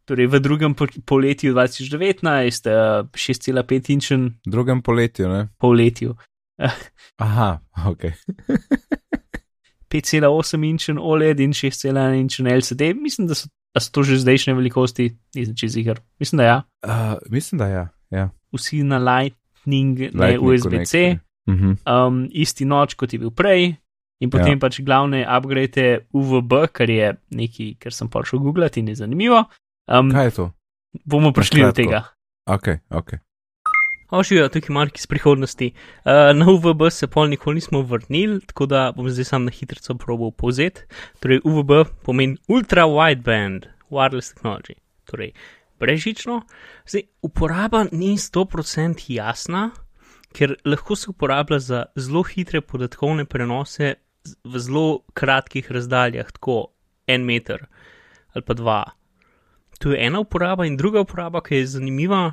torej 0.08 0.28
v 0.32 0.40
drugem 0.40 0.72
poletju 1.04 1.52
2019, 1.52 2.70
uh, 2.72 3.08
6,5 3.12 3.92
inčen. 3.92 4.30
Drugem 4.46 4.80
poletju, 4.80 5.28
ne? 5.28 5.48
Poletju. 5.60 6.16
Aha, 7.26 7.60
ok. 7.86 8.02
5,8 9.94 10.64
inčen 10.66 10.98
OLED 10.98 11.40
in 11.40 11.52
6,1 11.54 12.18
inčen 12.18 12.48
LCD, 12.50 12.94
mislim, 12.98 13.28
da 13.30 13.34
so, 13.34 13.48
so 13.78 13.90
to 13.92 14.02
že 14.02 14.18
zdajšnje 14.18 14.54
velikosti, 14.54 15.12
nisem 15.34 15.54
čez 15.56 15.76
jih. 15.76 15.92
Mislim, 16.18 16.38
da 16.38 16.44
ja. 16.44 16.62
Uh, 16.86 17.14
mislim, 17.30 17.58
da 17.58 17.68
ja. 17.68 17.88
ja. 18.10 18.30
Vsi 18.52 18.82
na 18.82 18.98
Lightning, 18.98 19.98
ne 20.14 20.38
USB-C, 20.38 21.18
uh 21.46 21.54
-huh. 21.54 22.06
um, 22.06 22.28
isti 22.32 22.64
noč 22.64 22.94
kot 22.94 23.12
je 23.12 23.18
bil 23.18 23.30
prej. 23.30 23.74
In 24.20 24.30
potem 24.30 24.56
ja. 24.56 24.58
pač 24.58 24.80
glavne 24.80 25.26
upgrade 25.36 26.06
UVB, 26.12 26.52
kar 26.72 26.90
je 26.90 27.14
nekaj, 27.30 27.74
kar 27.78 27.92
sem 27.92 28.08
pa 28.08 28.24
šel 28.24 28.38
googlati 28.38 28.80
in 28.80 28.88
je 28.88 28.94
zanimivo. 28.94 29.44
Um, 29.90 30.10
Kaj 30.10 30.24
je 30.24 30.30
to? 30.30 30.50
Bomo 31.04 31.32
prišli 31.32 31.62
do 31.62 31.72
tega. 31.72 32.04
Ok, 32.46 32.68
ok. 32.90 33.12
Ožijo, 34.10 34.48
tukaj 34.48 34.74
marki 34.74 34.98
iz 35.00 35.06
prihodnosti. 35.06 35.72
Uh, 36.04 36.12
na 36.36 36.46
UVB 36.50 36.90
se 36.90 37.06
pol 37.06 37.28
nikoli 37.28 37.54
nismo 37.54 37.82
vrnili, 37.82 38.40
tako 38.40 38.66
da 38.66 38.92
bom 38.96 39.08
zdaj 39.10 39.24
sam 39.24 39.44
na 39.44 39.50
hitro 39.50 39.94
probal 39.98 40.30
povzeti. 40.30 40.80
Torej, 41.20 41.40
UVB 41.44 41.70
pomeni 42.02 42.36
Ultra 42.48 42.86
Wideband 42.86 43.66
Wireless 43.90 44.34
Technology, 44.34 44.74
torej 45.04 45.32
brežično. 45.80 46.42
Zdaj, 46.86 47.02
uporaba 47.22 47.84
ni 47.92 48.16
100% 48.16 49.04
jasna, 49.08 49.70
ker 50.32 50.56
lahko 50.64 50.96
se 50.96 51.10
uporablja 51.10 51.58
za 51.58 51.84
zelo 51.96 52.22
hitre 52.22 52.60
podatkovne 52.60 53.24
prenose 53.24 53.94
v 54.44 54.58
zelo 54.58 55.02
kratkih 55.14 55.72
razdaljah, 55.72 56.32
tako 56.32 56.66
en 57.06 57.24
meter 57.24 57.66
ali 58.34 58.42
pa 58.42 58.54
dva. 58.54 58.84
To 59.78 59.92
je 59.92 60.06
ena 60.06 60.20
uporaba, 60.20 60.66
in 60.66 60.76
druga 60.76 61.00
uporaba, 61.00 61.40
ki 61.40 61.60
je 61.60 61.66
zanimiva, 61.66 62.32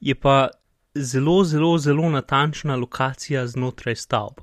je 0.00 0.14
pa 0.14 0.48
zelo, 0.94 1.44
zelo, 1.44 1.78
zelo 1.78 2.10
natančna 2.10 2.76
lokacija 2.76 3.46
znotraj 3.46 3.96
stavb. 3.96 4.40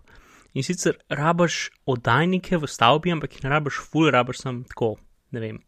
In 0.53 0.63
sicer 0.63 0.97
rabaš 1.09 1.69
oddajnike 1.85 2.57
v 2.57 2.67
stavbi, 2.67 3.11
ampak 3.11 3.35
jih 3.35 3.45
ne 3.45 3.53
rabaš 3.53 3.79
full, 3.91 4.11
rabaš 4.11 4.43
samo 4.43 4.63
tako, 4.67 4.95
ne 5.31 5.39
vem, 5.39 5.61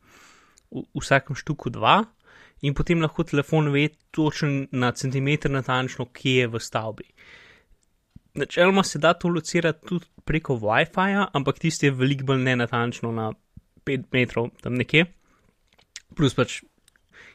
v, 0.72 0.84
v 0.84 1.00
vsakem 1.00 1.40
štuku 1.40 1.72
dva, 1.72 2.02
in 2.62 2.76
potem 2.76 3.02
lahko 3.02 3.24
telefon 3.24 3.72
ve 3.72 3.88
točen 4.12 4.68
na 4.72 4.92
centimeter 4.92 5.52
natančno, 5.52 6.10
kje 6.12 6.36
je 6.44 6.52
v 6.52 6.60
stavbi. 6.60 7.08
Načeloma 8.36 8.84
se 8.84 9.00
da 9.00 9.14
to 9.14 9.30
locirati 9.30 9.88
tudi 9.88 10.06
preko 10.26 10.58
WiFi-ja, 10.60 11.30
ampak 11.34 11.60
tisti 11.60 11.86
je 11.86 11.96
veliko 11.96 12.26
bolj 12.32 12.44
nenatančno 12.44 13.12
na 13.12 13.32
5 13.86 14.06
metrov 14.12 14.50
tam 14.62 14.76
nekje. 14.76 15.06
Plus 16.16 16.34
pač 16.36 16.64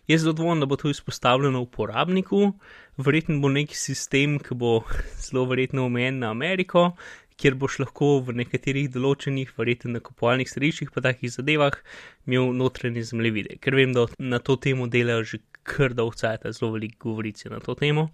Jaz 0.08 0.22
zelo 0.24 0.32
dvomim, 0.32 0.60
da 0.60 0.66
bo 0.66 0.76
to 0.76 0.88
izpostavljeno 0.88 1.60
uporabniku, 1.60 2.52
verjetno 2.98 3.38
bo 3.40 3.48
neki 3.52 3.76
sistem, 3.78 4.38
ki 4.42 4.56
bo 4.58 4.82
zelo 5.24 5.46
verjetno 5.50 5.86
omejen 5.86 6.20
na 6.22 6.32
Ameriko, 6.34 6.90
kjer 7.38 7.54
boš 7.54 7.78
lahko 7.84 8.18
v 8.26 8.34
nekaterih 8.40 8.90
določenih, 8.90 9.54
verjetno 9.58 9.94
na 9.94 10.02
kupovalnih 10.02 10.50
središčih, 10.50 10.90
pa 10.94 11.04
takih 11.06 11.30
zadevah, 11.30 11.78
imel 12.26 12.50
notranje 12.58 13.06
zemljevide, 13.12 13.60
ker 13.62 13.78
vem, 13.78 13.94
da 13.94 14.08
na 14.18 14.42
to 14.42 14.58
temo 14.58 14.90
delajo 14.90 15.24
že 15.32 15.42
kar 15.62 15.94
dolgo 15.94 16.18
časa, 16.18 16.52
zelo 16.52 16.72
veliko 16.74 17.12
govorice 17.12 17.52
na 17.52 17.60
to 17.62 17.76
temo. 17.78 18.08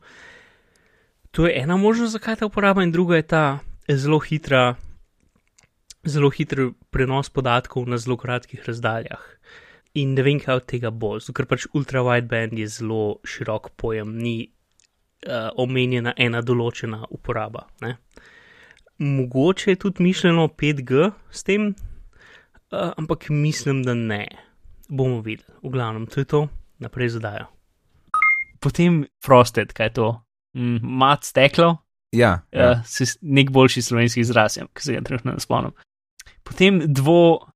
To 1.34 1.48
je 1.48 1.54
ena 1.58 1.76
možnost, 1.80 2.14
zakaj 2.14 2.42
ta 2.42 2.46
uporaba, 2.50 2.84
in 2.84 2.92
druga 2.92 3.16
je 3.16 3.26
ta 3.32 3.44
zelo 3.88 4.20
hitra, 4.20 4.74
zelo 6.04 6.28
hiter 6.30 6.68
prenos 6.92 7.32
podatkov 7.32 7.88
na 7.88 7.96
zelo 7.98 8.18
kratkih 8.20 8.60
razdaljah 8.68 9.24
in 9.94 10.14
ne 10.14 10.24
vem, 10.26 10.40
kaj 10.42 10.58
od 10.58 10.66
tega 10.70 10.90
bo, 10.90 11.14
ker 11.18 11.46
pač 11.46 11.68
ultra 11.72 12.02
wideband 12.02 12.58
je 12.58 12.66
zelo 12.66 13.20
širok 13.30 13.70
pojem, 13.78 14.16
ni 14.18 14.50
omenjena 15.56 16.12
ena 16.16 16.40
določena 16.40 17.04
uporaba. 17.10 17.66
Ne. 17.80 17.96
Mogoče 18.98 19.70
je 19.70 19.76
tudi 19.76 20.02
mišljeno 20.02 20.48
5G 20.48 21.10
s 21.30 21.42
tem, 21.42 21.74
uh, 22.70 22.90
ampak 22.96 23.26
mislim, 23.28 23.82
da 23.82 23.94
ne. 23.94 24.28
Bomo 24.88 25.20
videli. 25.20 25.48
V 25.62 25.70
glavnem, 25.70 26.06
to 26.06 26.20
je 26.20 26.24
to, 26.24 26.48
naprej 26.78 27.08
zadajo. 27.08 27.46
Potem 28.60 29.04
Frosted, 29.24 29.72
kaj 29.72 29.86
je 29.86 29.92
to? 29.92 30.08
Mm, 30.54 30.78
mat 30.82 31.24
steklo, 31.24 31.78
Ja, 32.12 32.44
ja. 32.52 32.70
uh, 32.70 32.84
se- 32.86 33.18
nek 33.22 33.50
boljši 33.50 33.82
slovenski 33.82 34.20
izraz, 34.20 34.56
je, 34.56 34.66
ki 34.72 34.82
se 34.82 34.92
ga 34.92 35.00
trenutno 35.00 35.32
ne 35.32 35.40
spomnim. 35.40 35.72
Potem, 36.44 36.78
dvo, 36.86 37.48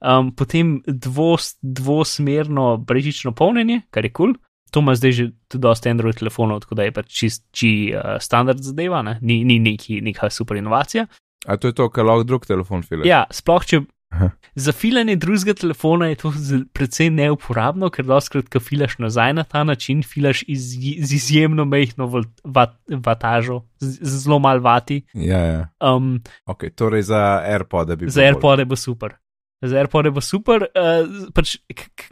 um, 0.00 0.34
potem 0.36 0.82
dvo, 0.86 1.36
dvosmerno 1.62 2.76
brežično 2.76 3.32
polnjenje, 3.32 3.80
kar 3.90 4.04
je 4.04 4.12
kul. 4.12 4.34
Cool. 4.34 4.51
To 4.72 4.80
ima 4.80 4.94
zdaj 4.96 5.12
že 5.12 5.24
tudi 5.52 5.62
dosta 5.62 5.90
Android 5.92 6.16
telefonov, 6.16 6.62
tako 6.64 6.78
da 6.80 6.86
je 6.88 6.94
pač 6.96 7.10
čist 7.12 7.44
či 7.52 7.92
uh, 7.92 8.16
standard 8.20 8.62
zadeva, 8.64 9.02
ne? 9.04 9.18
ni, 9.20 9.42
ni 9.44 9.58
neki, 9.60 10.00
neka 10.00 10.30
super 10.32 10.56
inovacija. 10.56 11.06
A 11.46 11.56
to 11.56 11.68
je 11.68 11.76
to, 11.76 11.88
kar 11.90 12.06
lahko 12.06 12.24
drug 12.24 12.46
telefon 12.46 12.84
file. 12.86 13.04
Ja, 13.08 13.26
sploh 13.34 13.66
če. 13.66 13.82
Aha. 14.12 14.28
Za 14.54 14.72
filanje 14.76 15.16
drugega 15.16 15.54
telefona 15.56 16.10
je 16.10 16.18
to 16.20 16.32
precej 16.76 17.08
neuporabno, 17.16 17.88
ker 17.88 18.04
doskrat, 18.04 18.50
ko 18.52 18.60
filaš 18.60 18.98
nazaj 19.00 19.32
na 19.38 19.44
ta 19.48 19.62
način, 19.64 20.02
filaš 20.04 20.42
iz, 20.52 20.66
z 20.76 21.16
izjemno 21.16 21.64
mehko 21.64 22.10
vat, 22.44 22.74
vatažo, 23.06 23.62
z, 23.80 23.94
z 24.00 24.20
zelo 24.26 24.38
mal 24.38 24.60
vati. 24.60 25.00
ja, 25.14 25.38
ja. 25.38 25.62
Um, 25.80 26.20
Okay, 26.44 26.74
torej 26.76 27.08
za 27.08 27.40
AirPod 27.40 27.96
bi 27.96 28.10
za 28.10 28.20
bilo 28.20 28.24
bolj. 28.24 28.26
AirPode 28.26 28.64
bo 28.68 28.76
super. 28.76 29.16
Za 29.62 29.76
AirPode 29.78 30.10
bo 30.10 30.20
super, 30.20 30.64
uh, 30.66 31.06
pač, 31.32 31.56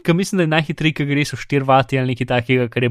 ki 0.03 0.13
mislim, 0.15 0.37
da 0.37 0.43
je 0.43 0.53
najhitrejši, 0.55 0.95
ki 0.95 1.05
gre 1.05 1.25
so 1.25 1.37
4 1.37 1.65
vati 1.65 1.99
ali 1.99 2.15
nekaj 2.15 2.27
takega, 2.27 2.69
kar 2.69 2.83
je 2.83 2.91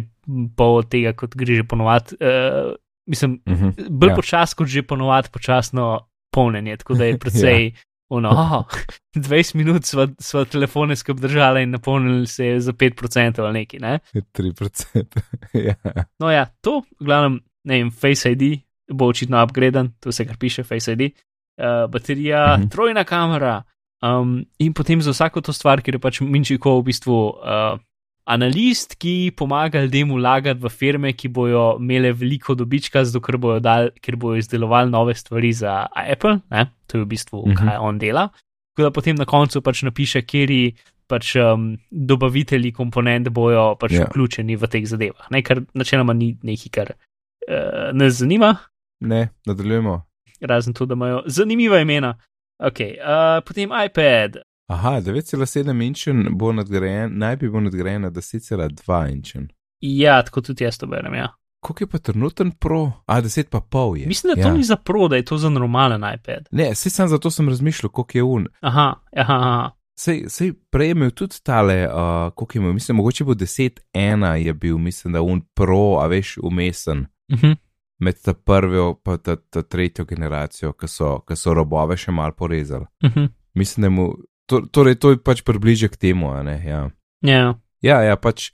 pol 0.56 0.78
od 0.78 0.90
tega, 0.90 1.14
kot 1.14 1.32
gre 1.34 1.56
že 1.56 1.64
ponovadi. 1.64 2.16
Uh, 2.16 2.74
mislim, 3.08 3.40
Mhm. 3.48 3.70
bolj 3.90 4.08
Ja. 4.08 4.12
ja. 4.12 4.16
počasno, 4.16 4.56
kot 4.58 4.68
že 4.68 4.84
ponovadi 4.84 5.30
počasno 5.32 6.00
polnjenje, 6.30 6.78
tako 6.78 6.94
da 6.94 7.06
je 7.06 7.18
precej. 7.24 7.72
Ono, 8.12 8.30
oh, 8.30 8.66
20 9.16 9.56
minut 9.60 9.86
sva, 9.86 10.08
sva 10.20 10.42
telefone 10.44 10.96
skupaj 10.96 11.22
držala 11.22 11.60
in 11.60 11.70
napolnili 11.70 12.28
se 12.28 12.46
je 12.46 12.60
za 12.60 12.74
5% 12.74 13.40
ali 13.40 13.54
nekaj. 13.54 13.80
Ne? 13.80 14.00
3%. 14.14 15.06
ja. 15.68 15.76
No, 16.20 16.32
ja, 16.32 16.46
to, 16.62 16.82
v 17.00 17.06
glavnem, 17.06 17.36
ne 17.64 17.78
vem, 17.78 17.92
Face 17.92 18.26
ID 18.26 18.60
bo 18.92 19.06
očitno 19.06 19.38
upgraden, 19.40 19.92
to 20.00 20.12
se 20.12 20.26
kar 20.26 20.38
piše, 20.38 20.64
Face 20.64 20.90
ID, 20.90 21.02
uh, 21.02 21.86
baterija, 21.88 22.44
uh 22.46 22.58
Mhm. 22.58 22.64
-huh. 22.64 22.72
trojna 22.72 23.04
kamera. 23.04 23.64
Um, 24.02 24.46
in 24.58 24.74
potem 24.74 25.02
za 25.02 25.12
vsako 25.12 25.42
to 25.42 25.52
stvar, 25.52 25.82
ker 25.82 25.94
je 25.94 26.00
pač 26.00 26.22
Minčiko 26.22 26.78
v 26.80 26.86
bistvu 26.86 27.16
uh, 27.36 27.76
analist, 28.26 28.96
ki 28.96 29.32
pomaga 29.32 29.82
ljudem 29.82 30.12
vlagati 30.12 30.60
v 30.60 30.70
firme, 30.70 31.14
ki 31.14 31.28
bojo 31.28 31.78
imele 31.80 32.12
veliko 32.14 32.56
dobička, 32.56 33.04
zato 33.04 33.20
ker 33.20 33.38
bojo, 33.38 33.60
dal, 33.60 33.90
ker 34.00 34.16
bojo 34.16 34.38
izdelovali 34.38 34.90
nove 34.90 35.16
stvari 35.16 35.52
za 35.54 35.74
Apple, 35.92 36.40
ne? 36.50 36.70
to 36.88 36.98
je 36.98 37.04
v 37.04 37.08
bistvu, 37.08 37.44
Mhm. 37.48 37.56
kaj 37.58 37.78
on 37.80 37.98
dela. 37.98 38.30
Tako 38.70 38.84
da 38.84 38.92
potem 38.92 39.16
na 39.16 39.26
koncu 39.26 39.62
pač 39.62 39.84
napiše, 39.84 40.22
kjeri 40.22 40.74
pač 41.08 41.36
um, 41.36 41.74
dobavitelji 41.92 42.72
komponent 42.72 43.30
bojo 43.30 43.76
pač 43.76 43.92
Ja. 43.92 44.00
yeah. 44.00 44.08
vključeni 44.08 44.56
v 44.56 44.68
teh 44.68 44.86
zadevah, 44.86 45.28
ne? 45.32 45.42
kar 45.42 45.62
načeloma 45.74 46.14
ni 46.14 46.38
nekaj, 46.44 46.70
kar 46.72 46.88
uh, 46.92 47.92
nas 47.94 48.14
zanima, 48.16 48.56
Ne, 49.02 49.30
nadaljujemo. 49.46 50.06
razen 50.42 50.74
to, 50.74 50.86
da 50.86 50.94
imajo 50.94 51.24
zanimiva 51.26 51.80
imena. 51.80 52.14
Okay, 52.60 52.96
uh, 53.00 53.40
potem 53.46 53.70
iPad, 53.86 54.38
Aha, 54.70 55.02
9,7 55.02 55.84
inčen 55.88 56.28
bo 56.32 56.52
nadgrajen, 56.54 57.18
naj 57.18 57.36
bi 57.36 57.50
bil 57.50 57.64
nadgrajen 57.66 58.02
na 58.02 58.12
10,2 58.12 59.12
inčen. 59.12 59.48
ja, 59.82 60.22
tako 60.24 60.42
tudi 60.42 60.64
jaz 60.64 60.78
to 60.78 60.88
berem. 60.88 61.14
Ja. 61.14 61.34
Koliko 61.60 61.84
je 61.84 61.88
pa 61.88 61.98
trenuten 61.98 62.52
pro? 62.52 62.92
A, 63.06 63.22
10 63.22 63.50
pa 63.50 63.62
pol 63.62 63.98
je. 63.98 64.08
Mislim, 64.08 64.30
da 64.30 64.42
to 64.42 64.48
ja. 64.48 64.52
ja. 64.52 64.58
ni 64.58 64.64
za 64.64 64.76
pro, 64.76 65.08
da 65.08 65.16
je 65.16 65.26
to 65.26 65.38
za 65.38 65.50
normalen 65.50 66.04
iPad. 66.14 66.48
Ne, 66.52 66.76
sej 66.76 66.90
sam 66.90 67.08
zato 67.08 67.32
sem 67.32 67.50
razmišljal, 67.50 67.90
koliko 67.90 68.18
je 68.18 68.24
un. 68.24 68.48
Aha, 68.62 68.94
aha, 69.16 69.34
aha. 69.34 69.72
Sej, 70.00 70.30
sej 70.30 70.54
prej 70.70 70.88
je 70.88 70.92
imel 70.92 71.12
tudi 71.12 71.42
tale, 71.44 71.88
uh, 71.88 72.32
koliko 72.36 72.58
je 72.58 72.60
imel, 72.60 72.74
mislim, 72.74 72.98
mogoče 72.98 73.24
bo 73.24 73.34
10,1 73.34 74.34
je 74.34 74.54
bil, 74.54 74.78
mislim, 74.78 75.14
da 75.14 75.22
un 75.22 75.42
pro, 75.54 75.98
a 76.02 76.08
veš, 76.08 76.38
umesen. 76.44 77.06
Uh 77.34 77.40
-huh. 77.40 77.56
Med 78.00 78.22
ta 78.24 78.34
prvo 78.34 79.02
in 79.08 79.18
ta, 79.24 79.36
ta 79.36 79.62
tretjo 79.62 80.06
generacijo, 80.06 80.74
ki 80.74 80.88
so, 80.88 81.20
ki 81.28 81.36
so 81.36 81.54
robove 81.54 81.98
še 81.98 82.12
mal 82.12 82.32
porezali. 82.32 82.86
Uh 83.04 83.10
-huh. 83.12 83.30
Mislim, 83.54 83.84
da 83.84 83.90
mu, 83.90 84.14
to, 84.46 84.62
torej 84.72 84.96
to 84.96 85.10
je 85.10 85.18
pač 85.24 85.42
približek 85.42 85.98
temu, 85.98 86.32
a 86.32 86.44
ne, 86.44 86.64
ja. 86.66 86.90
Ja, 87.22 87.56
Ja, 87.82 88.02
ja, 88.02 88.16
pač 88.16 88.52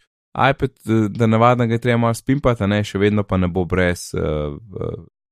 iPad, 0.49 0.71
eh, 0.85 1.09
da 1.09 1.27
navadno 1.27 1.67
ga 1.67 1.73
je 1.73 1.79
treba 1.79 1.97
malo 1.97 2.13
spimpati, 2.13 2.63
a 2.63 2.67
ne, 2.67 2.83
še 2.83 2.97
vedno 2.97 3.23
pa 3.23 3.37
ne 3.37 3.47
bo 3.47 3.65
brez, 3.65 4.13
uh, 4.13 4.57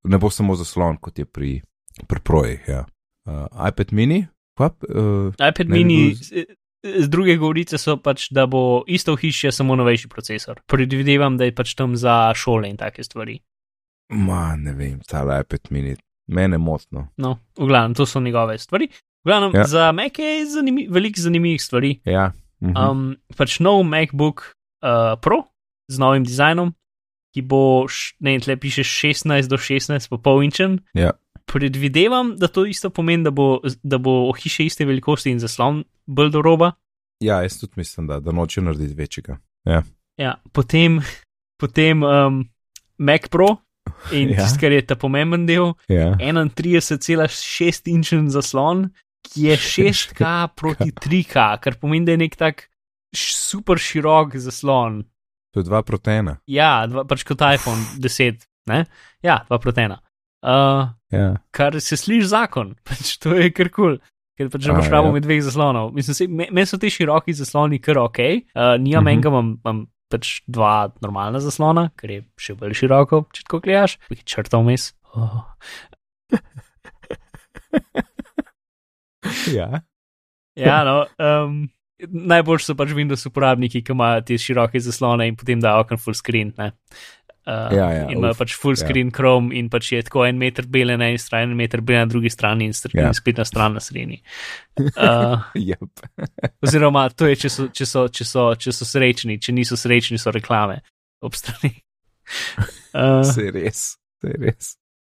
ne 0.03 0.17
bo 0.17 0.29
samo 0.29 0.55
zaslon, 0.55 0.97
kot 0.97 1.19
je 1.19 1.25
pri, 1.25 1.61
pri 2.07 2.19
projih. 2.19 2.59
Ja. 2.67 2.85
Uh, 3.25 3.67
iPad 3.69 3.91
mini, 3.91 4.27
kvap, 4.57 4.83
uh, 4.83 5.33
iPad 5.49 5.69
Ne 5.69 5.77
mini. 5.77 5.95
bil 5.95 6.15
z- 6.15 7.09
druge 7.09 7.37
govorice 7.37 7.77
so 7.77 7.97
pač, 7.97 8.27
da 8.31 8.45
bo 8.45 8.83
isto 8.87 9.15
hiši, 9.15 9.51
samo 9.51 9.75
novejši 9.75 10.07
procesor. 10.07 10.61
Predvidevam, 10.67 11.37
da 11.37 11.43
je 11.45 11.55
pač 11.55 11.75
tam 11.75 11.95
za 11.95 12.33
šole 12.35 12.69
in 12.69 12.77
take 12.77 13.03
stvari. 13.03 13.39
Ma, 14.09 14.55
ne 14.55 14.73
vem, 14.73 14.99
ta 15.07 15.23
iPad 15.39 15.69
mini, 15.69 15.95
mene 16.27 16.57
motno. 16.57 17.07
No, 17.17 17.37
v 17.57 17.67
glavnem, 17.67 17.93
to 17.93 18.05
so 18.05 18.19
njegove 18.19 18.57
stvari. 18.57 18.87
V 19.23 19.27
glavnem, 19.29 19.51
Ja. 19.53 19.59
ja. 19.59 19.67
za 19.67 19.91
Mac 19.91 20.19
je 20.19 20.45
zanimi, 20.45 20.87
veliko 20.91 21.21
zanimivih 21.21 21.61
stvari. 21.63 21.99
Ja, 22.05 22.31
mhm. 22.63 22.77
Um, 22.77 23.15
pač 23.37 23.59
nov 23.59 23.83
MacBook 23.83 24.41
uh, 24.83 25.19
Pro 25.21 25.43
z 25.87 25.99
novim 25.99 26.23
dizajnom, 26.23 26.73
ki 27.35 27.41
bo, 27.41 27.85
ne 28.19 28.31
vem, 28.31 28.41
tle 28.41 28.55
piše 28.57 28.83
16 28.83 29.47
do 29.49 29.57
16, 29.57 30.09
pa 30.09 30.17
pol 30.17 30.43
inčen. 30.43 30.79
Ja. 30.93 31.11
Predvidevam, 31.45 32.35
da 32.39 32.47
to 32.47 32.65
isto 32.65 32.89
pomeni, 32.89 33.23
da 33.23 33.31
bo, 33.31 33.59
da 33.83 33.97
bo 33.97 34.31
hiše 34.33 34.65
iste 34.65 34.85
velikosti 34.85 35.31
in 35.31 35.39
zaslon 35.39 35.83
bolj 36.05 36.29
do 36.31 36.41
roba. 36.41 36.71
ja, 37.19 37.41
jaz 37.41 37.59
tudi 37.59 37.73
mislim, 37.75 38.07
da, 38.07 38.19
da 38.19 38.31
noče 38.31 38.61
narediti 38.61 38.93
večjega. 38.93 39.37
Ja, 40.17 40.35
potem, 40.51 41.01
potem 41.59 42.03
um, 42.03 42.49
Mac 42.97 43.27
Pro 43.31 43.47
in 44.11 44.29
Ja. 44.29 44.43
tisto, 44.43 44.59
kar 44.59 44.71
je 44.71 44.81
ta 44.81 44.95
pomemben 44.95 45.45
del, 45.45 45.73
Ja. 45.87 46.15
31,6 46.17 47.87
inčen 47.87 48.29
zaslon, 48.29 48.89
ki 49.23 49.41
je 49.47 49.55
6K 49.57 50.21
proti 50.55 50.91
3K, 50.91 51.59
kar 51.61 51.75
pomeni, 51.79 52.05
da 52.05 52.11
je 52.11 52.17
nek 52.17 52.35
tak 52.35 52.69
super 53.15 53.77
širok 53.77 54.35
zaslon. 54.35 55.03
To 55.53 55.59
je 55.59 55.65
2 55.65 55.83
proti 55.83 56.09
1. 56.09 56.35
Ja, 56.47 56.85
dva, 56.87 57.03
pač 57.05 57.23
kot 57.23 57.39
iPhone 57.41 57.81
10, 58.03 58.41
ne? 58.67 58.85
Ja, 59.21 59.45
2 59.49 59.59
proti 59.59 59.81
1. 59.81 59.97
Uh, 60.43 60.89
Ja. 61.13 61.35
kar 61.51 61.77
se 61.79 61.95
sliši 61.95 62.27
zakon, 62.27 62.73
pač 62.87 63.17
to 63.17 63.35
je 63.37 63.51
kar 63.51 63.69
kul. 63.69 63.97
Cool. 63.97 64.01
Ker 64.33 64.49
pač 64.49 64.65
ne 64.65 64.73
boš 64.73 64.87
rabo 64.89 65.11
ja. 65.11 65.13
med 65.13 65.23
dveh 65.27 65.43
zaslonov. 65.45 65.91
Mislim, 65.93 66.15
se, 66.17 66.25
me, 66.27 66.47
meni 66.49 66.65
so 66.65 66.79
ti 66.81 66.89
široki 66.89 67.35
zasloni 67.37 67.77
kar 67.79 67.99
ok, 68.01 68.17
uh, 68.57 68.73
nijam 68.81 69.05
Mhm. 69.05 69.11
enega, 69.13 69.29
imam, 69.29 69.51
imam 69.61 69.83
pač 70.13 70.35
dva 70.45 70.91
normalna 71.03 71.41
zaslona, 71.43 71.83
ker 71.99 72.13
je 72.13 72.19
še 72.39 72.55
bolj 72.59 72.77
široko, 72.83 73.23
če 73.33 73.47
tako 73.47 73.57
gledaš, 73.65 73.97
črta 74.29 74.61
vmes. 74.61 74.91
Oh. 75.17 75.41
ja. 79.57 79.81
Ja, 80.53 80.83
no. 80.85 81.09
Um, 81.17 81.65
najbolj 82.09 82.63
so 82.65 82.75
pač 82.77 82.93
Windows 82.95 83.25
uporabniki, 83.29 83.83
ki 83.85 83.95
imajo 83.95 84.23
te 84.27 84.37
široke 84.41 84.81
zaslone 84.83 85.27
in 85.29 85.37
potem 85.39 85.61
dajo 85.63 85.85
okno 85.85 85.99
full 86.01 86.17
screen. 86.17 86.53
Ne? 86.59 86.71
Uh, 87.43 87.73
Ja, 87.75 87.89
ja, 87.91 88.03
in 88.07 88.17
imajo 88.21 88.31
uf, 88.31 88.39
pač 88.39 88.53
full 88.55 88.71
ja. 88.77 88.79
screen 88.85 89.09
Chrome 89.11 89.51
in 89.59 89.67
pač 89.69 89.89
je 89.91 89.99
tako 90.07 90.23
en 90.23 90.37
meter 90.39 90.63
bele 90.71 90.95
na 90.97 91.09
eni 91.11 91.19
strani, 91.19 91.51
en 91.51 91.57
meter 91.59 91.81
bele 91.83 91.99
na 91.99 92.05
drugi 92.07 92.29
strani 92.31 92.69
in, 92.69 92.75
Ja. 92.93 93.09
in 93.09 93.13
spletna 93.17 93.43
stran 93.45 93.73
na 93.75 93.79
sredini. 93.83 94.21
Uh, 94.79 95.43
Yep. 95.53 96.07
oziroma, 96.63 97.09
to 97.13 97.27
je, 97.27 97.35
če 97.43 97.49
so, 97.51 97.67
če, 97.67 97.85
so, 97.85 98.07
če, 98.07 98.25
so, 98.25 98.45
če 98.55 98.71
so 98.73 98.85
srečni, 98.87 99.35
če 99.43 99.51
niso 99.53 99.75
srečni, 99.77 100.17
so 100.17 100.31
reklame 100.31 100.79
ob 101.21 101.35
strani. 101.35 101.75
Uh, 102.95 103.21
Se 103.33 103.51
res, 103.51 103.83
se 104.23 104.33
res. 104.39 104.71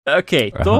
ok, 0.10 0.34
to. 0.66 0.76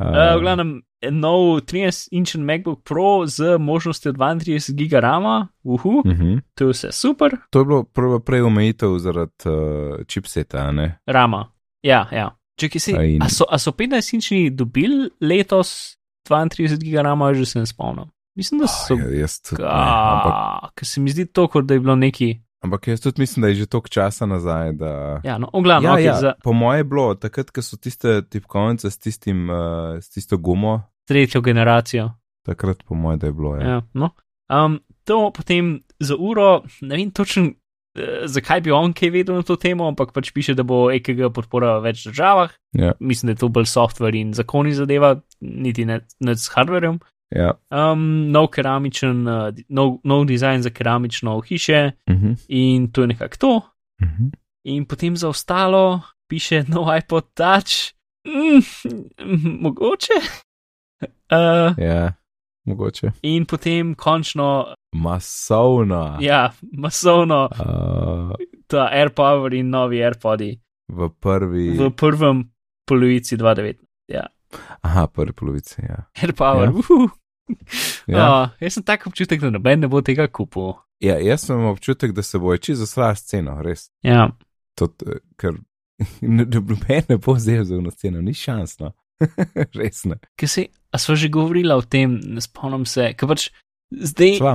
Aha. 0.00 0.10
Uh, 0.10 0.32
v 0.36 0.42
glavnem, 0.42 0.72
nov 1.02 1.60
13-inčen 1.60 2.40
MacBook 2.40 2.82
Pro 2.84 3.26
z 3.26 3.58
možnostjo 3.58 4.12
32 4.12 4.48
GB 4.74 4.92
RAM, 4.92 5.48
uhu, 5.62 5.88
Uh 5.98 6.04
-huh. 6.04 6.40
to 6.54 6.64
je 6.64 6.70
vse 6.70 6.92
super. 6.92 7.36
To 7.50 7.58
je 7.58 7.64
bilo 7.64 7.84
prvo 7.84 8.20
prej 8.20 8.42
omejitev 8.42 8.98
zaradi 8.98 9.32
uh, 9.44 9.52
chipseta, 10.06 10.72
ne? 10.72 10.98
Rama. 11.06 11.52
Ja, 11.82 12.08
ja. 12.12 12.36
Čekaj, 12.56 12.80
si, 12.80 12.94
A 12.96 13.02
in- 13.04 13.22
a, 13.22 13.28
so, 13.28 13.44
a 13.50 13.58
so 13.58 13.70
15-inčni 13.70 14.50
dobili 14.50 15.10
letos 15.20 15.96
32 16.28 16.76
GB 16.80 16.94
RAM, 16.96 17.34
že 17.34 17.46
se 17.46 17.58
ne 17.58 17.66
spomnim. 17.66 18.04
Mislim, 18.34 18.60
da 18.60 18.66
so. 18.66 18.94
Ja, 18.94 19.20
jaz 19.20 19.40
tudi, 19.40 19.62
ampak, 19.62 20.34
ker 20.74 20.86
se 20.86 21.00
mi 21.00 21.10
zdi 21.10 21.26
to, 21.26 21.48
kot 21.48 21.64
da 21.64 21.74
je 21.74 21.80
bilo 21.80 21.96
neki. 21.96 22.40
Ampak 22.64 22.88
jaz 22.88 23.00
tudi 23.00 23.22
mislim, 23.22 23.42
da 23.42 23.48
je 23.48 23.54
že 23.54 23.66
toliko 23.66 23.88
časa 23.88 24.26
nazaj. 24.26 24.72
Da... 24.72 25.20
Ja, 25.24 25.38
no, 25.38 25.50
glavnem, 25.52 25.90
Ja, 25.90 25.96
okay, 25.96 26.06
ja, 26.06 26.16
za 26.20 26.32
po 26.44 26.52
moje 26.52 26.80
je 26.80 26.84
bilo 26.84 27.14
takrat, 27.14 27.50
ko 27.50 27.62
so 27.62 27.76
tiste 27.76 28.22
tipkovnice 28.22 28.90
s, 28.90 28.98
tistim, 28.98 29.50
uh, 29.50 29.98
s 30.00 30.10
tisto 30.10 30.38
gumo, 30.38 30.82
tretjo 31.08 31.40
generacijo. 31.40 32.10
takrat 32.46 32.82
po 32.86 32.94
moje, 32.94 33.16
da 33.16 33.26
je 33.26 33.32
bilo. 33.32 33.56
Ja. 33.56 33.68
Ja, 33.68 33.82
no. 33.92 34.10
um, 34.50 34.80
to 35.04 35.30
potem 35.34 35.80
za 36.00 36.16
uro, 36.18 36.62
ne 36.80 36.96
vem 36.96 37.10
točno, 37.10 37.50
eh, 37.98 38.26
zakaj 38.26 38.60
bi 38.60 38.70
on 38.70 38.92
kaj 38.92 39.10
vedel 39.10 39.34
na 39.34 39.42
to 39.42 39.56
temo, 39.56 39.88
ampak 39.88 40.12
pač 40.12 40.32
piše, 40.34 40.54
da 40.54 40.62
bo 40.62 40.90
EKG 40.90 41.30
podpora 41.34 41.78
v 41.78 41.90
več 41.90 42.04
državah. 42.06 42.54
Ja, 42.72 42.92
Mislim, 43.00 43.26
da 43.26 43.36
je 43.36 43.42
to 43.42 43.48
bolj 43.48 43.70
software 43.70 44.18
in 44.18 44.34
zakoni 44.34 44.74
zadeva, 44.74 45.16
niti 45.40 45.84
ne, 45.84 46.00
ne 46.20 46.36
s 46.36 46.50
hardwarem. 46.54 46.98
Ja. 47.30 47.52
Um, 47.70 48.30
nov 48.30 48.46
keramičen, 48.48 49.28
uh, 49.28 49.34
nov, 49.68 49.98
nov 50.04 50.26
dizajn 50.26 50.62
za 50.62 50.70
keramično 50.70 51.40
hiše 51.40 51.92
Uh 52.10 52.14
-huh. 52.16 52.44
in 52.48 52.92
to 52.92 53.00
je 53.00 53.06
nekako 53.06 53.36
to. 53.36 53.56
Uh 54.02 54.08
-huh. 54.08 54.30
In 54.64 54.84
potem 54.84 55.16
za 55.16 55.28
ostalo 55.28 56.00
piše 56.28 56.64
no 56.68 56.96
iPod 56.96 57.24
Touch. 57.34 57.72
Mm, 58.26 58.60
mogoče. 59.60 60.12
Uh, 61.32 61.78
Ja, 61.84 62.12
mogoče. 62.66 63.10
in 63.22 63.44
potem 63.46 63.94
končno, 63.94 64.74
Masovna. 64.94 66.18
ja, 66.20 66.52
masovno, 66.72 67.48
Uh, 67.52 68.30
ta 68.66 68.88
AirPower 68.92 69.54
in 69.54 69.68
novi 69.70 70.02
AirPodi 70.04 70.58
v 70.88 71.08
prvi. 71.20 71.70
v 71.78 71.90
prvem 71.90 72.50
polovici 72.88 73.36
2019. 73.36 73.74
Aha, 74.82 75.06
prvi 75.06 75.32
polovici. 75.32 75.82
Ja. 75.82 76.04
AirPower, 76.22 76.68
Ja. 76.68 76.72
uhu. 76.72 77.08
Ja. 78.06 78.18
Ja. 78.18 78.50
jaz 78.60 78.74
sem 78.74 78.82
tak 78.82 79.06
občutek, 79.06 79.40
da 79.40 79.50
noben 79.50 79.80
ne 79.80 79.88
bo 79.88 80.00
tega 80.02 80.26
kupil. 80.28 80.74
Ja, 81.00 81.18
jaz 81.20 81.48
imam 81.50 81.70
občutek, 81.70 82.12
da 82.12 82.22
se 82.22 82.38
bo 82.38 82.56
čisto 82.56 82.84
zasrala 82.84 83.14
scena, 83.14 83.60
res. 83.62 83.90
Ja, 84.02 84.30
To, 84.76 84.90
ker 85.40 85.54
noben 86.20 87.06
ne 87.08 87.16
bo 87.16 87.34
vzel 87.36 87.64
za 87.64 87.76
eno 87.76 87.90
ceno, 87.90 88.20
ni 88.20 88.34
šans. 88.34 88.78
No. 88.80 88.92
res 89.78 90.04
ne. 90.04 90.18
ker 90.36 90.48
se, 90.48 90.66
a 90.92 90.98
smo 90.98 91.16
že 91.16 91.28
govorili 91.32 91.72
o 91.72 91.80
tem, 91.80 92.18
ne 92.20 92.40
spomnim 92.44 92.84
se, 92.84 93.14
ker 93.16 93.28
pač 93.30 93.48
zdaj 93.88 94.36
Sva 94.36 94.52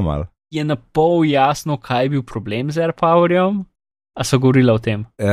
je 0.51 0.63
na 0.67 0.75
pol 0.75 1.23
jasno, 1.25 1.77
kaj 1.81 2.05
je 2.05 2.09
bil 2.09 2.23
problem 2.27 2.71
z 2.71 2.83
AirPowerjem. 2.83 3.63
A 4.11 4.23
so 4.27 4.37
govorili 4.43 4.67
o 4.71 4.77
tem? 4.77 5.05
E, 5.17 5.31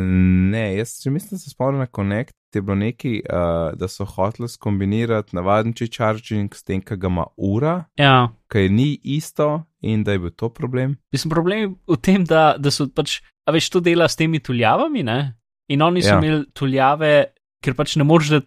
ne, 0.00 0.62
jaz 0.78 0.96
če 1.02 1.10
mislim, 1.12 1.36
da 1.36 1.42
se 1.42 1.50
spomnim 1.52 1.82
na 1.84 1.86
Connect, 1.86 2.32
je 2.54 2.62
bilo 2.62 2.74
neki, 2.76 3.22
uh, 3.24 3.72
da 3.74 3.88
so 3.88 4.04
hoteli 4.04 4.48
skombinirati 4.48 5.36
navaden 5.36 5.72
charging 5.74 6.54
s 6.54 6.62
tem, 6.62 6.80
ki 6.82 6.96
ga 6.96 7.06
ima 7.08 7.26
ura, 7.36 7.84
Ja, 7.98 8.28
ki 8.48 8.68
ni 8.68 9.00
isto 9.04 9.64
in 9.80 10.04
da 10.04 10.12
je 10.12 10.18
bil 10.18 10.30
to 10.30 10.48
problem. 10.48 10.96
mislim, 11.12 11.30
problem 11.30 11.58
je 11.58 11.68
v 11.86 11.96
tem, 11.96 12.24
da, 12.24 12.54
da 12.58 12.70
so 12.70 12.86
pač, 12.88 13.20
a 13.46 13.52
veš, 13.52 13.70
to 13.70 13.80
dela 13.80 14.08
s 14.08 14.16
temi 14.16 14.40
tuljavami, 14.40 15.02
ne? 15.02 15.34
In 15.68 15.82
oni 15.82 16.02
so 16.02 16.08
Ja. 16.14 16.18
imeli 16.18 16.44
tuljave, 16.52 17.24
ker 17.64 17.74
pač 17.74 17.96
ne 17.96 18.04
moreš, 18.04 18.28
da, 18.28 18.40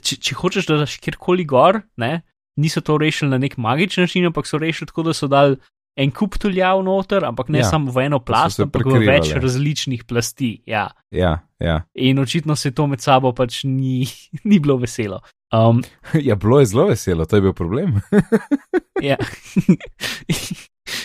če, 0.00 0.16
če 0.16 0.34
hočeš, 0.34 0.66
da 0.66 0.76
daš 0.84 0.98
kjerkoli 0.98 1.44
gor, 1.44 1.82
ne? 1.96 2.22
Niso 2.56 2.80
to 2.80 2.98
rešili 2.98 3.30
na 3.30 3.38
nek 3.38 3.56
magičen 3.56 4.04
način, 4.04 4.26
ampak 4.26 4.46
so 4.46 4.58
rešili 4.58 4.86
tako, 4.86 5.02
da 5.02 5.12
so 5.14 5.26
dali 5.28 5.56
en 5.96 6.10
kup 6.10 6.38
tuljav 6.38 6.82
noter, 6.84 7.24
ampak 7.24 7.48
ne 7.48 7.58
Ja, 7.58 7.64
samo 7.70 7.90
v 7.92 8.06
eno 8.06 8.18
plast, 8.20 8.60
ampak 8.60 8.86
v 8.86 9.00
več 9.06 9.32
različnih 9.34 10.04
plasti. 10.04 10.62
Ja. 10.66 10.90
Ja, 11.10 11.38
ja. 11.60 11.82
In 11.94 12.18
očitno 12.18 12.56
se 12.56 12.72
to 12.74 12.86
med 12.86 13.00
sabo 13.00 13.32
pač 13.36 13.62
ni, 13.64 14.06
ni 14.48 14.58
bilo 14.58 14.76
veselo. 14.80 15.20
Um, 15.52 15.82
ja, 16.28 16.34
bilo 16.34 16.60
je 16.60 16.66
zelo 16.66 16.86
veselo, 16.86 17.26
to 17.26 17.36
je 17.36 17.42
bil 17.42 17.52
problem. 17.52 18.00
ja. 19.10 19.16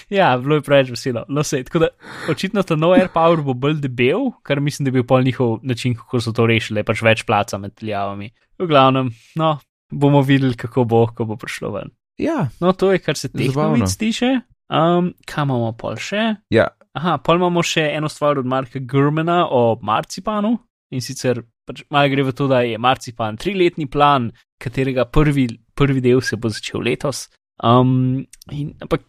ja, 0.10 0.38
bilo 0.38 0.60
je 0.60 0.66
preveč 0.66 0.91
veselo. 0.93 1.26
No, 1.30 1.43
sej, 1.43 1.66
tako 1.66 1.86
da 1.86 1.89
očitno 2.30 2.64
ta 2.64 2.78
nov 2.78 2.93
AirPower 2.97 3.41
bo 3.45 3.53
bolj 3.58 3.82
debel, 3.84 4.32
kar 4.45 4.62
mislim, 4.62 4.86
da 4.86 4.93
je 4.93 4.99
bil 4.99 5.08
pol 5.08 5.26
njihov 5.26 5.60
način, 5.64 5.95
kako 5.97 6.22
so 6.22 6.34
to 6.36 6.45
rešili, 6.47 6.86
pač 6.86 7.01
več 7.06 7.26
placa 7.26 7.58
med 7.58 7.76
teljavami. 7.76 8.32
V 8.62 8.70
glavnem, 8.70 9.10
no, 9.36 9.58
bomo 9.91 10.22
videli, 10.22 10.56
kako 10.56 10.86
bo, 10.86 11.06
ko 11.16 11.26
bo 11.26 11.39
prišlo 11.41 11.74
ven. 11.76 11.95
ja, 12.22 12.47
No, 12.62 12.72
to 12.74 12.93
je, 12.93 13.01
kar 13.01 13.18
se 13.18 13.30
teh 13.34 13.49
novic 13.56 13.97
tiče. 13.97 14.39
Um, 14.70 15.12
kaj 15.30 15.45
imamo 15.45 15.74
pol 15.78 15.97
še? 16.01 16.36
ja, 16.53 16.70
Aha, 16.96 17.18
pol 17.20 17.41
imamo 17.41 17.64
še 17.66 17.89
eno 17.98 18.08
stvar 18.12 18.39
od 18.39 18.48
Marka 18.48 18.80
Grmana 18.80 19.46
o 19.52 19.76
marcipanu 19.84 20.56
in 20.96 21.04
sicer 21.04 21.41
pač 21.66 21.82
malo 21.91 22.12
gre 22.12 22.24
v 22.28 22.34
to, 22.38 22.48
da 22.48 22.62
je 22.64 22.78
marcipan 22.82 23.39
triletni 23.41 23.88
plan, 23.91 24.30
katerega 24.62 25.08
prvi, 25.10 25.48
prvi 25.76 26.04
del 26.04 26.22
se 26.22 26.38
bo 26.38 26.52
začel 26.54 26.86
letos. 26.86 27.26
Um, 27.64 28.26
in, 28.52 28.74
ampak 28.84 29.06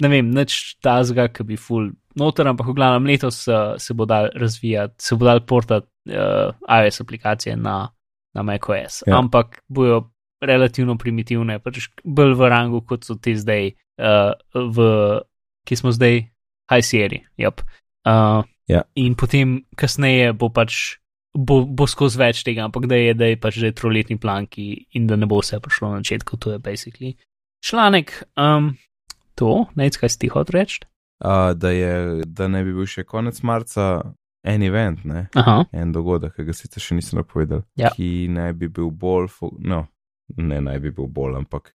ne 0.00 0.10
vem, 0.10 0.30
nič 0.34 0.78
tazga, 0.84 1.28
ki 1.28 1.44
bi 1.44 1.58
full 1.60 1.90
noter, 2.18 2.48
ampak 2.48 2.70
v 2.70 2.76
glavnem 2.78 3.08
letos 3.10 3.42
uh, 3.50 3.76
se 3.78 3.94
bo 3.94 4.08
dal 4.08 4.30
razvijati, 4.34 4.96
se 5.02 5.18
bo 5.18 5.28
dal 5.28 5.44
portati 5.46 5.88
uh, 6.14 6.54
iOS 6.64 7.02
aplikacije 7.04 7.56
na, 7.60 7.82
na 8.34 8.46
macOS. 8.46 9.02
Ja. 9.06 9.18
Ampak 9.20 9.62
bojo 9.68 10.08
relativno 10.40 10.96
primitivne, 10.98 11.58
pač 11.60 11.90
bolj 12.04 12.36
v 12.38 12.50
rangu, 12.50 12.82
kot 12.86 13.04
so 13.04 13.18
te 13.20 13.34
zdaj, 13.36 13.74
uh, 14.00 14.32
v, 14.54 14.88
ki 15.68 15.78
smo 15.78 15.92
zdaj, 15.92 16.22
High 16.70 16.84
Sierra. 16.84 17.18
Yep. 17.38 17.60
Uh, 18.06 18.44
Ja. 18.68 18.82
In 18.94 19.14
potem 19.16 19.64
kasneje 19.76 20.32
bo 20.36 20.50
pač. 20.52 20.98
Bo, 21.38 21.64
bo 21.64 21.86
skozi 21.86 22.18
več 22.18 22.42
tega, 22.42 22.64
ampak 22.64 22.86
da 22.88 22.96
je, 22.96 23.14
da 23.14 23.24
je 23.28 23.36
pač 23.36 23.54
že 23.60 23.72
troletni 23.72 24.16
plan, 24.18 24.46
ki 24.46 24.86
in 24.96 25.06
da 25.06 25.16
ne 25.16 25.26
bo 25.26 25.38
vse 25.40 25.60
prišlo 25.60 25.90
na 25.92 25.98
začetku, 26.00 26.36
to 26.36 26.52
je 26.52 26.58
basically 26.58 27.16
članek. 27.64 28.24
Um, 28.36 28.76
to, 29.36 29.66
nec, 29.76 29.96
kaj 29.96 30.08
si 30.08 30.18
ti 30.18 30.28
hotel 30.28 30.58
reči? 30.60 30.80
uh, 31.24 31.52
da, 31.54 31.70
je, 31.70 32.24
da 32.26 32.48
ne 32.48 32.64
bi 32.64 32.72
bil 32.72 32.86
še 32.86 33.04
konec 33.04 33.38
marca 33.42 34.02
en 34.42 34.62
event, 34.62 35.04
ne? 35.04 35.28
Aha, 35.36 35.64
en 35.72 35.92
dogodek, 35.92 36.34
ki 36.34 36.44
ga 36.48 36.52
sicer 36.56 36.82
še 36.82 36.94
nisem 36.96 37.20
napovedal, 37.20 37.62
Ja. 37.76 37.90
ki 37.94 38.26
naj 38.32 38.52
bi 38.58 38.68
bil 38.68 38.90
bolj, 38.90 39.28
no, 39.60 39.86
ne 40.36 40.60
naj 40.60 40.80
bi 40.80 40.90
bil 40.90 41.06
bolj, 41.06 41.36
ampak 41.44 41.70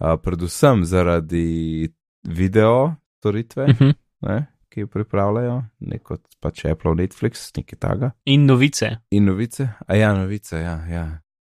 uh, 0.00 0.16
predvsem 0.16 0.84
zaradi 0.84 1.88
video 2.24 2.96
storitve, 3.20 3.64
uh 3.68 3.76
-huh. 3.78 3.94
Ne, 4.26 4.38
ki 4.72 4.84
jo 4.84 4.90
pripravljajo, 4.92 5.62
neko 5.90 6.18
pač 6.42 6.64
Apple, 6.70 6.94
Netflix, 6.98 7.48
nekaj 7.56 7.78
taga. 7.80 8.10
In 8.24 8.46
novice. 8.46 8.90
In 9.10 9.28
novice, 9.30 9.68
a 9.86 9.96
ja, 9.96 10.12
novice, 10.16 10.60
ja, 10.60 10.76
ja. 10.90 11.06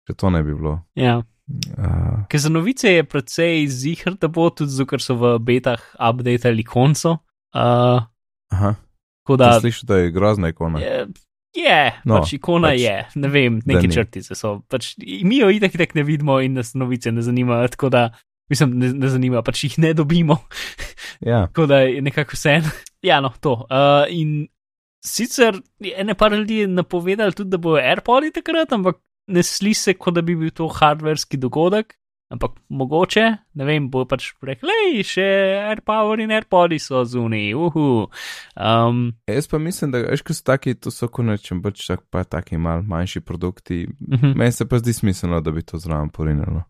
Če 0.08 0.16
to 0.20 0.32
ne 0.34 0.44
bi 0.44 0.56
bilo. 0.56 0.78
Ja. 1.00 1.22
Uh, 1.78 2.24
Ker 2.32 2.40
za 2.40 2.50
novice 2.50 2.92
je 2.92 3.04
precej 3.04 3.68
zihr, 3.68 4.16
da 4.20 4.30
bo 4.32 4.48
tudi 4.50 4.72
zato, 4.72 4.88
ker 4.94 5.04
so 5.04 5.16
v 5.20 5.36
betah 5.44 5.82
updatali 6.00 6.64
konco. 6.68 7.18
Uh, 7.54 8.04
aha, 8.52 8.74
tako 9.22 9.38
da 9.38 9.54
slišiš, 9.60 9.84
da 9.88 10.00
je 10.02 10.12
grozna 10.16 10.50
ikona. 10.50 10.80
je, 10.80 11.06
je 11.56 11.80
No, 12.10 12.18
pač 12.18 12.34
ikona 12.40 12.72
pač, 12.74 12.82
je, 12.82 12.96
ne 13.22 13.32
vem, 13.32 13.60
neke 13.70 13.92
črtice 13.92 14.36
so. 14.40 14.56
Pač, 14.72 14.96
mi 15.00 15.42
jo 15.42 15.52
itak 15.54 15.76
itak 15.76 15.96
ne 16.00 16.08
vidimo 16.08 16.40
in 16.42 16.58
nas 16.60 16.74
novice 16.80 17.12
ne 17.12 17.22
zanimajo, 17.22 17.68
tako 17.76 17.92
da, 17.94 18.08
mislim, 18.54 18.78
ne, 18.80 18.94
ne 18.94 19.12
zanima, 19.12 19.44
pač 19.46 19.66
jih 19.68 19.80
ne 19.84 19.94
dobimo. 19.98 20.40
Ja, 21.24 21.46
Tako 21.48 21.66
da 21.70 21.78
je 21.86 22.02
nekako 22.04 22.36
vse 22.36 22.58
en. 22.60 22.66
Ja, 23.08 23.20
no, 23.24 23.30
to. 23.40 23.54
Uh, 23.68 24.06
in 24.10 24.48
sicer 25.06 25.60
je 25.80 25.94
ene 26.00 26.16
par 26.16 26.32
ljudi 26.32 26.58
je 26.64 26.68
napovedali 26.68 27.36
tudi, 27.36 27.50
da 27.50 27.58
bojo 27.58 27.82
AirPodi 27.84 28.32
takrat, 28.32 28.72
ampak 28.72 29.00
ne 29.28 29.44
sli 29.44 29.74
se, 29.74 29.94
kot 29.94 30.16
da 30.16 30.22
bi 30.22 30.36
bil 30.36 30.52
to 30.52 30.68
hardverski 30.68 31.38
dogodek. 31.38 31.96
Ampak 32.34 32.56
mogoče, 32.70 33.24
ne 33.54 33.66
vem, 33.68 33.92
bo 33.94 34.08
pač 34.10 34.32
rekel, 34.42 34.72
hej, 34.74 35.04
še 35.06 35.26
AirPower 35.70 36.24
in 36.24 36.32
AirPodi 36.34 36.80
so 36.82 37.04
zunaj, 37.06 37.52
uhu. 37.54 38.08
Um, 38.58 39.04
jaz 39.30 39.46
pa 39.52 39.60
mislim, 39.62 39.92
da 39.94 40.02
veš, 40.08 40.24
ko 40.26 40.34
so 40.34 40.48
taki, 40.48 40.74
to 40.74 40.90
so 40.90 41.12
konečem, 41.14 41.62
pač 41.62 41.84
tak, 41.92 42.02
pa 42.10 42.24
taki 42.26 42.58
mal 42.58 42.82
manjši 42.82 43.22
produkti. 43.22 43.84
uh 43.86 44.18
-huh. 44.18 44.34
Meni 44.36 44.52
se 44.52 44.66
pa 44.66 44.80
zdi 44.80 44.94
smiselno, 44.94 45.42
da 45.42 45.52
bi 45.52 45.62
to 45.62 45.78
zraven 45.78 46.10
porinilo. 46.10 46.64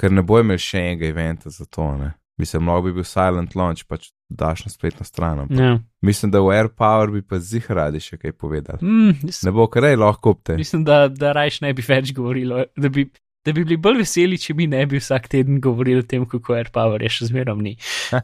Ker 0.00 0.12
ne 0.12 0.22
bo 0.24 0.38
imel 0.40 0.56
še 0.58 0.80
enega 0.80 1.10
eventa 1.12 1.50
za 1.52 1.66
to, 1.68 1.90
ne. 2.00 2.14
Se 2.40 2.56
lahko 2.56 2.86
bi 2.86 2.92
bil 2.96 3.04
silent 3.04 3.52
launch, 3.52 3.82
pač 3.84 4.06
daš 4.32 4.62
na 4.64 4.70
spletno 4.72 5.04
stran. 5.04 5.42
ampak 5.42 5.58
ja. 5.60 5.74
Mislim, 6.00 6.30
da 6.32 6.40
v 6.40 6.54
AirPower 6.56 7.10
bi 7.12 7.20
pa 7.20 7.36
zih 7.36 7.66
radi 7.68 8.00
še 8.00 8.16
kaj 8.16 8.32
povedali. 8.32 8.80
mm, 8.80 9.28
Ne 9.44 9.52
bo 9.52 9.66
kar 9.68 9.84
lahko 9.98 10.32
kupte. 10.32 10.56
mislim, 10.56 10.84
da, 10.88 11.08
da 11.08 11.34
rajš 11.36 11.60
ne 11.60 11.74
bi 11.76 11.84
več 11.84 12.14
govorilo, 12.16 12.64
da 12.76 12.88
bi, 12.88 13.04
da 13.44 13.52
bi 13.52 13.64
bili 13.64 13.76
bolj 13.76 13.98
veseli, 14.00 14.38
če 14.40 14.54
bi 14.56 14.66
ne 14.72 14.86
bi 14.86 14.96
vsak 14.96 15.28
teden 15.28 15.60
govorili 15.60 16.00
o 16.00 16.08
tem, 16.08 16.24
kako 16.24 16.56
AirPower 16.56 17.02
je 17.04 17.08
še 17.18 17.28
zmerom 17.28 17.60
ni. 17.60 17.76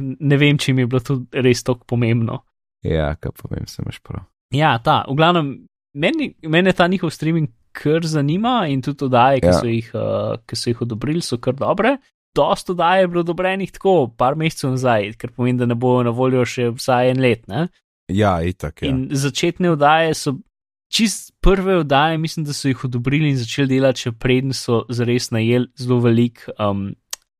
Ne 0.00 0.36
vem, 0.40 0.56
če 0.56 0.72
mi 0.72 0.80
je 0.82 0.88
bilo 0.88 1.00
to 1.04 1.18
res 1.36 1.60
tako 1.62 1.84
pomembno. 1.84 2.38
ja, 2.82 3.10
kaj 3.20 3.34
povem, 3.36 3.66
se 3.68 3.82
imaš 3.84 3.98
prav. 4.00 4.24
Ja, 4.56 4.78
ta, 4.80 5.02
v 5.04 5.14
glavnem, 5.20 5.50
meni, 5.92 6.30
mene 6.48 6.72
ta 6.72 6.86
njihov 6.88 7.12
streaming 7.12 7.50
kar 7.72 8.04
zanima 8.06 8.66
in 8.68 8.82
tudi 8.82 9.04
oddaje, 9.08 9.40
ki, 9.40 9.46
Ja. 9.46 9.58
so 9.60 9.66
jih, 9.66 9.90
uh, 9.94 10.36
ki 10.46 10.56
so 10.56 10.70
jih 10.70 10.82
odobrili, 10.84 11.22
so 11.22 11.38
kar 11.38 11.54
dobre. 11.58 11.96
Dost 12.34 12.70
oddaj 12.72 13.00
je 13.02 13.08
bilo 13.08 13.20
odobrenih 13.20 13.72
tako, 13.72 14.08
par 14.16 14.34
mesecev 14.40 14.70
nazaj, 14.72 15.10
ker 15.20 15.30
pomeni, 15.36 15.58
da 15.58 15.66
ne 15.66 15.74
bo 15.74 15.98
na 16.02 16.10
voljo 16.16 16.44
še 16.48 16.70
vsaj 16.72 17.10
en 17.10 17.20
let. 17.20 17.42
Ne? 17.48 17.66
Ja, 18.08 18.38
itak 18.42 18.82
je. 18.82 18.88
Ja. 18.88 18.94
In 18.94 19.08
začetne 19.12 19.70
oddaje 19.74 20.14
so, 20.16 20.32
čist 20.92 21.34
prve 21.44 21.76
oddaje, 21.82 22.16
mislim, 22.18 22.46
da 22.48 22.52
so 22.56 22.68
jih 22.68 22.84
odobrili 22.88 23.28
in 23.32 23.36
začeli 23.36 23.74
delati, 23.74 24.06
še 24.06 24.12
preden 24.16 24.52
so 24.56 24.84
zares 24.88 25.28
najeli 25.30 25.68
zelo 25.76 26.00
velik 26.00 26.46
um, 26.58 26.94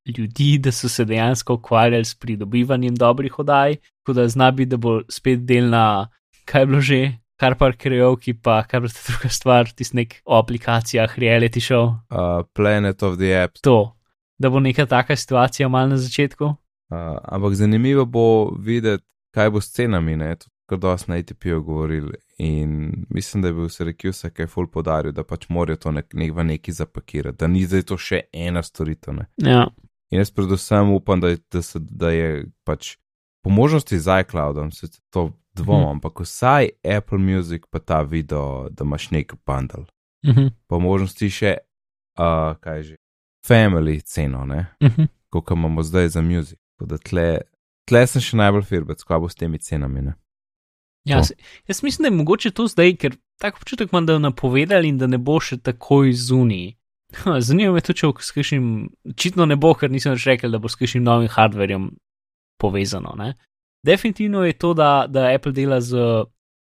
ljudi, 0.06 0.58
da 0.58 0.72
so 0.72 0.88
se 0.88 1.04
dejansko 1.08 1.54
ukvarjali 1.54 2.04
s 2.04 2.14
pridobivanjem 2.14 2.94
dobrih 2.94 3.38
oddaj. 3.38 3.76
Tako 4.02 4.12
da 4.12 4.28
zna 4.28 4.50
biti, 4.50 4.70
da 4.74 4.76
bo 4.76 5.00
spet 5.08 5.44
delna, 5.48 6.08
kaj 6.44 6.62
je 6.62 6.66
bilo 6.66 6.80
že, 6.80 7.00
kar 7.42 7.56
par 7.58 7.74
krajovki, 7.78 8.36
pa 8.38 8.60
kar 8.68 8.86
ta 8.86 9.02
druga 9.08 9.30
stvar, 9.32 9.70
tisti 9.74 9.98
nek 10.02 10.20
o 10.24 10.38
aplikacijah, 10.38 11.18
reality 11.18 11.62
show. 11.62 11.96
Uh, 12.10 12.46
Planet 12.54 13.02
of 13.02 13.18
the 13.18 13.34
Apps. 13.34 13.64
To, 13.66 13.96
da 14.38 14.50
bo 14.50 14.62
neka 14.62 14.86
taka 14.86 15.16
situacija 15.18 15.68
mal 15.68 15.90
na 15.90 15.98
začetku. 15.98 16.54
Uh, 16.92 17.16
ampak 17.22 17.56
zanimivo 17.58 18.04
bo 18.06 18.26
videti, 18.58 19.04
kaj 19.34 19.50
bo 19.50 19.62
s 19.64 19.72
cenami, 19.72 20.16
ne, 20.20 20.34
to 20.36 20.52
kar 20.70 20.78
dosti 20.78 21.10
na 21.10 21.18
ATP-ju 21.20 21.62
govorili. 21.62 22.18
In 22.38 23.04
mislim, 23.10 23.42
da 23.42 23.48
je 23.48 23.54
bil 23.54 23.68
Syracuse, 23.72 24.30
ki 24.30 24.42
je 24.42 24.48
full 24.48 24.66
podaril, 24.70 25.12
da 25.12 25.24
pač 25.24 25.48
morajo 25.48 25.76
to 25.76 25.92
nek, 25.92 26.14
nek 26.14 26.32
v 26.34 26.44
neki 26.44 26.72
zapakirati, 26.72 27.38
da 27.38 27.46
ni 27.46 27.64
zdaj 27.66 27.86
to 27.90 27.98
še 27.98 28.22
ena 28.32 28.62
storitev. 28.62 29.18
Ne. 29.18 29.26
Ja. 29.36 29.66
In 30.12 30.20
jaz 30.20 30.32
predvsem 30.34 30.92
upam, 30.92 31.20
da 31.20 31.32
je, 31.32 31.38
da 31.52 31.62
se, 31.62 31.80
da 31.80 32.10
je 32.12 32.46
pač 32.64 32.96
po 33.42 33.50
možnosti 33.50 33.98
z 33.98 34.20
iCloudom, 34.24 34.72
se 34.72 34.88
to 35.10 35.30
dvomim, 35.54 35.82
Mhm. 35.82 35.90
ampak 35.90 36.20
vsaj 36.20 36.68
Apple 36.86 37.18
Music 37.18 37.62
pa 37.70 37.78
ta 37.78 38.02
video, 38.02 38.68
da 38.70 38.84
imaš 38.84 39.10
nek 39.10 39.32
bundle. 39.46 39.84
Mhm. 40.26 40.46
Po 40.66 40.78
možnosti 40.78 41.30
še, 41.30 41.56
uh, 42.18 42.54
kaj 42.56 42.82
že, 42.82 42.94
family 43.42 44.00
ceno, 44.00 44.44
ne, 44.44 44.66
Mhm. 44.80 45.02
kot 45.30 45.50
imamo 45.50 45.82
zdaj 45.82 46.08
za 46.08 46.22
da 46.80 46.98
tle, 46.98 47.40
tle 47.84 48.06
sem 48.06 48.22
še 48.22 48.36
najbolj 48.36 48.62
firbec, 48.62 49.04
kaj 49.04 49.18
bo 49.18 49.28
s 49.28 49.34
temi 49.34 49.58
cenami. 49.58 50.02
Ne? 50.02 50.14
Ja, 51.04 51.22
se, 51.24 51.34
jaz 51.66 51.82
mislim, 51.82 52.02
da 52.02 52.08
je 52.08 52.18
mogoče 52.18 52.50
to 52.50 52.66
zdaj, 52.66 52.96
ker 52.96 53.12
tako 53.38 53.58
občutek 53.58 53.92
imam, 53.92 54.06
da 54.06 54.12
je 54.12 54.18
napovedali 54.20 54.88
in 54.88 54.98
da 54.98 55.06
ne 55.06 55.18
bo 55.18 55.40
še 55.40 55.56
takoj 55.58 56.12
zunij. 56.12 56.76
Zanima 57.40 57.72
me 57.72 57.80
tudi, 57.80 57.98
če 57.98 58.06
bo 58.06 58.20
s 58.20 58.30
kakšnim, 58.30 58.66
očitno 59.10 59.46
ne 59.46 59.56
bo, 59.56 59.74
ker 59.74 59.90
nisem 59.90 60.12
več 60.12 60.26
rekel, 60.26 60.50
da 60.50 60.58
bo 60.58 60.68
s 60.68 60.74
kakšnim 60.74 61.02
novim 61.02 61.28
hardverjem 61.28 61.90
povezano. 62.58 63.14
Ne? 63.16 63.34
Definitivno 63.86 64.44
je 64.44 64.52
to, 64.52 64.74
da, 64.74 65.06
da 65.08 65.30
Apple 65.34 65.52
dela 65.52 65.80
z 65.80 65.96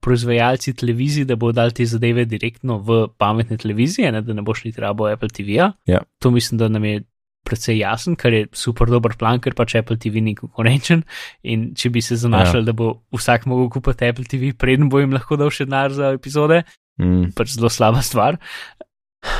proizvajalci 0.00 0.74
televizij, 0.74 1.26
da 1.28 1.36
bo 1.36 1.52
dal 1.52 1.74
te 1.76 1.84
zadeve 1.84 2.24
direktno 2.24 2.78
v 2.78 3.06
pametne 3.18 3.58
televizije, 3.60 4.12
ne? 4.12 4.22
da 4.24 4.32
ne 4.32 4.42
boš 4.42 4.64
niti 4.64 4.80
rabo 4.80 5.08
Apple 5.10 5.28
TV-ja. 5.28 5.72
Ja. 5.86 6.00
To 6.18 6.30
mislim, 6.30 6.58
da 6.58 6.68
nam 6.68 6.84
je 6.84 7.02
precej 7.44 7.78
jasen, 7.78 8.16
kar 8.16 8.32
je 8.32 8.46
super 8.52 8.88
dober 8.88 9.12
plan, 9.18 9.40
ker 9.40 9.54
pač 9.56 9.74
Apple 9.76 9.96
TV 10.00 10.22
ni 10.24 10.34
konkurenčen. 10.36 11.02
In 11.42 11.70
če 11.76 11.90
bi 11.90 12.00
se 12.04 12.16
zanašali, 12.16 12.64
ja. 12.64 12.72
da 12.72 12.76
bo 12.76 12.94
vsak 13.16 13.46
mogel 13.46 13.68
kupiti 13.68 14.08
Apple 14.08 14.24
TV, 14.24 14.52
preden 14.56 14.88
bo 14.88 15.00
jim 15.00 15.12
lahko 15.12 15.36
dal 15.40 15.52
še 15.52 15.68
denar 15.68 15.92
za 15.92 16.14
epizode, 16.16 16.64
Mm, 17.00 17.32
pač 17.36 17.54
zelo 17.56 17.70
slaba 17.72 18.02
stvar. 18.04 18.36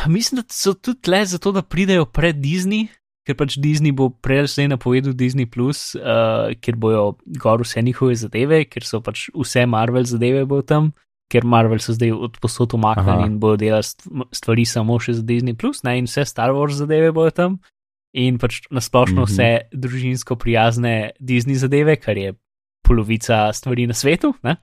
Mislim, 0.08 0.40
da 0.40 0.54
so 0.54 0.74
tudi 0.74 1.10
le 1.10 1.24
zato, 1.26 1.52
da 1.52 1.62
pridejo 1.62 2.06
pred 2.06 2.36
Disney, 2.40 2.88
ker 3.30 3.38
pač 3.38 3.54
Disney 3.62 3.94
bo 3.94 4.08
prej 4.10 4.48
zdaj 4.50 4.72
napovedal 4.74 5.14
Disney, 5.14 5.46
Plus, 5.46 5.94
uh, 5.94 6.50
kjer 6.58 6.74
bojo 6.76 7.04
gor 7.38 7.62
vse 7.62 7.82
njihove 7.86 8.16
zadeve, 8.18 8.64
ker 8.66 8.82
so 8.82 8.98
pač 9.00 9.28
vse 9.30 9.62
Marvel 9.70 10.02
zadeve 10.04 10.42
bo 10.50 10.58
tam. 10.66 10.90
Ker 11.30 11.44
Marvel 11.46 11.78
so 11.78 11.94
zdaj 11.94 12.10
od 12.10 12.40
posod 12.42 12.74
umaknili 12.74 13.28
in 13.28 13.36
bodo 13.38 13.60
delali 13.62 13.86
st- 13.86 14.02
stvari 14.34 14.64
samo 14.66 14.96
še 14.98 15.14
za 15.14 15.22
Disney, 15.22 15.54
Plus, 15.54 15.84
ne, 15.86 15.94
in 16.00 16.08
vse 16.10 16.24
Star 16.26 16.50
Wars 16.50 16.74
zadeve 16.74 17.12
bojo 17.14 17.30
tam, 17.30 17.60
in 18.18 18.34
pač 18.38 18.66
nasplošno 18.66 19.22
Mhm. 19.22 19.30
vse 19.30 19.48
družinsko 19.70 20.34
prijazne 20.34 21.12
Disney 21.22 21.54
zadeve, 21.54 21.94
kar 21.96 22.18
je 22.18 22.34
polovica 22.82 23.52
stvari 23.54 23.86
na 23.86 23.94
svetu. 23.94 24.34
Ne. 24.42 24.56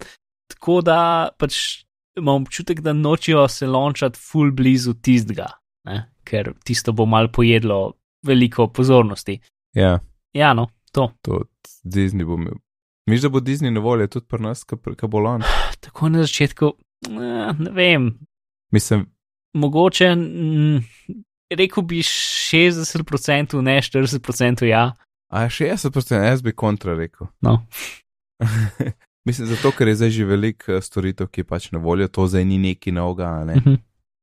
Tako 0.52 0.82
da 0.84 1.30
pač 1.40 1.86
imam 2.20 2.44
občutek, 2.44 2.82
da 2.82 2.92
nočijo 2.94 3.48
se 3.48 3.68
lončati 3.68 4.20
full 4.20 4.52
blizu 4.52 4.94
tistega, 5.00 5.48
ne? 5.86 6.10
ker 6.28 6.52
tisto 6.66 6.92
bo 6.92 7.06
mal 7.06 7.30
pojedlo 7.32 7.94
veliko 8.28 8.68
pozornosti. 8.68 9.40
ja, 9.76 10.00
Ja, 10.34 10.54
no, 10.54 10.68
to. 10.92 11.12
to 11.22 11.42
Disney 11.84 12.26
bo 12.26 12.36
imel. 12.38 12.60
Miš, 13.10 13.22
da 13.24 13.30
bo 13.30 13.40
Disney 13.40 13.72
na 13.72 13.80
voljo 13.80 14.08
tudi 14.08 14.26
pri 14.28 14.44
nas, 14.44 14.64
kaj 14.68 15.08
bo 15.10 15.20
lon. 15.20 15.42
Tako 15.84 16.10
na 16.10 16.26
začetku, 16.28 16.74
eh, 17.08 17.54
ne 17.60 17.72
vem, 17.72 18.12
Mislim, 18.72 19.06
mogoče, 19.54 20.16
mm, 20.16 20.84
rekel 21.58 21.84
bi 21.84 22.02
60%, 22.04 23.62
ne 23.62 23.82
40%, 23.82 24.66
ja. 24.66 24.94
a 25.32 25.50
60%, 25.50 26.24
jaz 26.24 26.42
bi 26.42 26.52
kontra 26.52 26.96
rekel. 26.96 27.28
No. 27.42 27.66
Mislim, 29.26 29.48
zato, 29.48 29.72
ker 29.72 29.88
je 29.88 29.96
zdaj 29.96 30.10
že 30.10 30.26
veliko 30.26 30.72
eh, 30.72 30.82
storitev, 30.82 31.28
ki 31.28 31.42
je 31.42 31.46
pač 31.46 31.72
na 31.72 31.80
voljo, 31.80 32.08
to 32.08 32.28
zdaj 32.28 32.46
ni 32.46 32.58
neki 32.58 32.92
novega, 32.92 33.26
a 33.42 33.46
ne. 33.46 33.56
Mhm. 33.56 33.74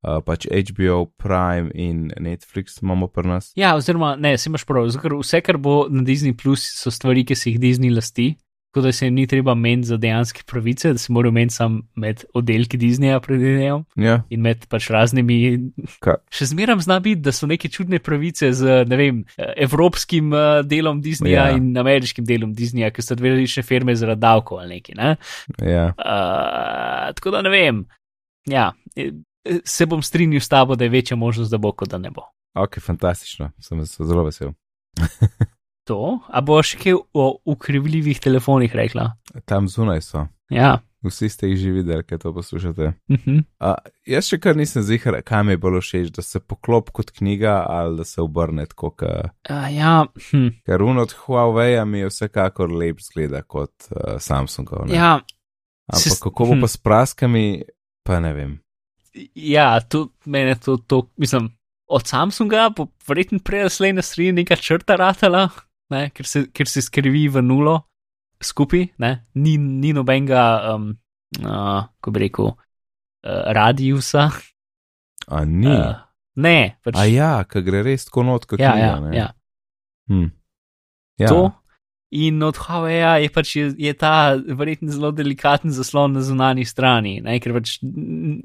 Uh, 0.04 0.20
pač 0.20 0.44
HBO, 0.52 1.06
Prime 1.16 1.70
in 1.74 2.10
Netflix 2.20 2.82
imamo 2.82 3.08
pri 3.08 3.28
nas. 3.28 3.52
Ja, 3.56 3.72
oziroma, 3.76 4.16
ne, 4.20 4.34
si 4.38 4.50
imaš 4.50 4.66
prav, 4.68 4.90
ker 5.00 5.14
vse, 5.16 5.40
kar 5.40 5.56
bo 5.56 5.86
na 5.88 6.04
Disney, 6.04 6.34
Plus, 6.36 6.60
so 6.76 6.90
stvari, 6.92 7.24
ki 7.24 7.34
se 7.34 7.50
jih 7.54 7.60
Disney 7.62 7.88
lasti. 7.94 8.34
Tako 8.74 8.88
da 8.88 8.92
se 8.92 9.06
jim 9.06 9.14
ni 9.14 9.22
treba 9.30 9.54
meniti 9.54 9.86
za 9.86 9.96
dejanske 10.02 10.42
pravice, 10.50 10.90
da 10.92 10.98
se 10.98 11.12
morajo 11.14 11.32
meniti 11.32 11.54
samo 11.54 11.82
med 11.94 12.24
oddelki 12.34 12.76
Disneya, 12.76 13.20
predvidevam. 13.22 13.84
Ja, 13.94 14.16
in 14.34 14.40
med 14.42 14.64
pač 14.66 14.88
raznimi. 14.90 15.36
Kaj? 16.02 16.16
Še 16.34 16.48
zmeraj 16.50 16.80
zna 16.82 16.96
biti, 17.00 17.20
da 17.22 17.30
so 17.32 17.46
neke 17.46 17.70
čudne 17.70 18.00
pravice 18.02 18.50
z 18.52 18.80
ne 18.90 18.98
vem, 18.98 19.20
evropskim 19.38 20.34
eh, 20.34 20.62
delom 20.66 20.98
Disneya 21.06 21.44
Ja. 21.52 21.56
in 21.56 21.70
ameriškim 21.78 22.26
delom 22.26 22.50
Disneya, 22.58 22.90
ki 22.90 23.04
so 23.06 23.14
dve 23.14 23.36
različne 23.36 23.62
firme 23.62 23.94
zaradi 23.94 24.20
davkov 24.26 24.58
ali 24.64 24.80
nekaj. 24.80 24.98
Ne? 24.98 25.12
ja. 25.70 25.86
Uh, 25.94 27.14
tako 27.14 27.30
da 27.30 27.44
ne 27.46 27.54
vem. 27.54 27.84
Ja, 28.50 28.72
eh, 28.98 29.14
se 29.64 29.86
bom 29.86 30.02
strinjal 30.02 30.40
s 30.40 30.48
tabo, 30.48 30.76
da 30.76 30.84
je 30.84 30.90
večja 30.90 31.16
možnost, 31.16 31.50
da 31.50 31.58
bo, 31.58 31.72
kot 31.72 31.88
da 31.88 31.98
ne 31.98 32.10
bo. 32.10 32.22
ok, 32.54 32.80
fantastično, 32.80 33.50
sem 33.60 33.86
se 33.86 34.04
zelo 34.04 34.24
vesel. 34.24 34.52
To, 35.84 36.20
a 36.32 36.40
bo 36.40 36.56
še 36.64 36.78
kaj 36.80 36.94
o 37.12 37.24
ukrivljivih 37.44 38.16
telefonih 38.20 38.72
rekla? 38.72 39.10
Tam 39.44 39.66
zunaj 39.68 40.00
so. 40.00 40.22
Ja. 40.48 40.78
Vsi 41.04 41.28
ste 41.28 41.50
jih 41.50 41.58
že 41.60 41.70
videli, 41.76 42.04
kaj 42.08 42.18
to 42.22 42.32
poslušate. 42.32 42.92
Uh 43.12 43.16
-huh. 43.26 43.42
A, 43.60 43.74
jaz 44.06 44.24
še 44.24 44.38
kar 44.40 44.56
nisem 44.56 44.82
zihar, 44.82 45.20
kaj 45.22 45.42
mi 45.44 45.52
je 45.52 45.56
bolj 45.60 45.80
všeč, 45.80 46.08
da 46.16 46.22
se 46.22 46.40
poklop 46.40 46.90
kot 46.90 47.10
knjiga 47.10 47.64
ali 47.68 47.96
da 47.96 48.04
se 48.04 48.20
obrne 48.22 48.66
tako, 48.66 48.90
ka- 48.90 49.28
uh, 49.50 49.76
ja, 49.76 50.06
hm. 50.30 50.48
ker 50.66 50.82
un 50.82 50.98
od 50.98 51.12
Huawei 51.12 51.84
mi 51.84 51.98
je 51.98 52.06
vsekakor 52.08 52.72
lep 52.72 53.00
zgleda 53.00 53.42
kot 53.42 53.72
uh, 53.90 54.16
Samsungov. 54.18 54.88
ne. 54.88 54.94
ja, 54.96 55.20
Ampak 55.92 56.02
sis- 56.02 56.22
kako 56.22 56.44
bo 56.46 56.54
hm. 56.54 56.60
pa 56.60 56.66
s 56.68 56.76
praskami, 56.76 57.62
pa 58.02 58.20
ne 58.20 58.32
vem. 58.32 58.58
Ja, 59.34 59.80
to 59.80 60.08
meni 60.26 60.54
to, 60.58 60.76
to, 60.76 61.04
mislim, 61.16 61.52
od 61.86 62.06
Samsunga 62.06 62.68
bo 62.76 62.88
verjetno 63.06 63.38
prej 63.44 63.70
slej 63.70 63.92
na 63.94 64.02
sredi 64.02 64.32
neka 64.32 64.56
črta 64.56 64.96
ratala, 64.98 65.48
ne, 65.94 66.08
ker, 66.10 66.26
se, 66.26 66.46
ker 66.50 66.66
se 66.70 66.82
skrivi 66.82 67.28
v 67.30 67.42
nulo 67.44 67.76
skupaj, 68.42 68.88
ne, 68.98 69.12
ni, 69.38 69.54
ni 69.58 69.92
nobenega, 69.94 70.74
um, 70.74 70.88
uh, 71.40 71.86
ko 72.02 72.10
bi 72.10 72.24
rekel, 72.26 72.50
uh, 72.50 72.58
radiusa. 73.54 74.26
A 75.30 75.44
ni. 75.44 75.70
Uh, 75.70 75.94
ne, 76.36 76.76
pač, 76.84 76.98
A 76.98 77.06
ja, 77.08 77.32
ki 77.48 77.62
gre 77.64 77.84
res 77.86 78.08
tako 78.08 78.26
not 78.26 78.48
kot 78.50 78.60
ja, 78.60 78.74
knjiga. 78.74 78.90
ja, 78.90 79.00
ne. 79.00 79.16
ja, 79.16 79.28
Hm. 80.10 80.26
ja. 81.22 81.28
to. 81.30 81.52
In 82.14 82.42
od 82.46 82.54
Huawei 82.62 83.00
je 83.24 83.30
pač 83.34 83.56
je, 83.56 83.64
je 83.78 83.92
ta 83.98 84.36
verjetno 84.38 84.92
zelo 84.94 85.10
delikaten 85.10 85.72
zaslon 85.74 86.12
na 86.14 86.20
zunanji 86.22 86.62
strani, 86.68 87.16
ne, 87.24 87.40
ker 87.42 87.56
pač 87.56 87.78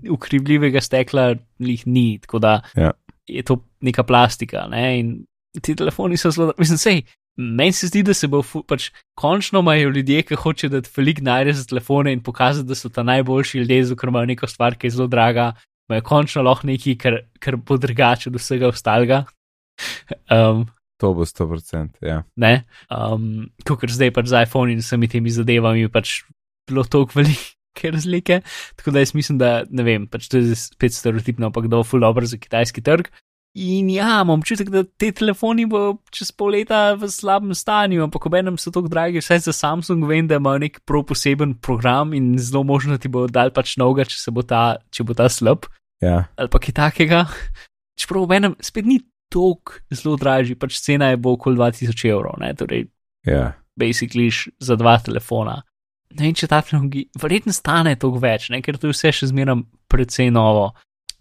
ukrivljivega 0.09 0.81
stekla 0.81 1.35
jih 1.61 1.85
ni, 1.87 2.19
tako 2.23 2.39
da 2.41 2.61
Ja. 2.75 2.91
je 3.29 3.43
to 3.45 3.59
neka 3.81 4.03
plastika. 4.03 4.65
Ne, 4.71 4.99
in 4.99 5.11
ti 5.61 5.75
telefoni 5.75 6.17
so 6.17 6.31
zelo, 6.31 6.53
mislim, 6.57 6.77
sej. 6.81 7.01
Meni 7.39 7.71
se 7.71 7.87
zdi, 7.87 8.01
da 8.03 8.11
se 8.13 8.27
bo 8.27 8.41
pač 8.67 8.89
končno 9.15 9.61
imajo 9.63 9.93
ljudje, 9.95 10.23
ki 10.27 10.35
hočejo 10.35 10.73
dati 10.73 10.89
velik 10.97 11.21
najre 11.23 11.53
za 11.55 11.63
telefone 11.69 12.11
in 12.11 12.19
pokazati, 12.19 12.67
da 12.67 12.75
so 12.75 12.89
ta 12.91 13.03
najboljši 13.07 13.61
ljudje, 13.61 13.83
zato 13.87 13.99
ker 14.01 14.09
imajo 14.11 14.27
neko 14.33 14.47
stvar, 14.47 14.75
ki 14.75 14.89
je 14.89 14.91
zelo 14.97 15.07
draga, 15.07 15.53
imajo 15.87 16.03
končno 16.09 16.43
lahko 16.43 16.67
nekaj, 16.67 16.97
kar, 16.99 17.15
kar 17.39 17.55
bo 17.55 17.77
drugače 17.77 18.27
od 18.29 18.35
vsega 18.41 18.67
ostalega. 18.73 19.23
Um, 20.29 20.65
To 20.99 21.13
bo 21.15 21.23
100%. 21.23 22.03
Ja. 22.03 22.23
ne, 22.35 22.65
um, 22.91 23.47
kot 23.63 23.87
zdaj 23.87 24.11
pač 24.15 24.27
z 24.31 24.43
iPhone 24.43 24.73
in 24.75 24.83
vsemi 24.83 25.07
temi 25.07 25.31
zadevami 25.31 25.87
pač 25.91 26.21
bilo 26.67 26.83
toliko 26.83 27.15
velike 27.21 27.91
razlike. 27.95 28.41
Tako 28.75 28.91
da 28.91 29.03
jaz 29.05 29.15
mislim, 29.15 29.39
da 29.39 29.63
ne 29.69 29.85
vem, 29.87 30.07
pač 30.11 30.27
to 30.27 30.43
je 30.43 30.57
spet 30.59 30.93
stereotipno, 30.93 31.49
ampak 31.49 31.71
da 31.71 31.79
bo 31.79 31.87
full 31.87 32.03
dobro 32.03 32.27
za 32.27 32.37
kitajski 32.37 32.83
trg. 32.83 33.07
In 33.57 33.89
ja, 33.89 34.19
imam 34.21 34.37
občutek, 34.37 34.69
da 34.69 34.83
te 34.85 35.09
telefoni 35.15 35.65
bo 35.65 35.97
čez 36.13 36.29
pol 36.37 36.53
leta 36.53 36.93
v 36.93 37.07
slabem 37.09 37.55
stanju, 37.57 38.03
ampak 38.05 38.27
obenem 38.29 38.59
so 38.61 38.69
tako 38.69 38.91
dragi, 38.91 39.23
vsaj 39.23 39.41
za 39.47 39.53
Samsung 39.57 40.05
vem, 40.05 40.27
da 40.29 40.37
imajo 40.37 40.61
nek 40.61 40.77
prav 40.85 41.07
poseben 41.09 41.55
program 41.57 42.13
in 42.13 42.35
zelo 42.37 42.61
možno 42.63 42.99
ti 43.01 43.09
bo 43.09 43.25
dal 43.25 43.49
pač 43.55 43.73
novega, 43.81 44.05
če, 44.05 44.19
se 44.21 44.35
bo 44.35 44.45
ta, 44.45 44.77
če 44.93 45.07
bo 45.07 45.17
ta 45.17 45.31
slab 45.33 45.65
Ja. 45.99 46.29
ali 46.37 46.47
pa 46.47 46.59
kaj 46.61 46.75
takega. 46.77 47.25
Čeprav 47.99 48.23
obenem 48.23 48.53
spet 48.63 48.85
ni 48.87 49.01
toliko 49.29 49.79
zelo 49.93 50.17
dražji, 50.19 50.57
pač 50.59 50.79
cena 50.83 51.11
je 51.11 51.19
bo 51.21 51.33
okoli 51.37 51.57
2000 51.59 52.11
evrov, 52.11 52.37
ne, 52.41 52.53
torej 52.57 52.87
Ja. 53.27 53.53
basically 53.79 54.29
za 54.59 54.75
dva 54.75 54.97
telefona. 54.97 55.61
Ne 56.17 56.25
vem, 56.25 56.33
če 56.33 56.47
ta 56.49 56.61
tehnologija, 56.65 57.11
verjetno 57.21 57.53
stane 57.53 57.93
toliko 57.99 58.21
več, 58.23 58.49
ne? 58.49 58.61
ker 58.65 58.77
to 58.77 58.89
je 58.89 58.95
vse 58.95 59.11
še 59.13 59.29
zmeraj 59.29 59.61
precej 59.91 60.31
novo. 60.33 60.71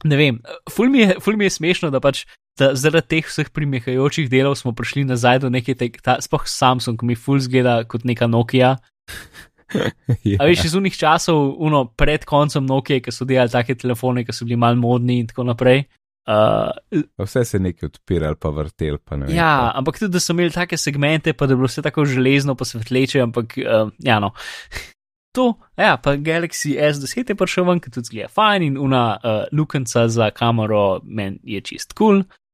Ne 0.08 0.16
vem, 0.16 0.38
ful 0.70 0.88
mi 0.88 1.02
je, 1.02 1.18
ful 1.20 1.36
mi 1.36 1.44
je 1.48 1.56
smešno, 1.58 1.90
da 1.92 2.00
pač 2.00 2.24
da 2.58 2.72
zaradi 2.74 3.06
teh 3.14 3.26
vseh 3.28 3.50
premikajočih 3.54 4.26
delov 4.30 4.56
smo 4.58 4.72
prišli 4.74 5.04
nazaj 5.06 5.44
do 5.44 5.50
neke, 5.52 5.76
te, 5.78 5.90
ta, 6.02 6.18
sploh 6.22 6.46
Samsung, 6.48 7.02
mi 7.06 7.14
ful 7.14 7.38
zgleda 7.42 7.82
kot 7.86 8.06
neka 8.08 8.26
Nokia. 8.26 8.76
ja. 10.26 10.38
A 10.40 10.48
veš, 10.48 10.66
iz 10.70 10.74
unih 10.78 10.96
časov, 10.98 11.54
uno, 11.62 11.84
pred 11.98 12.26
koncem 12.26 12.66
Nokia, 12.66 13.02
ki 13.04 13.14
so 13.14 13.28
delali 13.28 13.52
take 13.52 13.78
telefone, 13.78 14.24
ki 14.26 14.34
so 14.34 14.48
bili 14.48 14.58
mal 14.58 14.78
modni 14.78 15.20
in 15.22 15.30
tako 15.30 15.46
naprej. 15.52 15.84
Uh, 16.28 17.00
Vse 17.24 17.44
se 17.44 17.56
je 17.56 17.60
nekaj 17.60 17.86
odpiralo, 17.86 18.36
pa 18.36 18.50
vrtel. 18.52 18.98
Pa 19.00 19.16
ne 19.16 19.26
vem, 19.26 19.36
ja, 19.36 19.48
pa. 19.62 19.78
ampak 19.80 19.96
tudi, 19.98 20.12
da 20.12 20.20
so 20.20 20.34
imeli 20.34 20.52
take 20.52 20.76
segmente, 20.76 21.32
pa 21.32 21.46
da 21.48 21.54
je 21.54 21.60
bilo 21.62 21.70
vse 21.70 21.82
tako 21.82 22.04
železno, 22.04 22.54
pa 22.54 22.66
svetleče, 22.68 23.22
ampak 23.24 23.56
uh, 23.64 23.92
ja, 24.04 24.20
no. 24.20 24.34
To, 25.36 25.52
ja, 25.76 25.92
pa 26.02 26.16
Galaxy 26.16 26.72
S10 26.80 27.28
je 27.30 27.34
prišel 27.36 27.66
ven, 27.68 27.80
ki 27.84 27.92
tudi 27.92 28.08
zgleda 28.08 28.30
fajn 28.32 28.64
in 28.64 28.78
una 28.80 29.02
uh, 29.14 29.42
lukenca 29.52 30.06
za 30.08 30.30
kamero 30.34 31.00
meni 31.04 31.38
je 31.44 31.60
čist 31.60 31.92
kul. 31.92 32.22
Cool. 32.22 32.46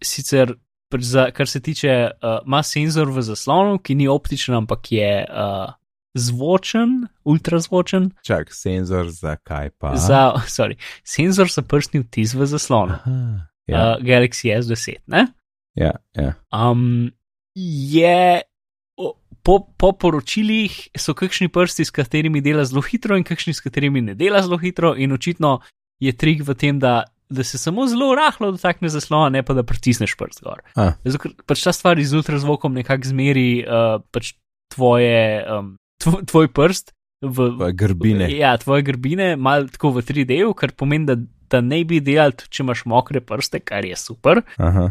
Sicer, 0.00 0.54
za, 0.94 1.26
kar 1.34 1.50
se 1.50 1.60
tiče, 1.60 1.96
uh, 2.14 2.38
ima 2.46 2.62
senzor 2.62 3.10
v 3.12 3.26
zaslonu, 3.26 3.80
ki 3.82 3.98
ni 3.98 4.08
optičen, 4.08 4.54
ampak 4.62 4.92
je 4.94 5.10
uh, 5.26 5.74
zvočen, 6.14 7.06
ultrazvočen. 7.24 8.10
Čak, 8.26 8.54
senzor 8.54 9.10
za 9.10 9.36
kaj 9.36 9.70
pa? 9.78 9.94
Za, 9.96 10.34
sorry, 10.56 10.78
senzor 11.04 11.50
za 11.50 11.62
prstni 11.62 12.02
vtis 12.04 12.34
v 12.34 12.46
zaslonu. 12.46 12.98
Aha, 12.98 13.46
Ja. 13.70 13.94
Uh, 13.94 14.02
Galaxy 14.02 14.50
S10, 14.50 15.06
ne? 15.06 15.28
ja, 15.78 15.92
ja. 16.18 16.34
Um, 16.50 17.12
je 17.54 18.42
po, 19.42 19.60
po 19.76 19.92
poročilih 19.92 20.90
so 20.98 21.14
kakšni 21.14 21.48
prsti, 21.48 21.84
s 21.84 21.94
katerimi 21.94 22.42
dela 22.44 22.64
zelo 22.68 22.82
hitro, 22.84 23.16
in 23.16 23.24
kakšni, 23.24 23.54
s 23.54 23.64
katerimi 23.64 24.02
ne 24.04 24.14
dela 24.14 24.42
zelo 24.44 24.58
hitro, 24.60 24.94
in 24.96 25.12
očitno 25.12 25.60
je 26.00 26.12
trik 26.12 26.42
v 26.46 26.54
tem, 26.58 26.78
da, 26.80 27.04
da 27.30 27.44
se 27.44 27.58
samo 27.58 27.86
zelo 27.88 28.12
rahlo 28.14 28.52
dotakne 28.52 28.90
zaslona, 28.92 29.30
ne 29.38 29.42
pa 29.46 29.56
da 29.56 29.64
pritisneš 29.66 30.16
prst 30.18 30.44
gor. 30.44 30.62
A. 30.76 30.92
Zato, 31.04 31.22
ker 31.24 31.36
pač 31.46 31.64
ta 31.64 31.72
stvar 31.76 32.00
z 32.00 32.16
ultrazvokom 32.20 32.76
nekako 32.76 33.12
zmeri 33.12 33.64
uh, 33.64 34.00
pač 34.12 34.34
tvoje, 34.74 35.42
um, 35.50 35.74
tvoj, 36.02 36.24
tvoj 36.26 36.48
prst. 36.56 36.94
V, 37.20 37.50
Pa 37.58 37.68
grbine. 37.76 38.30
Ja, 38.32 38.54
tvoje 38.56 38.82
grbine, 38.82 39.34
malo 39.36 39.68
tako 39.68 39.90
v 39.98 40.02
3D-ju, 40.08 40.54
kar 40.56 40.72
pomeni, 40.72 41.04
da, 41.04 41.18
da 41.52 41.60
ne 41.60 41.82
bi 41.84 41.98
delal, 42.00 42.32
če 42.32 42.62
imaš 42.64 42.86
mokre 42.88 43.20
prste, 43.20 43.60
kar 43.60 43.84
je 43.84 43.96
super. 44.00 44.40
Aha. 44.56 44.86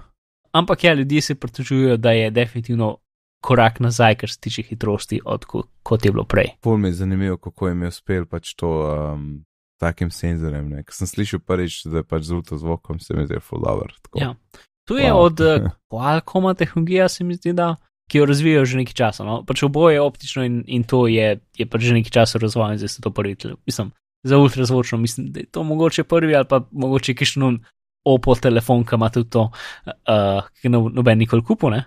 Ampak 0.53 0.83
ja, 0.83 0.93
ljudje 0.93 1.21
se 1.21 1.35
pritožujejo, 1.35 1.97
da 1.97 2.11
je 2.13 2.29
definitivno 2.31 2.97
korak 3.41 3.79
nazaj, 3.79 4.15
kar 4.21 4.29
se 4.29 4.39
tiče 4.39 4.61
hitrosti, 4.67 5.21
od 5.25 5.45
ko, 5.45 5.63
kot 5.83 6.05
je 6.05 6.11
bilo 6.11 6.25
prej. 6.29 6.53
Pol 6.61 6.77
mi 6.77 6.87
je 6.91 6.99
zanimivo, 7.01 7.37
kako 7.37 7.67
jim 7.71 7.81
je 7.81 7.87
uspel 7.87 8.25
pač 8.25 8.53
to 8.53 8.69
um, 9.13 9.43
takim 9.81 10.11
senzorjem. 10.11 10.69
Ker 10.83 10.93
sem 10.93 11.07
slišal 11.07 11.39
prvič, 11.39 11.85
da 11.89 12.03
je 12.03 12.07
pač 12.09 12.27
z 12.29 12.35
ultrazvokom 12.37 12.99
se 12.99 13.15
mi 13.17 13.25
zdi 13.25 13.39
full 13.41 13.63
dobro. 13.65 13.89
tako. 14.01 14.19
Ja. 14.21 14.33
To 14.85 14.97
je 14.97 15.09
Wow. 15.13 15.25
od 15.25 15.39
uh, 15.45 15.69
Qualcomm 15.89 16.53
tehnologija, 16.57 17.07
se 17.09 17.23
mi 17.23 17.35
zdi, 17.37 17.53
da, 17.53 17.75
ki 18.09 18.21
jo 18.21 18.27
razvijajo 18.29 18.65
že 18.65 18.81
nekaj 18.81 18.97
časa. 18.97 19.25
No? 19.27 19.41
Pač 19.47 19.63
oboje 19.63 19.97
je 19.97 20.01
optično 20.01 20.45
in, 20.47 20.61
in 20.67 20.83
to 20.83 21.05
je, 21.07 21.37
je 21.57 21.65
pač 21.69 21.87
že 21.87 21.97
nekaj 21.97 22.15
časa 22.19 22.41
razvojen, 22.41 22.79
zdaj 22.81 22.95
se 22.95 23.03
to 23.05 23.13
prvi, 23.13 23.37
mislim, 23.65 23.91
za 24.23 24.37
ultrazvočno, 24.37 24.97
mislim, 24.97 25.29
da 25.33 25.45
je 25.45 25.51
to 25.51 25.63
mogoče 25.63 26.03
prvi 26.03 26.35
ali 26.35 26.49
pa 26.49 26.63
mogoče 26.71 27.15
kišno 27.15 27.59
Oppo 28.07 28.31
telefon, 28.39 28.85
ki 28.87 28.95
ima 28.95 29.09
tudi 29.11 29.27
to, 29.29 29.41
uh, 29.85 30.45
ki 30.61 30.69
no, 30.71 30.85
noben 30.87 31.19
nikoli 31.19 31.43
kupu, 31.43 31.67
ne? 31.69 31.81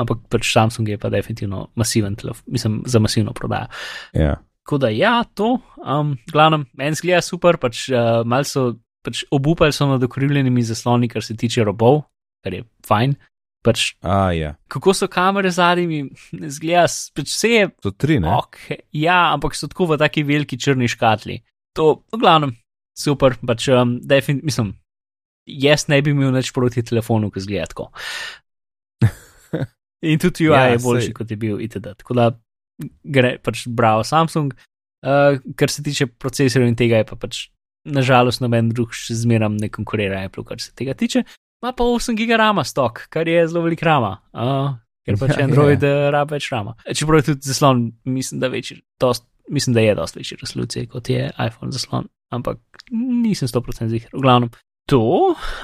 Ampak 0.00 0.24
pač 0.32 0.48
Samsung 0.48 0.88
je 0.88 0.96
pa 0.98 1.10
definitivno 1.12 1.66
masiven 1.76 2.16
telefon, 2.16 2.42
mislim, 2.56 2.78
za 2.88 2.98
masivno 3.04 3.34
prodajo. 3.36 3.68
Ja. 4.16 4.38
Tako 4.64 4.78
da 4.80 4.88
ja, 4.88 5.18
to, 5.36 5.58
um, 5.76 6.16
glavno, 6.32 6.62
meni 6.72 6.96
zgleda 6.96 7.20
super, 7.22 7.60
pač 7.60 7.84
uh, 7.92 8.24
malo 8.24 8.48
so 8.48 8.64
pač 9.04 9.26
obupali 9.30 9.76
so 9.76 9.86
nad 9.86 10.02
okrivljenimi 10.02 10.64
zasloni, 10.64 11.10
kar 11.12 11.22
se 11.22 11.36
tiče 11.36 11.64
robov, 11.68 12.00
kar 12.44 12.56
je 12.56 12.64
fajn. 12.88 13.14
Pač, 13.64 13.94
A, 14.04 14.28
ja. 14.36 14.50
kako 14.68 14.92
so 14.92 15.06
kamere 15.08 15.48
zadnji, 15.48 16.02
ne 16.36 16.50
zgleda, 16.52 16.84
pač 17.16 17.30
vse 17.32 17.48
je 17.48 17.68
To 17.86 17.94
tri, 17.96 18.18
ne? 18.20 18.28
ok, 18.28 18.58
ja, 18.92 19.32
ampak 19.32 19.56
so 19.56 19.70
tako 19.72 19.86
v 19.94 20.00
taki 20.02 20.20
veliki 20.28 20.58
črni 20.60 20.84
škatli. 20.92 21.38
To, 21.78 22.04
v 22.12 22.20
glavnem, 22.20 22.52
super, 22.92 23.38
pač 23.40 23.70
um, 23.72 23.96
definitivno, 24.04 24.50
mislim, 24.50 24.68
jaz 25.48 25.88
ne 25.88 26.02
bi 26.04 26.12
imel 26.12 26.34
nič 26.36 26.52
proti 26.52 26.84
telefonu, 26.84 27.32
ki 27.32 27.40
zgleda 27.40 27.70
tako. 27.72 27.88
In 30.04 30.20
tudi 30.20 30.44
UI 30.48 30.52
Ja, 30.52 30.66
ja, 30.68 30.76
je 30.76 30.82
boljši, 30.84 31.08
sej. 31.08 31.16
kot 31.16 31.30
je 31.32 31.36
bil 31.40 31.60
itd. 31.64 31.94
Tako 32.04 32.16
da 32.18 32.28
gre 33.04 33.38
pač 33.40 33.64
bravo 33.68 34.04
Samsung. 34.04 34.52
Uh, 35.04 35.40
kar 35.56 35.72
se 35.72 35.82
tiče 35.84 36.06
procesorjev 36.20 36.68
in 36.68 36.76
tega, 36.76 37.00
je 37.00 37.08
pa 37.08 37.16
pač 37.20 37.46
nažalost 37.84 38.40
noben 38.40 38.70
drug 38.72 38.92
še 38.96 39.16
zmeram 39.16 39.56
ne 39.60 39.68
konkurira 39.72 40.22
Apple, 40.24 40.44
kar 40.48 40.60
se 40.60 40.72
tega 40.76 40.94
tiče. 40.96 41.24
Ma 41.64 41.72
pa 41.72 41.84
8 41.84 42.12
giga 42.16 42.36
rama 42.36 42.64
stok, 42.64 43.06
kar 43.08 43.28
je 43.28 43.46
zelo 43.48 43.62
velik 43.64 43.82
rama. 43.82 44.18
Uh, 44.36 44.74
ker 45.06 45.16
pač 45.16 45.38
Ja, 45.38 45.46
Android 45.46 45.80
ja. 45.80 45.88
yeah. 45.88 46.10
rabe 46.12 46.36
več 46.36 46.50
rama. 46.52 46.74
Čeprav 46.84 47.22
je 47.22 47.26
tudi 47.30 47.48
zaslon, 47.48 47.86
mislim, 48.04 48.42
da, 48.42 48.50
večji, 48.52 48.82
dost, 49.00 49.24
mislim, 49.48 49.76
da 49.76 49.80
je 49.80 49.94
dosti 49.96 50.20
večji 50.20 50.38
resolucije 50.42 50.90
kot 50.92 51.08
je 51.08 51.30
iPhone 51.46 51.72
zaslon, 51.72 52.10
ampak 52.36 52.60
nisem 52.92 53.48
100% 53.48 53.88
ziger. 53.94 54.12
V 54.12 54.20
glavnem, 54.26 54.52
to, 54.90 55.00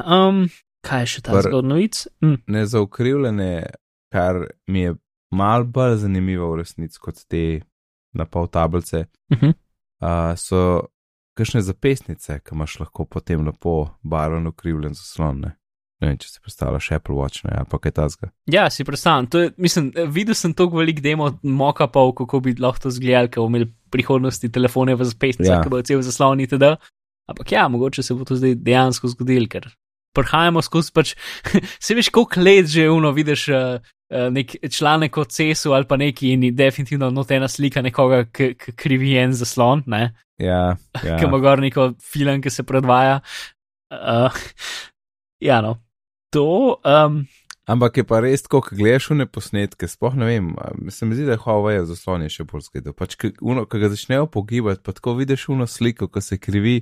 um, 0.01 0.41
kaj 0.89 1.05
je 1.05 1.13
še 1.17 1.25
ta 1.29 1.45
zgodnovic? 1.45 2.07
Mm, 2.25 2.41
Ne 2.49 2.65
za 2.65 2.81
ukrivljene, 2.81 3.53
kar 4.13 4.41
mi 4.73 4.87
je 4.87 4.97
mal 5.37 5.69
bolj 5.69 6.01
zanimivo 6.07 6.49
v 6.55 6.63
resnici 6.63 6.97
kot 7.01 7.21
te 7.29 7.61
na 8.17 8.25
pol 8.25 8.49
tablice, 8.49 9.05
uh 9.31 9.39
-huh. 9.39 9.53
uh, 9.53 10.33
so 10.37 10.89
kakšne 11.37 11.61
zapestnice, 11.61 12.41
ki 12.41 12.57
imaš 12.57 12.81
lahko 12.81 13.05
potem 13.05 13.47
lepo 13.47 13.99
barven 14.03 14.47
ukrivljen 14.47 14.95
zaslon. 14.95 15.41
Ne? 15.41 15.60
Ne 16.01 16.09
vem, 16.09 16.19
če 16.21 16.29
si 16.31 16.41
predstavljaš 16.41 16.91
Apple 16.97 17.17
Watch, 17.17 17.45
ne, 17.45 17.59
ali 17.61 17.69
pa 17.69 17.79
kaj 17.83 17.93
tasga. 17.99 18.31
Ja, 18.51 18.65
si 18.73 18.87
predstavljam. 18.89 19.29
To 19.33 19.43
je, 19.45 19.51
mislim, 19.61 19.91
videl 20.09 20.37
sem 20.39 20.55
toliko 20.57 20.81
velik 20.81 21.03
demo, 21.05 21.29
moka 21.43 21.87
pa, 21.93 22.07
kako 22.17 22.41
bi 22.47 22.55
lahko 22.59 22.87
to 22.87 22.95
izgledalo, 22.95 23.29
ker 23.29 23.43
bomo 23.45 23.57
imeli 23.57 23.69
v 23.69 23.93
prihodnosti 23.93 24.49
telefone 24.53 24.97
v 24.97 25.09
zapestnicah, 25.11 25.59
Ja. 25.59 25.63
ki 25.65 25.73
bodo 25.73 25.85
cel 25.85 26.01
zaslon 26.07 26.41
itd. 26.41 26.73
Ampak 27.31 27.53
ja, 27.53 27.69
mogoče 27.69 28.03
se 28.03 28.17
bo 28.17 28.25
to 28.25 28.39
zdaj 28.41 28.57
dejansko 28.65 29.13
zgodilo, 29.13 29.47
ker 29.51 29.69
prihajamo 30.17 30.63
skozi 30.65 30.93
pač, 30.97 31.15
se 31.85 31.95
veš, 31.95 32.09
koliko 32.11 32.41
let 32.41 32.67
že 32.73 32.89
uno 32.91 33.13
vidiš. 33.17 33.49
Uh, 33.49 33.97
Nek 34.11 34.57
članek 34.75 35.15
o 35.23 35.25
CES-u 35.25 35.71
ali 35.71 35.87
pa 35.87 35.95
neki 35.97 36.33
in 36.35 36.43
definitivno 36.59 37.13
not 37.15 37.31
ena 37.31 37.47
slika 37.49 37.79
nekoga, 37.79 38.25
ki 38.27 38.57
krivi 38.75 39.13
en 39.15 39.31
zaslon, 39.39 39.85
ne? 39.87 40.09
Ja, 40.35 40.75
ja. 41.07 41.15
ki 41.15 41.29
ima 41.29 41.39
ja. 41.39 41.43
gor 41.45 41.63
neko 41.63 41.85
film, 42.03 42.41
ki 42.43 42.51
se 42.51 42.65
predvaja. 42.67 43.21
Uh, 43.95 44.35
ja, 45.39 45.61
no. 45.63 45.77
To, 46.31 46.79
um, 46.87 47.25
Ampak 47.71 48.01
je 48.01 48.05
pa 48.09 48.19
res, 48.25 48.43
ko 48.51 48.59
gledaš 48.65 49.13
v 49.13 49.21
ne 49.21 49.27
posnetke, 49.31 49.87
sploh 49.87 50.17
ne 50.19 50.27
vem, 50.27 50.47
se 50.91 51.07
mi 51.07 51.15
zdi, 51.15 51.27
da 51.29 51.37
je 51.37 51.43
Huawei 51.45 51.83
zaslon 51.87 52.25
je 52.27 52.33
še 52.35 52.47
bolj 52.49 52.65
zgledal. 52.67 52.97
Pač, 52.99 53.15
ko 53.21 53.67
ga 53.69 53.91
začnejo 53.93 54.27
pogibati, 54.33 54.83
pa 54.83 54.95
tako 54.97 55.15
vidiš 55.21 55.51
uno 55.55 55.69
sliko, 55.71 56.09
ko 56.11 56.23
se 56.25 56.41
krivi, 56.43 56.81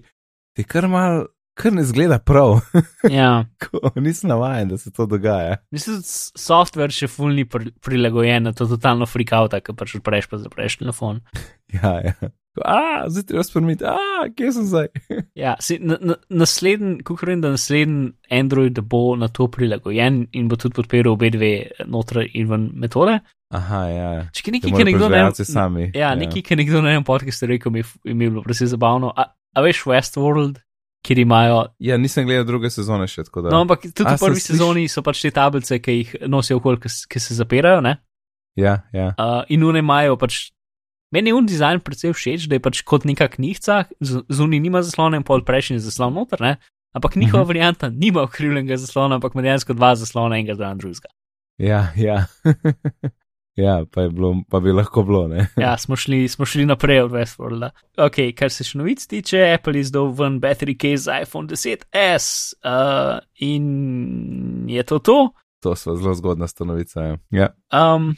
ti 0.56 0.64
kar 0.64 0.88
mal, 0.88 1.26
kar 1.58 1.74
ne 1.74 1.84
zgleda 1.84 2.18
prav. 2.18 2.60
ja. 3.18 3.44
Ko 3.62 3.92
nisem 4.00 4.30
navajen, 4.30 4.68
da 4.68 4.78
se 4.78 4.92
to 4.92 5.06
dogaja. 5.06 5.56
Mislim, 5.74 6.00
da 6.00 6.06
software 6.40 6.94
še 6.94 7.10
fulni 7.10 7.44
pr 7.48 7.70
prilagojen 7.84 8.48
na 8.48 8.54
to 8.56 8.68
totalno 8.70 9.08
freakouta, 9.10 9.60
ki 9.64 9.74
pač 9.78 9.98
odpreš 9.98 10.30
pa 10.30 10.42
zapreš 10.44 10.82
telefon. 10.84 11.22
Ja, 11.68 11.98
ja. 12.00 12.30
A, 12.64 13.04
zdaj 13.12 13.26
treba 13.28 13.42
spremeniti, 13.44 13.84
a, 13.84 14.24
kje 14.32 14.52
sem 14.56 14.64
zdaj? 14.70 14.86
Ja, 15.42 15.52
si, 15.60 15.76
na, 15.84 15.98
na, 16.00 16.14
naslednji, 16.32 17.02
kako 17.04 17.26
rečem, 17.28 17.42
da 17.44 17.50
naslednji 17.52 18.06
Android 18.32 18.80
bo 18.80 19.02
na 19.20 19.28
to 19.28 19.50
prilagojen 19.52 20.22
in 20.32 20.48
bo 20.48 20.56
tudi 20.56 20.78
podpiral 20.78 21.12
obe 21.12 21.28
dve 21.34 21.50
noter 21.84 22.24
in 22.32 22.48
ven 22.48 22.70
metode. 22.72 23.18
Aha, 23.52 23.82
ja. 23.92 24.08
Če 24.32 24.42
je 24.46 24.52
Da 24.52 24.56
nekaj, 24.56 24.72
ki 24.72 24.80
je 24.80 24.88
nekdo 24.88 25.04
proizvajalci 25.06 25.44
sami. 25.48 25.90
Ja, 25.96 26.14
nekaj, 26.16 26.42
ki 26.44 26.56
je 26.56 26.60
nekdo 26.62 26.82
na 26.84 26.96
enem 26.96 27.04
podkastu 27.04 27.48
rekel, 27.52 27.72
mi 27.72 27.84
je, 27.84 28.14
mi 28.14 28.24
je 28.24 28.32
bilo 28.32 28.44
precej 28.48 28.72
zabavno. 28.72 29.12
A, 29.12 29.28
a 29.28 29.64
veš, 29.64 29.84
Westworld, 29.88 30.60
kjer 31.02 31.18
imajo. 31.18 31.66
Ja, 31.78 31.96
nisem 31.96 32.26
gledal 32.26 32.44
druge 32.44 32.70
sezone 32.70 33.06
še 33.06 33.24
tako 33.24 33.42
da. 33.42 33.50
No, 33.50 33.60
ampak 33.60 33.82
tudi 33.82 34.04
A, 34.06 34.16
v 34.16 34.20
prvi 34.20 34.40
sliš- 34.40 34.46
sezoni 34.52 34.88
so 34.88 35.02
pač 35.02 35.20
te 35.22 35.30
tablice, 35.30 35.78
ki 35.78 35.90
jih 35.92 36.14
nosijo 36.26 36.56
okoli, 36.56 36.80
ki, 36.80 37.20
se 37.20 37.34
zapirajo, 37.34 37.80
ne? 37.80 37.96
Ja, 38.56 38.82
ja. 38.92 39.14
Uh, 39.18 39.42
in 39.48 39.62
une 39.62 39.78
imajo 39.78 40.16
pač. 40.16 40.50
Meni 41.12 41.30
je 41.30 41.34
un 41.34 41.46
dizajn 41.46 41.80
predvsej 41.80 42.12
všeč, 42.12 42.48
da 42.48 42.54
je 42.54 42.60
pač 42.60 42.82
kot 42.84 43.04
neka 43.04 43.28
knjižica, 43.28 43.84
zunaj 44.28 44.60
nima 44.60 44.82
zaslona 44.82 45.16
in 45.16 45.22
pol 45.24 45.40
prejšnji 45.40 45.78
zaslon 45.80 46.12
noter, 46.12 46.40
ne? 46.40 46.56
Ampak 46.92 47.16
njihova 47.16 47.42
uh 47.42 47.44
Mhm. 47.44 47.44
-huh. 47.44 47.48
varianta 47.48 47.88
nima 47.88 48.22
okrivljenega 48.22 48.76
zaslona, 48.76 49.14
ampak 49.16 49.32
ima 49.34 49.42
dejansko 49.42 49.72
dva 49.72 49.94
zaslona, 49.96 50.36
enega 50.36 50.54
zraven 50.54 50.78
drugega. 50.78 51.08
Ja, 51.58 51.92
ja. 51.96 52.26
ja, 53.58 53.82
pa, 53.90 54.06
bilo, 54.08 54.34
pa 54.50 54.60
bi 54.60 54.72
lahko 54.72 55.02
bilo? 55.02 55.26
Ja, 55.64 55.76
smo 55.78 55.96
šli, 55.96 56.28
smo 56.28 56.46
šli 56.46 56.66
naprej 56.66 57.02
od 57.06 57.12
Westworlda. 57.12 57.70
Ok, 57.98 58.20
kar 58.38 58.52
se 58.54 58.64
še 58.64 58.78
novic 58.78 59.02
tiče, 59.10 59.40
Apple 59.54 59.78
je 59.78 59.86
izdal 59.86 60.12
ven 60.14 60.38
battery 60.42 60.76
case 60.78 61.08
za 61.08 61.18
iPhone 61.24 61.50
10s 61.50 62.54
uh, 62.62 63.18
in 63.44 64.68
je 64.70 64.82
to 64.86 64.98
to. 64.98 65.18
To 65.66 65.74
so 65.76 65.96
zelo 65.98 66.14
zgodna 66.14 66.46
stanovica. 66.48 67.02
Ja. 67.02 67.18
ja. 67.34 67.48
Um, 67.74 68.14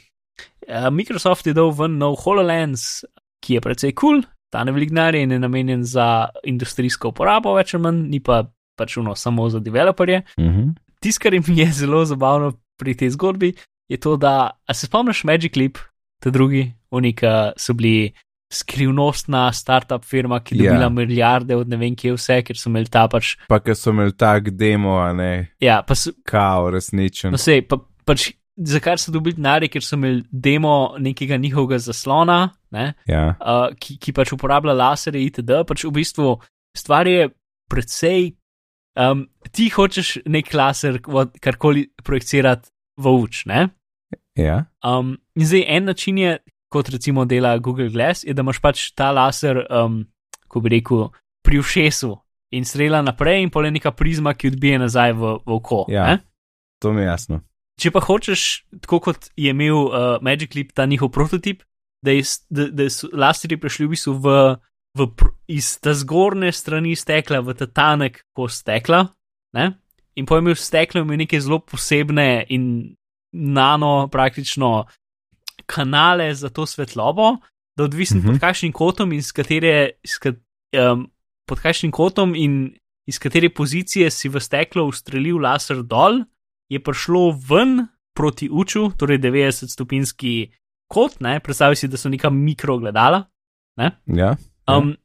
uh, 0.67 0.89
Microsoft 0.93 1.49
je 1.49 1.55
dal 1.57 1.73
ven 1.73 1.97
nov 2.01 2.19
HoloLens, 2.21 3.03
ki 3.41 3.57
je 3.57 3.65
precej 3.65 3.95
kul, 3.97 4.21
cool, 4.21 4.29
ta 4.53 4.63
ne 4.63 4.75
velik 4.75 4.91
denar 4.93 5.15
in 5.17 5.31
je 5.31 5.39
namenjen 5.41 5.83
za 5.87 6.29
industrijsko 6.45 7.15
uporabo, 7.15 7.55
več 7.57 7.73
ali 7.73 7.87
manj, 7.87 8.03
ni 8.11 8.19
pa 8.21 8.43
pač 8.77 8.97
uno 9.01 9.15
samo 9.15 9.49
za 9.49 9.59
developerje. 9.59 10.21
Uh 10.37 10.45
-huh. 10.45 10.71
Tisto, 11.01 11.23
kar 11.23 11.33
mi 11.33 11.59
je 11.59 11.71
zelo 11.71 12.05
zabavno 12.05 12.53
pri 12.77 12.93
tej 12.97 13.09
zgodbi, 13.09 13.53
je 13.91 13.97
to, 13.99 14.15
da 14.17 14.33
se 14.71 14.87
spomniš 14.87 15.23
Magic 15.27 15.55
Leap, 15.59 15.77
te 16.23 16.31
drugi, 16.31 16.69
oni, 16.95 17.11
ki 17.17 17.27
so 17.59 17.75
bili 17.75 18.13
skrivnostna 18.51 19.45
startup 19.53 20.03
firma, 20.05 20.39
ki 20.43 20.55
je 20.57 20.63
Ja. 20.65 20.71
dobila 20.73 20.89
milijarde 20.89 21.55
od 21.55 21.69
ne 21.69 21.77
vem 21.79 21.95
kje 21.95 22.13
vse, 22.17 22.41
ker 22.43 22.57
so 22.59 22.69
imeli 22.69 22.89
ta 22.91 23.07
pač. 23.07 23.35
Pa 23.47 23.59
ker 23.59 23.75
so 23.75 23.91
imeli 23.93 24.11
tak 24.13 24.49
demo, 24.55 24.97
a 24.99 25.13
ne, 25.13 25.51
Ja, 25.59 25.81
pa 25.83 25.95
so, 25.95 26.11
kao, 26.27 26.69
resničen. 26.71 27.31
no 27.31 27.37
sej, 27.37 27.61
pa, 27.67 27.79
pač. 28.05 28.31
Zakaj 28.61 28.97
so 28.99 29.13
dobili 29.15 29.37
denar, 29.39 29.63
ker 29.71 29.81
so 29.81 29.95
imeli 29.95 30.25
demo 30.29 30.93
nekega 30.99 31.37
njihovega 31.39 31.79
zaslona, 31.79 32.49
ne, 32.75 32.93
Ja, 33.07 33.31
uh, 33.39 33.71
ki, 33.79 33.95
ki 33.97 34.11
pač 34.13 34.33
uporablja 34.35 34.73
laserje 34.75 35.23
itd. 35.23 35.63
Pač 35.65 35.85
v 35.87 35.91
bistvu 35.95 36.35
stvar 36.77 37.07
je 37.07 37.29
precej. 37.71 38.35
Um, 38.99 39.23
ti 39.55 39.69
hočeš 39.71 40.17
nek 40.27 40.51
laser, 40.53 40.99
karkoli 41.39 41.87
projicirati 42.03 42.69
v 42.99 43.07
uč, 43.23 43.45
ne? 43.47 43.69
Ja, 44.43 44.65
Um, 44.81 45.17
in 45.35 45.45
zdaj 45.45 45.65
en 45.67 45.85
način 45.85 46.17
je, 46.17 46.37
kot 46.71 46.89
recimo 46.89 47.25
dela 47.25 47.57
Google 47.57 47.89
Glass, 47.89 48.23
je, 48.23 48.33
da 48.33 48.41
imaš 48.41 48.59
pač 48.61 48.89
ta 48.95 49.11
laser, 49.11 49.65
um, 49.69 50.05
ko 50.47 50.59
bi 50.59 50.71
rekel, 50.77 51.09
pri 51.45 51.59
ušesu 51.59 52.15
in 52.51 52.65
strela 52.65 53.01
naprej, 53.01 53.43
in 53.43 53.49
pol 53.49 53.65
je 53.65 53.71
neka 53.77 53.91
prizma, 53.95 54.33
ki 54.33 54.51
odbije 54.51 54.79
nazaj 54.81 55.13
v, 55.13 55.35
v 55.45 55.55
oko. 55.57 55.85
Ja. 55.89 56.07
ne? 56.07 56.19
to 56.81 56.93
mi 56.93 57.01
je 57.01 57.07
jasno. 57.07 57.41
Če 57.81 57.91
pa 57.93 58.01
hočeš, 58.03 58.41
tako 58.83 58.99
kot 59.07 59.29
je 59.37 59.53
imel 59.53 59.77
uh, 59.87 60.17
Magic 60.21 60.55
Leap, 60.57 60.73
ta 60.75 60.85
njihov 60.85 61.11
prototip, 61.13 61.63
da, 62.05 62.11
je, 62.11 62.25
da, 62.49 62.67
da 62.67 62.89
so 62.89 63.09
laserji 63.13 63.59
prišli 63.61 63.85
v 63.85 63.93
bistvu 63.93 64.13
v, 64.21 64.35
v, 64.97 65.07
iz 65.53 65.75
te 65.81 65.93
zgornje 65.97 66.51
strani 66.53 66.95
stekla 66.97 67.41
v 67.45 67.55
ta 67.57 67.69
tanek 67.69 68.23
kos 68.37 68.61
stekla, 68.61 69.05
ne? 69.57 69.71
in 70.19 70.27
po 70.27 70.37
imel 70.37 70.57
steklo 70.59 71.05
imel 71.05 71.21
neke 71.23 71.39
zelo 71.39 71.61
posebne 71.63 72.45
in 72.51 72.65
nano 73.31 74.07
praktično 74.07 74.85
kanale 75.65 76.33
za 76.35 76.49
to 76.49 76.65
svetlobo, 76.65 77.37
da 77.77 77.83
odvisno 77.83 78.17
uh 78.17 78.23
Mhm. 78.23 78.29
-huh. 78.29 78.33
pod 78.33 78.39
kakšnim 78.41 78.71
kotom 78.71 79.13
in 79.13 79.21
z 79.21 79.31
katere, 79.31 79.89
iz 80.03 80.17
ka, 80.19 80.33
um, 80.93 81.11
pod 81.47 81.59
kakšnim 81.59 81.91
kotom 81.91 82.35
in 82.35 82.75
iz 83.07 83.19
katere 83.19 83.49
pozicije 83.49 84.11
si 84.11 84.29
v 84.29 84.39
steklo 84.39 84.85
ustrelil 84.85 85.37
laser 85.37 85.83
dol, 85.83 86.23
je 86.69 86.79
prišlo 86.79 87.31
ven 87.49 87.87
proti 88.15 88.49
uču, 88.51 88.91
torej 88.97 89.19
90 89.19 89.67
stopinjski 89.67 90.51
kot, 90.87 91.19
ne, 91.19 91.39
predstavljaj 91.39 91.75
si, 91.75 91.87
da 91.87 91.97
so 91.97 92.09
neka 92.09 92.29
mikrogledala. 92.29 93.23
Ja, 93.77 93.91
Um, 94.77 94.95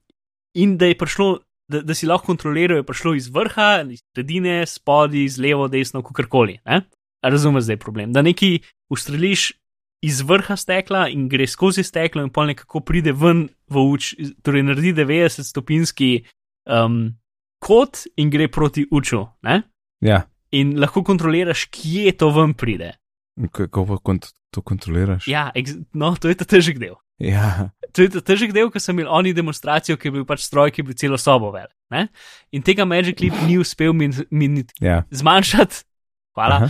in 0.54 0.76
da 0.78 0.86
je 0.86 0.98
prišlo, 0.98 1.38
da, 1.68 1.80
da 1.82 1.94
si 1.94 2.06
lahko 2.06 2.26
kontroliral, 2.26 2.76
je 2.76 2.82
prišlo 2.82 3.14
iz 3.14 3.28
vrha, 3.28 3.84
iz 3.90 4.00
sredine, 4.14 4.66
spodaj, 4.66 5.24
iz 5.24 5.38
levo, 5.38 5.68
desno, 5.68 6.02
kakorkoli. 6.02 6.58
Razumeš 7.24 7.64
zdaj 7.68 7.76
problem. 7.82 8.12
Da 8.12 8.22
neki 8.22 8.58
ustreliš 8.92 9.52
iz 10.04 10.20
vrha 10.20 10.56
stekla 10.56 11.06
in 11.08 11.28
gre 11.28 11.46
skozi 11.46 11.82
steklo, 11.82 12.22
in 12.22 12.30
pol 12.30 12.50
nekako 12.52 12.80
pride 12.86 13.12
ven 13.16 13.46
v 13.72 13.84
uč, 13.92 14.12
torej 14.44 14.66
naredi 14.66 14.92
90 14.94 15.48
stopinjski 15.48 16.10
um, 16.68 17.16
kot 17.62 18.04
in 18.16 18.30
gre 18.30 18.48
proti 18.52 18.86
uču. 18.90 19.24
Ne? 19.42 19.62
ja. 20.00 20.26
In 20.54 20.76
lahko 20.80 21.02
kontroliraš, 21.04 21.66
kje 21.74 22.12
to 22.20 22.30
ven 22.30 22.54
pride. 22.54 22.92
Kako 23.52 23.82
pa 23.86 23.96
kont 23.98 24.28
to 24.54 24.62
kontroliraš? 24.62 25.26
Ja, 25.28 25.50
no, 25.92 26.14
to 26.16 26.30
je 26.30 26.38
ta 26.38 26.46
težek 26.48 26.78
del. 26.80 26.94
ja. 27.18 27.72
To 27.92 28.04
je 28.04 28.12
ta 28.12 28.20
težek 28.20 28.52
del, 28.52 28.70
ko 28.70 28.80
so 28.80 28.92
imeli 28.92 29.08
oni 29.08 29.32
demonstracijo, 29.36 29.96
ki 29.96 30.08
je 30.08 30.12
bil 30.18 30.24
pač 30.28 30.44
stroj, 30.44 30.70
ki 30.72 30.82
je 30.82 30.86
bil 30.86 30.96
celo 31.00 31.18
sobo 31.18 31.50
velik. 31.54 31.72
ne. 31.90 32.06
In 32.52 32.62
tega 32.62 32.84
Magic 32.84 33.20
Leap 33.24 33.36
ni 33.46 33.58
uspel 33.58 33.94
min, 33.96 34.12
min 34.30 34.64
ja. 34.80 35.02
zmanjšati, 35.10 35.82
hvala, 36.36 36.60
Aha. 36.62 36.68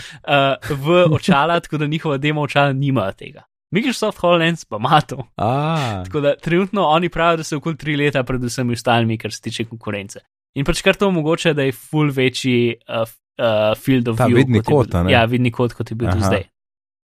uh, 0.62 0.78
v 0.78 1.02
očala, 1.18 1.58
tako 1.64 1.82
da 1.82 1.90
njihova 1.90 2.16
demo 2.22 2.46
očala 2.46 2.72
nima 2.72 3.10
tega. 3.12 3.44
Microsoft 3.74 4.22
HoloLens 4.22 4.64
pa 4.64 4.78
ima 4.78 5.00
to. 5.02 5.24
A, 5.42 6.04
Tako 6.06 6.20
da 6.22 6.36
trenutno 6.38 6.84
oni 6.86 7.08
pravijo, 7.10 7.42
da 7.42 7.44
so 7.44 7.58
okoli 7.58 7.76
tri 7.76 7.96
leta 7.98 8.22
pred 8.24 8.44
vsemi 8.44 8.76
ostalimi, 8.78 9.18
kar 9.18 9.34
se 9.34 9.42
tiče 9.42 9.66
konkurence. 9.66 10.22
In 10.54 10.64
pač 10.64 10.80
kar 10.86 10.94
to 10.96 11.08
omogoča, 11.10 11.52
da 11.52 11.66
je 11.66 11.74
full 11.74 12.12
večji 12.14 12.76
uh, 12.86 13.02
uh, 13.02 13.74
field 13.76 14.08
of 14.08 14.20
Ta 14.22 14.30
view. 14.30 14.38
vidni 14.38 14.62
kot 14.62 14.92
kot? 14.94 15.10
Ja, 15.10 15.24
vidni 15.26 15.50
kot, 15.52 15.74
kot 15.74 15.90
je 15.90 15.98
bil 15.98 16.08
do 16.08 16.16
Aha. 16.16 16.30
zdaj. 16.30 16.46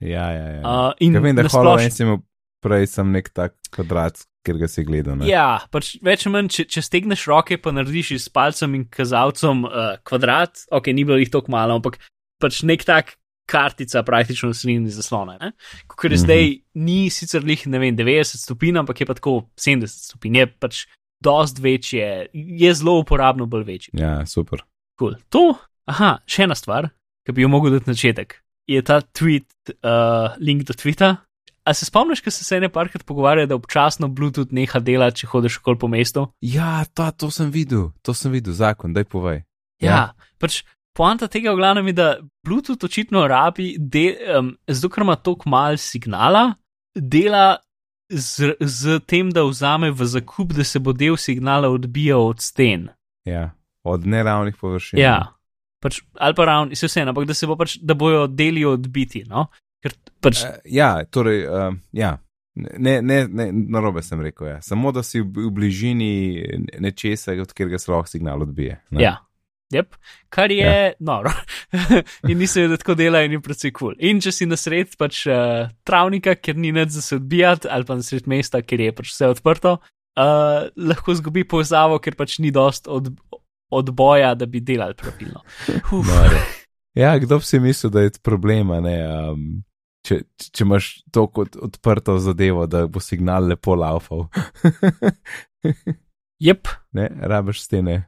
ja, 0.02 0.26
ja. 0.34 0.48
ja. 0.58 0.62
Uh, 0.66 0.92
in 1.00 1.14
Ker 1.14 1.24
vem, 1.24 1.38
da 1.38 1.46
HoloLens 1.48 2.02
imel 2.04 2.20
prej 2.66 2.90
sem 2.90 3.14
nek 3.14 3.30
tak 3.38 3.54
kvadrat, 3.72 4.26
ker 4.44 4.58
ga 4.58 4.68
si 4.68 4.84
gledal. 4.88 5.20
Ne? 5.22 5.30
Ja, 5.30 5.62
pač 5.72 5.94
več 6.04 6.26
ali 6.26 6.34
manj, 6.34 6.52
če, 6.58 6.66
če 6.74 6.84
stegneš 6.84 7.28
roke, 7.30 7.60
pa 7.62 7.72
narediš 7.76 8.16
s 8.18 8.34
palcem 8.34 8.74
in 8.76 8.88
kazalcem 8.90 9.64
uh, 9.70 9.96
kvadrat, 10.08 10.66
ok, 10.74 10.90
ni 10.96 11.06
bilo 11.08 11.20
jih 11.22 11.32
tako 11.32 11.54
malo, 11.54 11.78
ampak 11.78 12.00
pač 12.40 12.64
nek 12.64 12.84
tak 12.84 13.16
kartica 13.46 14.04
praktično 14.04 14.54
sredini 14.54 14.90
zaslona. 14.90 15.38
ne. 15.40 15.52
Ker 15.88 16.12
je 16.12 16.18
Mhm. 16.18 16.24
zdaj 16.24 16.44
ni 16.76 17.10
sicer 17.10 17.44
lih, 17.44 17.68
ne 17.68 17.80
vem, 17.80 17.96
90 17.96 18.38
stopinj, 18.38 18.78
ampak 18.78 19.00
je 19.00 19.06
pa 19.06 19.14
tako 19.14 19.50
70 19.56 20.04
stopinj, 20.04 20.36
je 20.36 20.48
pač 20.50 20.86
dost 21.22 21.60
večje, 21.60 22.28
je 22.34 22.74
zelo 22.74 23.00
uporabno, 23.00 23.46
bolj 23.46 23.64
večji. 23.64 23.92
ja, 23.94 24.26
super. 24.26 24.62
Cool. 25.00 25.16
To, 25.30 25.56
aha, 25.86 26.20
še 26.26 26.44
ena 26.44 26.56
stvar, 26.56 26.90
ki 27.26 27.32
bi 27.32 27.42
jo 27.42 27.48
mogel 27.48 27.72
dati 27.72 27.88
na 27.88 27.94
začetek, 27.94 28.36
je 28.68 28.82
ta 28.82 29.02
tweet, 29.02 29.48
uh, 29.84 30.36
link 30.40 30.64
do 30.64 30.74
tvita. 30.74 31.18
A 31.66 31.74
se 31.74 31.86
spomniš, 31.86 32.22
ko 32.22 32.32
se 32.32 32.44
se 32.44 32.56
ene 32.56 32.70
parkrat 32.70 33.04
pogovarjali, 33.06 33.48
da 33.48 33.56
občasno 33.56 34.08
Bluetooth 34.08 34.52
neha 34.52 34.80
delati, 34.80 35.20
če 35.20 35.28
hodiš 35.28 35.58
okoli 35.58 35.78
po 35.78 35.88
mestu? 35.88 36.28
Ja, 36.42 36.86
to, 36.86 37.12
to 37.12 37.32
sem 37.32 37.52
videl, 37.52 37.92
to 38.02 38.14
sem 38.14 38.32
videl, 38.32 38.54
zakon, 38.54 38.94
daj 38.94 39.04
povej. 39.06 39.44
Ja, 39.80 39.92
Ja. 39.92 40.14
pač 40.40 40.64
poanta 40.98 41.30
tega 41.30 41.54
v 41.54 41.62
glavnem 41.62 41.92
je, 41.92 41.94
da 41.94 42.08
Bluetooth 42.46 42.86
očitno 42.86 43.28
rabi, 43.30 43.76
de, 43.78 44.08
um, 44.40 44.52
zato 44.68 44.90
ker 44.94 45.06
ima 45.06 45.16
toliko 45.16 45.50
mal 45.50 45.78
signala, 45.78 46.56
dela 46.96 47.58
z, 48.10 48.56
z 48.60 49.00
tem, 49.06 49.30
da 49.32 49.46
vzame 49.46 49.92
v 49.92 50.08
zakup, 50.10 50.56
da 50.58 50.66
se 50.66 50.80
bo 50.80 50.94
del 50.94 51.18
signala 51.22 51.70
odbijal 51.70 52.32
od 52.32 52.42
sten. 52.42 52.90
Ja, 53.28 53.52
od 53.84 54.08
neravnih 54.08 54.56
površin. 54.60 55.00
Ja, 55.00 55.20
pač, 55.84 56.02
ali 56.16 56.36
pa 56.36 56.46
ravno, 56.46 56.76
se 56.76 56.90
vse, 56.90 57.04
ampak 57.06 57.28
da 57.28 57.36
se 57.38 57.48
bo 57.48 57.58
pač, 57.60 57.78
da 57.82 57.94
bojo 57.94 58.28
deli 58.28 58.66
odbiti. 58.66 59.26
No? 59.28 59.50
Ker 59.84 59.94
pač, 60.24 60.46
Eh, 60.48 60.62
ja 60.80 60.96
torej, 61.06 61.46
uh, 61.46 61.76
ja. 61.94 62.18
Ne, 62.58 63.04
ne, 63.06 63.28
ne, 63.30 63.52
narobe 63.54 64.02
sem 64.02 64.22
rekel. 64.22 64.48
Ja. 64.48 64.62
Samo 64.66 64.90
da 64.92 65.04
si 65.06 65.20
v 65.22 65.52
bližini 65.54 66.42
nečesa, 66.82 67.36
od 67.38 67.52
katerega 67.54 67.78
se 67.78 67.92
lahko 67.92 68.10
signal 68.10 68.42
odbije. 68.42 68.80
Ne? 68.90 69.04
ja. 69.04 69.20
Yep. 69.74 69.96
Kar 70.30 70.52
je 70.52 70.64
ja. 70.64 70.92
noro. 71.00 71.32
in 72.30 72.38
mislim, 72.38 72.70
da 72.70 72.78
tako 72.78 72.96
dela 72.96 73.22
in 73.22 73.32
je 73.32 73.42
precej 73.42 73.72
kul. 73.72 73.92
Cool. 73.92 73.96
In 74.00 74.22
če 74.24 74.32
si 74.32 74.48
na 74.48 74.56
sred 74.60 74.96
pač 75.00 75.26
uh, 75.28 75.68
travnika, 75.88 76.38
ker 76.40 76.56
ni 76.56 76.72
nič 76.72 76.96
za 76.96 77.04
se 77.04 77.20
odbijati, 77.20 77.68
ali 77.72 77.88
pa 77.88 77.98
na 78.00 78.06
sred 78.06 78.28
mesta, 78.32 78.62
ker 78.64 78.82
je 78.82 78.94
pač 78.96 79.12
vse 79.12 79.32
odprto, 79.36 79.78
uh, 79.82 80.70
lahko 80.78 81.18
zgubi 81.20 81.44
povezavo, 81.44 82.00
ker 82.00 82.16
pač 82.16 82.40
ni 82.44 82.52
dost 82.56 82.88
od, 82.88 83.12
odboja, 83.72 84.34
da 84.36 84.48
bi 84.48 84.64
delali 84.64 84.98
pravilno. 84.98 85.44
Ja, 86.98 87.12
kdo 87.22 87.38
bi 87.38 87.46
si 87.46 87.60
mislil, 87.62 87.92
da 87.94 88.02
je 88.02 88.12
problema, 88.26 88.80
ne, 88.82 88.96
um, 89.06 89.42
če, 90.02 90.16
če 90.50 90.64
imaš 90.66 90.88
to 91.14 91.28
kot 91.30 91.54
odprto 91.62 92.16
zadevo, 92.18 92.66
da 92.66 92.88
bo 92.90 92.98
signal 92.98 93.52
lepo 93.52 93.78
laufal. 93.78 94.26
Yep. 96.38 96.70
ne, 96.98 97.06
rabiš 97.30 97.64
stene. 97.66 98.00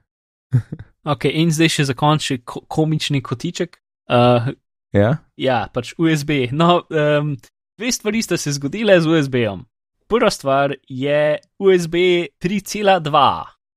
Ok, 1.06 1.30
in 1.32 1.52
zdaj 1.52 1.70
še 1.70 1.84
za 1.92 1.94
konec 1.94 2.26
še 2.26 2.42
ko 2.44 2.64
komični 2.68 3.22
kotiček. 3.22 3.80
Uh, 4.10 4.52
Ja, 4.94 5.18
ja, 5.38 5.68
pač 5.74 5.94
USB. 6.02 6.50
No, 6.52 6.82
um, 6.90 7.36
dve 7.78 7.92
stvari 7.94 8.22
sta 8.26 8.38
se 8.38 8.56
zgodile 8.58 8.98
z 9.02 9.06
USB-om. 9.06 9.64
Prva 10.10 10.32
stvar 10.34 10.74
je 10.90 11.38
USB 11.62 11.96
3.2. 12.42 13.26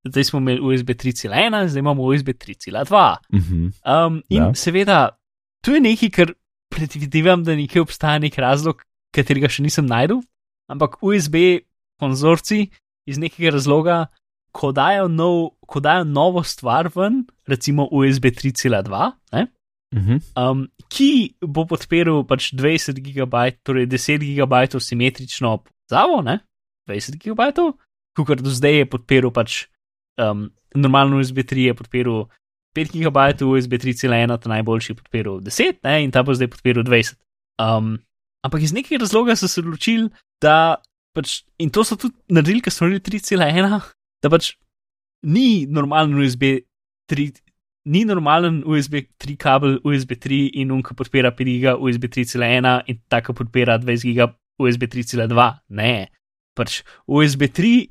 Zdaj 0.08 0.24
smo 0.24 0.40
imeli 0.40 0.60
USB 0.64 0.96
3.1, 0.96 1.68
zdaj 1.68 1.78
imamo 1.78 2.06
USB 2.08 2.32
3.2. 2.32 2.72
uh 3.32 3.40
-huh. 3.40 3.72
Um, 3.84 4.22
in 4.28 4.42
Ja. 4.42 4.46
ja. 4.46 4.54
seveda, 4.54 5.18
to 5.60 5.74
je 5.74 5.80
nekaj, 5.80 6.10
kar 6.10 6.32
predvidevam, 6.70 7.44
da 7.44 7.56
nekje 7.56 7.82
obstaja 7.82 8.18
nek 8.18 8.38
razlog, 8.38 8.82
katerega 9.14 9.48
še 9.48 9.62
nisem 9.62 9.86
najdel, 9.86 10.22
ampak 10.68 10.96
USB 11.02 11.34
konzorci 12.00 12.70
iz 13.06 13.18
nekega 13.18 13.50
razloga, 13.50 14.06
ko 14.52 14.72
dajo, 14.72 15.08
nov, 15.08 15.54
ko 15.66 15.80
dajo 15.80 16.04
novo 16.04 16.42
stvar 16.44 16.90
ven, 16.94 17.24
recimo 17.48 17.88
USB 17.90 18.30
3.2, 18.36 19.10
ne, 19.32 19.46
uh 19.96 20.02
-huh. 20.02 20.20
um, 20.36 20.68
ki 20.88 21.34
bo 21.40 21.64
podpiral 21.66 22.24
pač 22.28 22.52
20 22.52 23.00
GB, 23.00 23.34
torej 23.64 23.86
10 23.86 24.20
GB 24.20 24.80
simetrično 24.80 25.64
povezavo, 25.64 26.22
ne, 26.22 26.38
20 26.88 27.16
GB, 27.16 27.40
kot 28.16 28.40
do 28.40 28.50
zdaj 28.50 28.78
je 28.78 28.86
podpiral 28.86 29.32
pač 29.32 29.66
um, 30.20 30.50
normalno 30.74 31.20
USB 31.20 31.38
3 31.38 31.66
je 31.66 31.74
podpiral 31.74 32.28
5 32.74 32.92
GB, 32.92 33.44
USB 33.44 33.72
3.1, 33.72 34.38
ta 34.40 34.48
najboljši 34.48 34.94
podpiral 34.94 35.40
10, 35.40 35.82
ne, 35.84 36.04
in 36.04 36.10
ta 36.10 36.22
bo 36.22 36.34
zdaj 36.34 36.48
podpiral 36.48 36.84
20. 36.84 37.16
Um, 37.60 37.98
ampak 38.44 38.62
iz 38.62 38.72
nekega 38.72 39.02
razloga 39.04 39.36
so 39.36 39.48
se 39.48 39.60
odločili, 39.60 40.08
da 40.40 40.76
pač, 41.14 41.42
in 41.58 41.70
to 41.70 41.84
so 41.84 41.96
tudi 41.96 42.16
naredili, 42.32 42.62
ker 42.64 42.72
so 42.72 42.84
naredili 42.84 43.20
3.1, 43.20 43.92
da 44.22 44.30
pač 44.32 44.52
ni 45.22 45.66
normalen 45.66 46.14
USB 46.18 46.62
3. 47.12 47.32
Ni 47.84 48.04
normalen 48.06 48.60
USB 48.62 49.08
3 49.18 49.36
kabel, 49.36 49.80
USB 49.82 50.14
3 50.14 50.52
in 50.62 50.70
unka 50.70 50.94
podpira 50.94 51.32
5 51.34 51.58
GB, 51.58 51.80
USB 51.82 52.06
3.1 52.06 52.82
in 52.86 53.00
tako 53.10 53.34
podpira 53.34 53.78
20 53.78 54.14
GB, 54.14 54.30
USB 54.62 54.86
3.2. 54.86 55.48
Ne, 55.74 56.06
pač 56.54 56.82
USB 57.10 57.50
3 57.50 57.88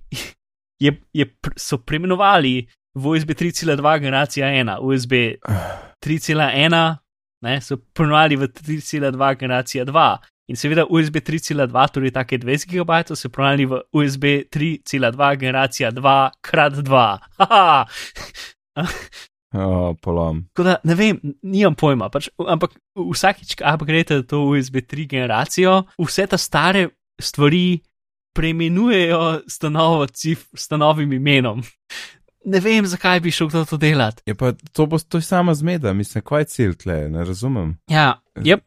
je, 0.82 0.96
je, 1.14 1.26
so 1.58 1.78
preimenovali 1.78 2.68
v 2.96 3.08
USB 3.08 3.36
3.2 3.36 4.00
generacija 4.00 4.48
1, 4.48 4.80
USB 4.80 5.14
3.1 6.02 6.96
ne, 7.42 7.62
so 7.62 7.78
preimenovali 7.94 8.36
v 8.36 8.48
3.2 8.48 9.36
generacija 9.40 9.86
2. 9.86 10.18
In 10.52 10.58
seveda 10.60 10.84
USB 10.92 11.22
3.2, 11.24 11.88
torej 11.96 12.12
take 12.12 12.36
20 12.38 12.68
GB, 12.68 13.16
so 13.16 13.30
preimenovali 13.32 13.66
v 13.72 13.78
USB 13.96 14.26
3.2 14.52 15.38
generacija 15.40 15.92
2 15.96 16.16
krat 16.44 16.82
2. 16.84 17.04
Haha! 17.40 17.86
O, 19.52 19.94
polom. 20.02 20.44
Tako 20.52 20.64
da 20.64 20.76
ne 20.88 20.96
vem, 20.96 21.18
nimam 21.44 21.76
pojma, 21.76 22.08
pač, 22.12 22.30
ampak 22.40 22.76
vsakič, 22.96 23.58
ko 23.60 23.68
upgrade 23.68 24.22
to 24.28 24.44
USB 24.48 24.80
3 24.84 25.08
generacijo, 25.12 25.74
vse 26.00 26.28
te 26.32 26.40
stare 26.40 26.86
stvari 27.20 27.82
preimenujejo 28.36 29.42
s 29.48 29.60
to 29.60 29.72
novo 29.72 30.08
cif, 30.08 30.48
s 30.56 30.72
novim 30.72 31.12
imenom. 31.16 31.64
Ne 32.46 32.60
vem, 32.60 32.86
zakaj 32.86 33.20
bi 33.20 33.32
šel 33.32 33.48
kdo 33.52 33.66
to 33.70 33.78
delati. 33.78 34.24
Je 34.26 34.34
pa 34.36 34.52
to 34.74 34.86
bo 34.86 34.98
to 35.00 35.18
je 35.18 35.22
sama 35.22 35.54
zmeda, 35.54 35.94
mislim, 35.94 36.24
kaj 36.26 36.42
je 36.42 36.46
cilj 36.46 36.74
tle, 36.76 36.96
ne 37.10 37.24
razumem. 37.24 37.76
Ja, 37.90 38.22
yep. 38.36 38.66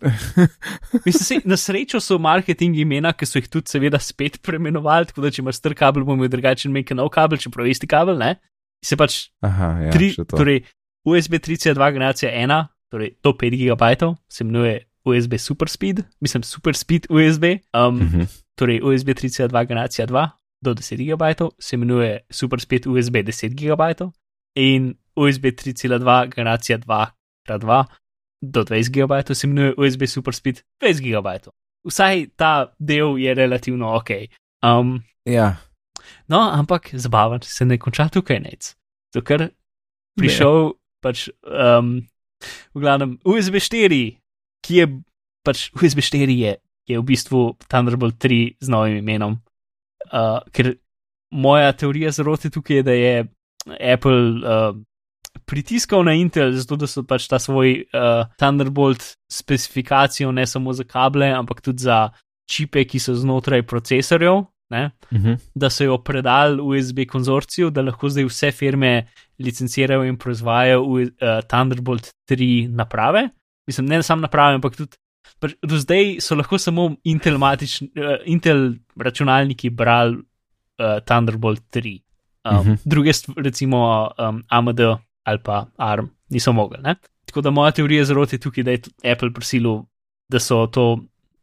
Mislim, 1.07 1.25
se, 1.25 1.41
na 1.45 1.57
srečo 1.57 2.01
so 2.01 2.19
marketing 2.19 2.77
imena, 2.79 3.13
ki 3.13 3.27
so 3.27 3.39
jih 3.39 3.49
tudi 3.51 3.73
seveda 3.75 3.99
spet 3.99 4.39
preimenovali, 4.43 5.07
tako 5.11 5.25
da 5.25 5.31
če 5.35 5.43
imaš 5.43 5.59
star 5.59 5.75
kabel, 5.75 6.05
bomo 6.05 6.21
imeli 6.23 6.31
drugačen 6.37 6.73
make 6.73 6.95
nov 6.95 7.11
kabel, 7.15 7.39
čeprav 7.39 7.67
isti 7.67 7.89
kabel, 7.91 8.19
ne? 8.21 8.37
Se 8.85 8.97
pač 8.97 9.19
Aha, 9.43 9.73
ja, 9.89 9.93
tri, 9.93 10.13
torej 10.31 10.63
USB 11.09 11.41
3.2 11.43 11.93
generacija 11.93 12.31
1, 12.31 12.67
torej 12.93 13.17
do 13.25 13.33
5 13.33 13.59
GB, 13.59 14.15
se 14.29 14.45
imenuje 14.45 14.85
USB 15.05 15.35
Super 15.39 15.69
Speed, 15.69 16.05
mislim 16.21 16.43
Super 16.43 16.77
Speed 16.77 17.07
USB, 17.11 17.59
um, 17.75 17.99
Mhm. 17.99 18.31
torej 18.55 18.81
USB 18.83 19.09
3.2 19.19 19.67
generacija 19.67 20.07
2 20.07 20.29
do 20.65 20.75
10 20.75 21.05
GB, 21.05 21.23
se 21.61 21.77
imenuje 21.77 22.21
Super 22.31 22.61
Speed 22.61 22.87
USB 22.87 23.23
10 23.27 23.55
GB 23.55 24.09
in 24.57 24.95
USB 25.17 25.53
3.2 25.53 26.35
generacija 26.35 26.79
2x2 26.79 27.85
do 28.43 28.65
20 28.65 28.91
GB 28.91 29.35
se 29.35 29.47
imenuje 29.47 29.75
USB 29.77 30.07
Super 30.07 30.35
Speed 30.35 30.63
20 30.83 31.03
GB. 31.03 31.53
Vsaj 31.85 32.27
ta 32.37 32.73
del 32.79 33.19
je 33.19 33.35
relativno 33.35 33.95
ok. 33.97 34.11
Um, 34.65 35.03
Ja, 35.25 35.57
No, 36.29 36.41
ampak 36.51 36.91
zabaven 36.93 37.43
se 37.43 37.65
ne 37.65 37.79
konča 37.79 38.09
tukaj 38.13 38.41
nec. 38.41 38.73
Ker 39.25 39.49
prišel 40.19 40.75
pač, 41.05 41.29
um, 41.45 42.01
v 42.75 42.83
glavnem, 42.83 43.19
USB 43.29 43.61
4, 43.63 44.01
ki 44.65 44.81
je 44.81 44.87
pač 45.47 45.69
USB 45.77 46.03
4 46.03 46.39
je, 46.41 46.55
je 46.89 46.99
v 46.99 47.05
bistvu 47.05 47.55
Thunderbolt 47.69 48.19
3 48.19 48.57
z 48.61 48.73
novim 48.73 48.99
imenom. 48.99 49.39
Uh, 50.15 50.39
ker 50.55 50.77
moja 51.35 51.73
teorija 51.75 52.13
zarote 52.15 52.51
tukaj 52.51 52.77
je, 52.77 52.83
da 52.87 52.93
je 52.95 53.15
Apple 53.95 54.21
uh, 54.39 54.77
pritiskal 55.45 56.05
na 56.07 56.15
Intel, 56.15 56.53
zato 56.55 56.79
da 56.79 56.87
so 56.87 57.03
pač 57.03 57.27
ta 57.29 57.41
svoj 57.43 57.81
uh, 57.83 58.29
Thunderbolt 58.39 59.03
specifikacijo 59.33 60.33
ne 60.33 60.47
samo 60.47 60.73
za 60.73 60.87
kable, 60.87 61.33
ampak 61.35 61.61
tudi 61.65 61.83
za 61.89 62.09
čipe, 62.51 62.85
ki 62.85 63.01
so 63.03 63.17
znotraj 63.19 63.67
procesorjev. 63.67 64.45
Ne? 64.73 64.91
mhm. 65.13 65.35
da 65.55 65.69
so 65.71 65.85
jo 65.85 65.99
predali 66.03 66.63
USB 66.63 67.05
konzorciju, 67.07 67.69
da 67.71 67.83
lahko 67.85 68.09
zdaj 68.09 68.25
vse 68.25 68.49
firme 68.51 69.07
licencirajo 69.39 70.07
in 70.09 70.17
proizvajajo 70.19 70.81
uh, 70.83 71.11
Thunderbolt 71.47 72.09
3 72.31 72.69
naprave. 72.73 73.29
Mislim, 73.69 73.87
ne 73.87 74.03
samo 74.03 74.25
naprave, 74.25 74.55
ampak 74.55 74.77
tudi. 74.77 74.97
Pač 75.41 75.55
Do 75.63 75.79
zdaj 75.79 76.21
so 76.21 76.35
lahko 76.35 76.59
samo 76.59 76.95
Intel, 77.05 77.39
matični, 77.39 77.91
uh, 77.97 78.17
Intel 78.27 78.75
računalniki 78.97 79.71
brali 79.71 80.17
uh, 80.19 80.99
Thunderbolt 81.07 81.63
3. 81.73 82.01
Um, 82.45 82.57
uh 82.57 82.61
Mhm. 82.61 82.71
-huh. 82.71 82.79
Druge, 82.85 83.11
recimo 83.37 84.11
um, 84.19 84.43
AMD 84.49 84.81
ali 85.25 85.39
pa 85.39 85.67
ARM, 85.77 86.11
niso 86.31 86.53
mogli. 86.53 86.79
Ne? 86.83 86.95
Tako 87.27 87.41
da 87.41 87.51
moja 87.51 87.71
teorija 87.71 88.05
zarote 88.05 88.37
je 88.37 88.41
tukaj, 88.41 88.63
da 88.65 88.71
je 88.71 88.81
Apple 89.13 89.33
prisilil, 89.33 89.83
da 90.29 90.39
so 90.39 90.67
to 90.67 90.99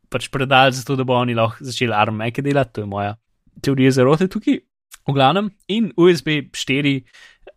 pač 0.10 0.30
predali, 0.30 0.72
zato 0.72 0.96
da 0.96 1.04
bo 1.04 1.14
oni 1.14 1.34
lahko 1.34 1.64
začeli 1.64 1.94
ARM 1.94 2.16
meke 2.16 2.42
delati, 2.42 2.74
to 2.74 2.82
je 2.82 2.86
moja 2.86 3.16
teorija 3.62 3.92
zarote 3.92 4.28
tukaj. 4.28 4.60
V 5.08 5.14
glavnem, 5.14 5.50
in 5.68 5.92
USB 5.98 6.28
4 6.28 7.02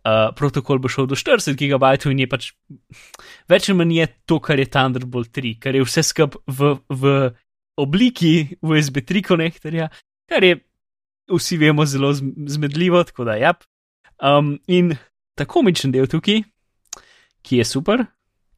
uh, 0.05 0.29
protokol 0.37 0.79
bo 0.79 0.91
šel 0.91 1.09
do 1.09 1.17
40 1.17 1.57
GB 1.57 1.91
in 2.11 2.23
je 2.23 2.29
pač 2.29 2.51
več 3.49 3.69
ali 3.69 3.77
manj 3.81 3.97
je 3.99 4.07
to, 4.25 4.39
kar 4.39 4.59
je 4.59 4.69
Thunderbolt 4.69 5.33
3, 5.33 5.57
kar 5.59 5.75
je 5.75 5.83
vse 5.85 6.03
skupaj 6.05 6.41
v, 6.47 6.75
v 6.89 7.13
obliki 7.81 8.55
USB 8.61 9.01
3 9.03 9.25
konektorja, 9.25 9.89
kar 10.29 10.43
je 10.43 10.59
vsi 11.31 11.57
vemo 11.57 11.85
zelo 11.85 12.13
zm- 12.13 12.47
zmedljivo, 12.47 13.03
tako 13.03 13.25
da 13.27 13.35
ja. 13.35 13.53
Um, 14.21 14.55
in 14.67 14.93
tako 15.35 15.65
mičen 15.65 15.91
del 15.91 16.07
tukaj, 16.07 16.43
ki 17.45 17.57
je 17.59 17.65
super, 17.65 18.05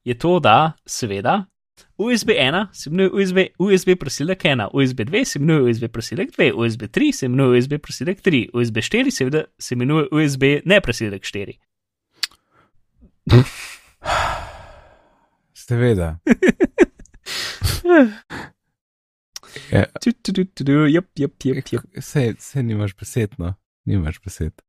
je 0.05 0.15
to, 0.19 0.37
da 0.39 0.77
seveda 0.85 1.47
USB 1.97 2.29
1 2.29 2.67
se 2.73 2.89
imenuje 2.89 3.09
USB, 3.09 3.37
USB 3.57 3.95
prosilek 3.99 4.45
1, 4.45 4.69
USB 4.73 4.99
2 4.99 5.25
se 5.25 5.39
imenuje 5.39 5.71
USB 5.71 5.87
prosilek 5.87 6.31
2, 6.37 6.53
USB 6.53 6.81
3 6.81 7.11
se 7.11 7.25
imenuje 7.25 7.59
USB 7.59 7.73
prosilek 7.81 8.21
3, 8.21 8.49
USB 8.53 8.77
4 8.77 9.11
seveda 9.11 9.43
se 9.59 9.75
imenuje 9.75 10.07
USB 10.11 10.43
ne 10.65 10.81
prosilek 10.81 11.23
4. 11.23 11.53
Seveda. 15.53 16.19
Ja, 19.71 19.85
tu, 20.01 20.11
Jep, 20.87 21.07
jep, 21.15 21.33
jep, 21.43 21.67
jep. 21.71 21.83
Sej, 21.99 22.35
sej 22.39 22.63
nimaš 22.63 22.95
besed, 22.95 23.35
no, 23.37 23.53
nimaš 23.85 24.19
besed. 24.23 24.66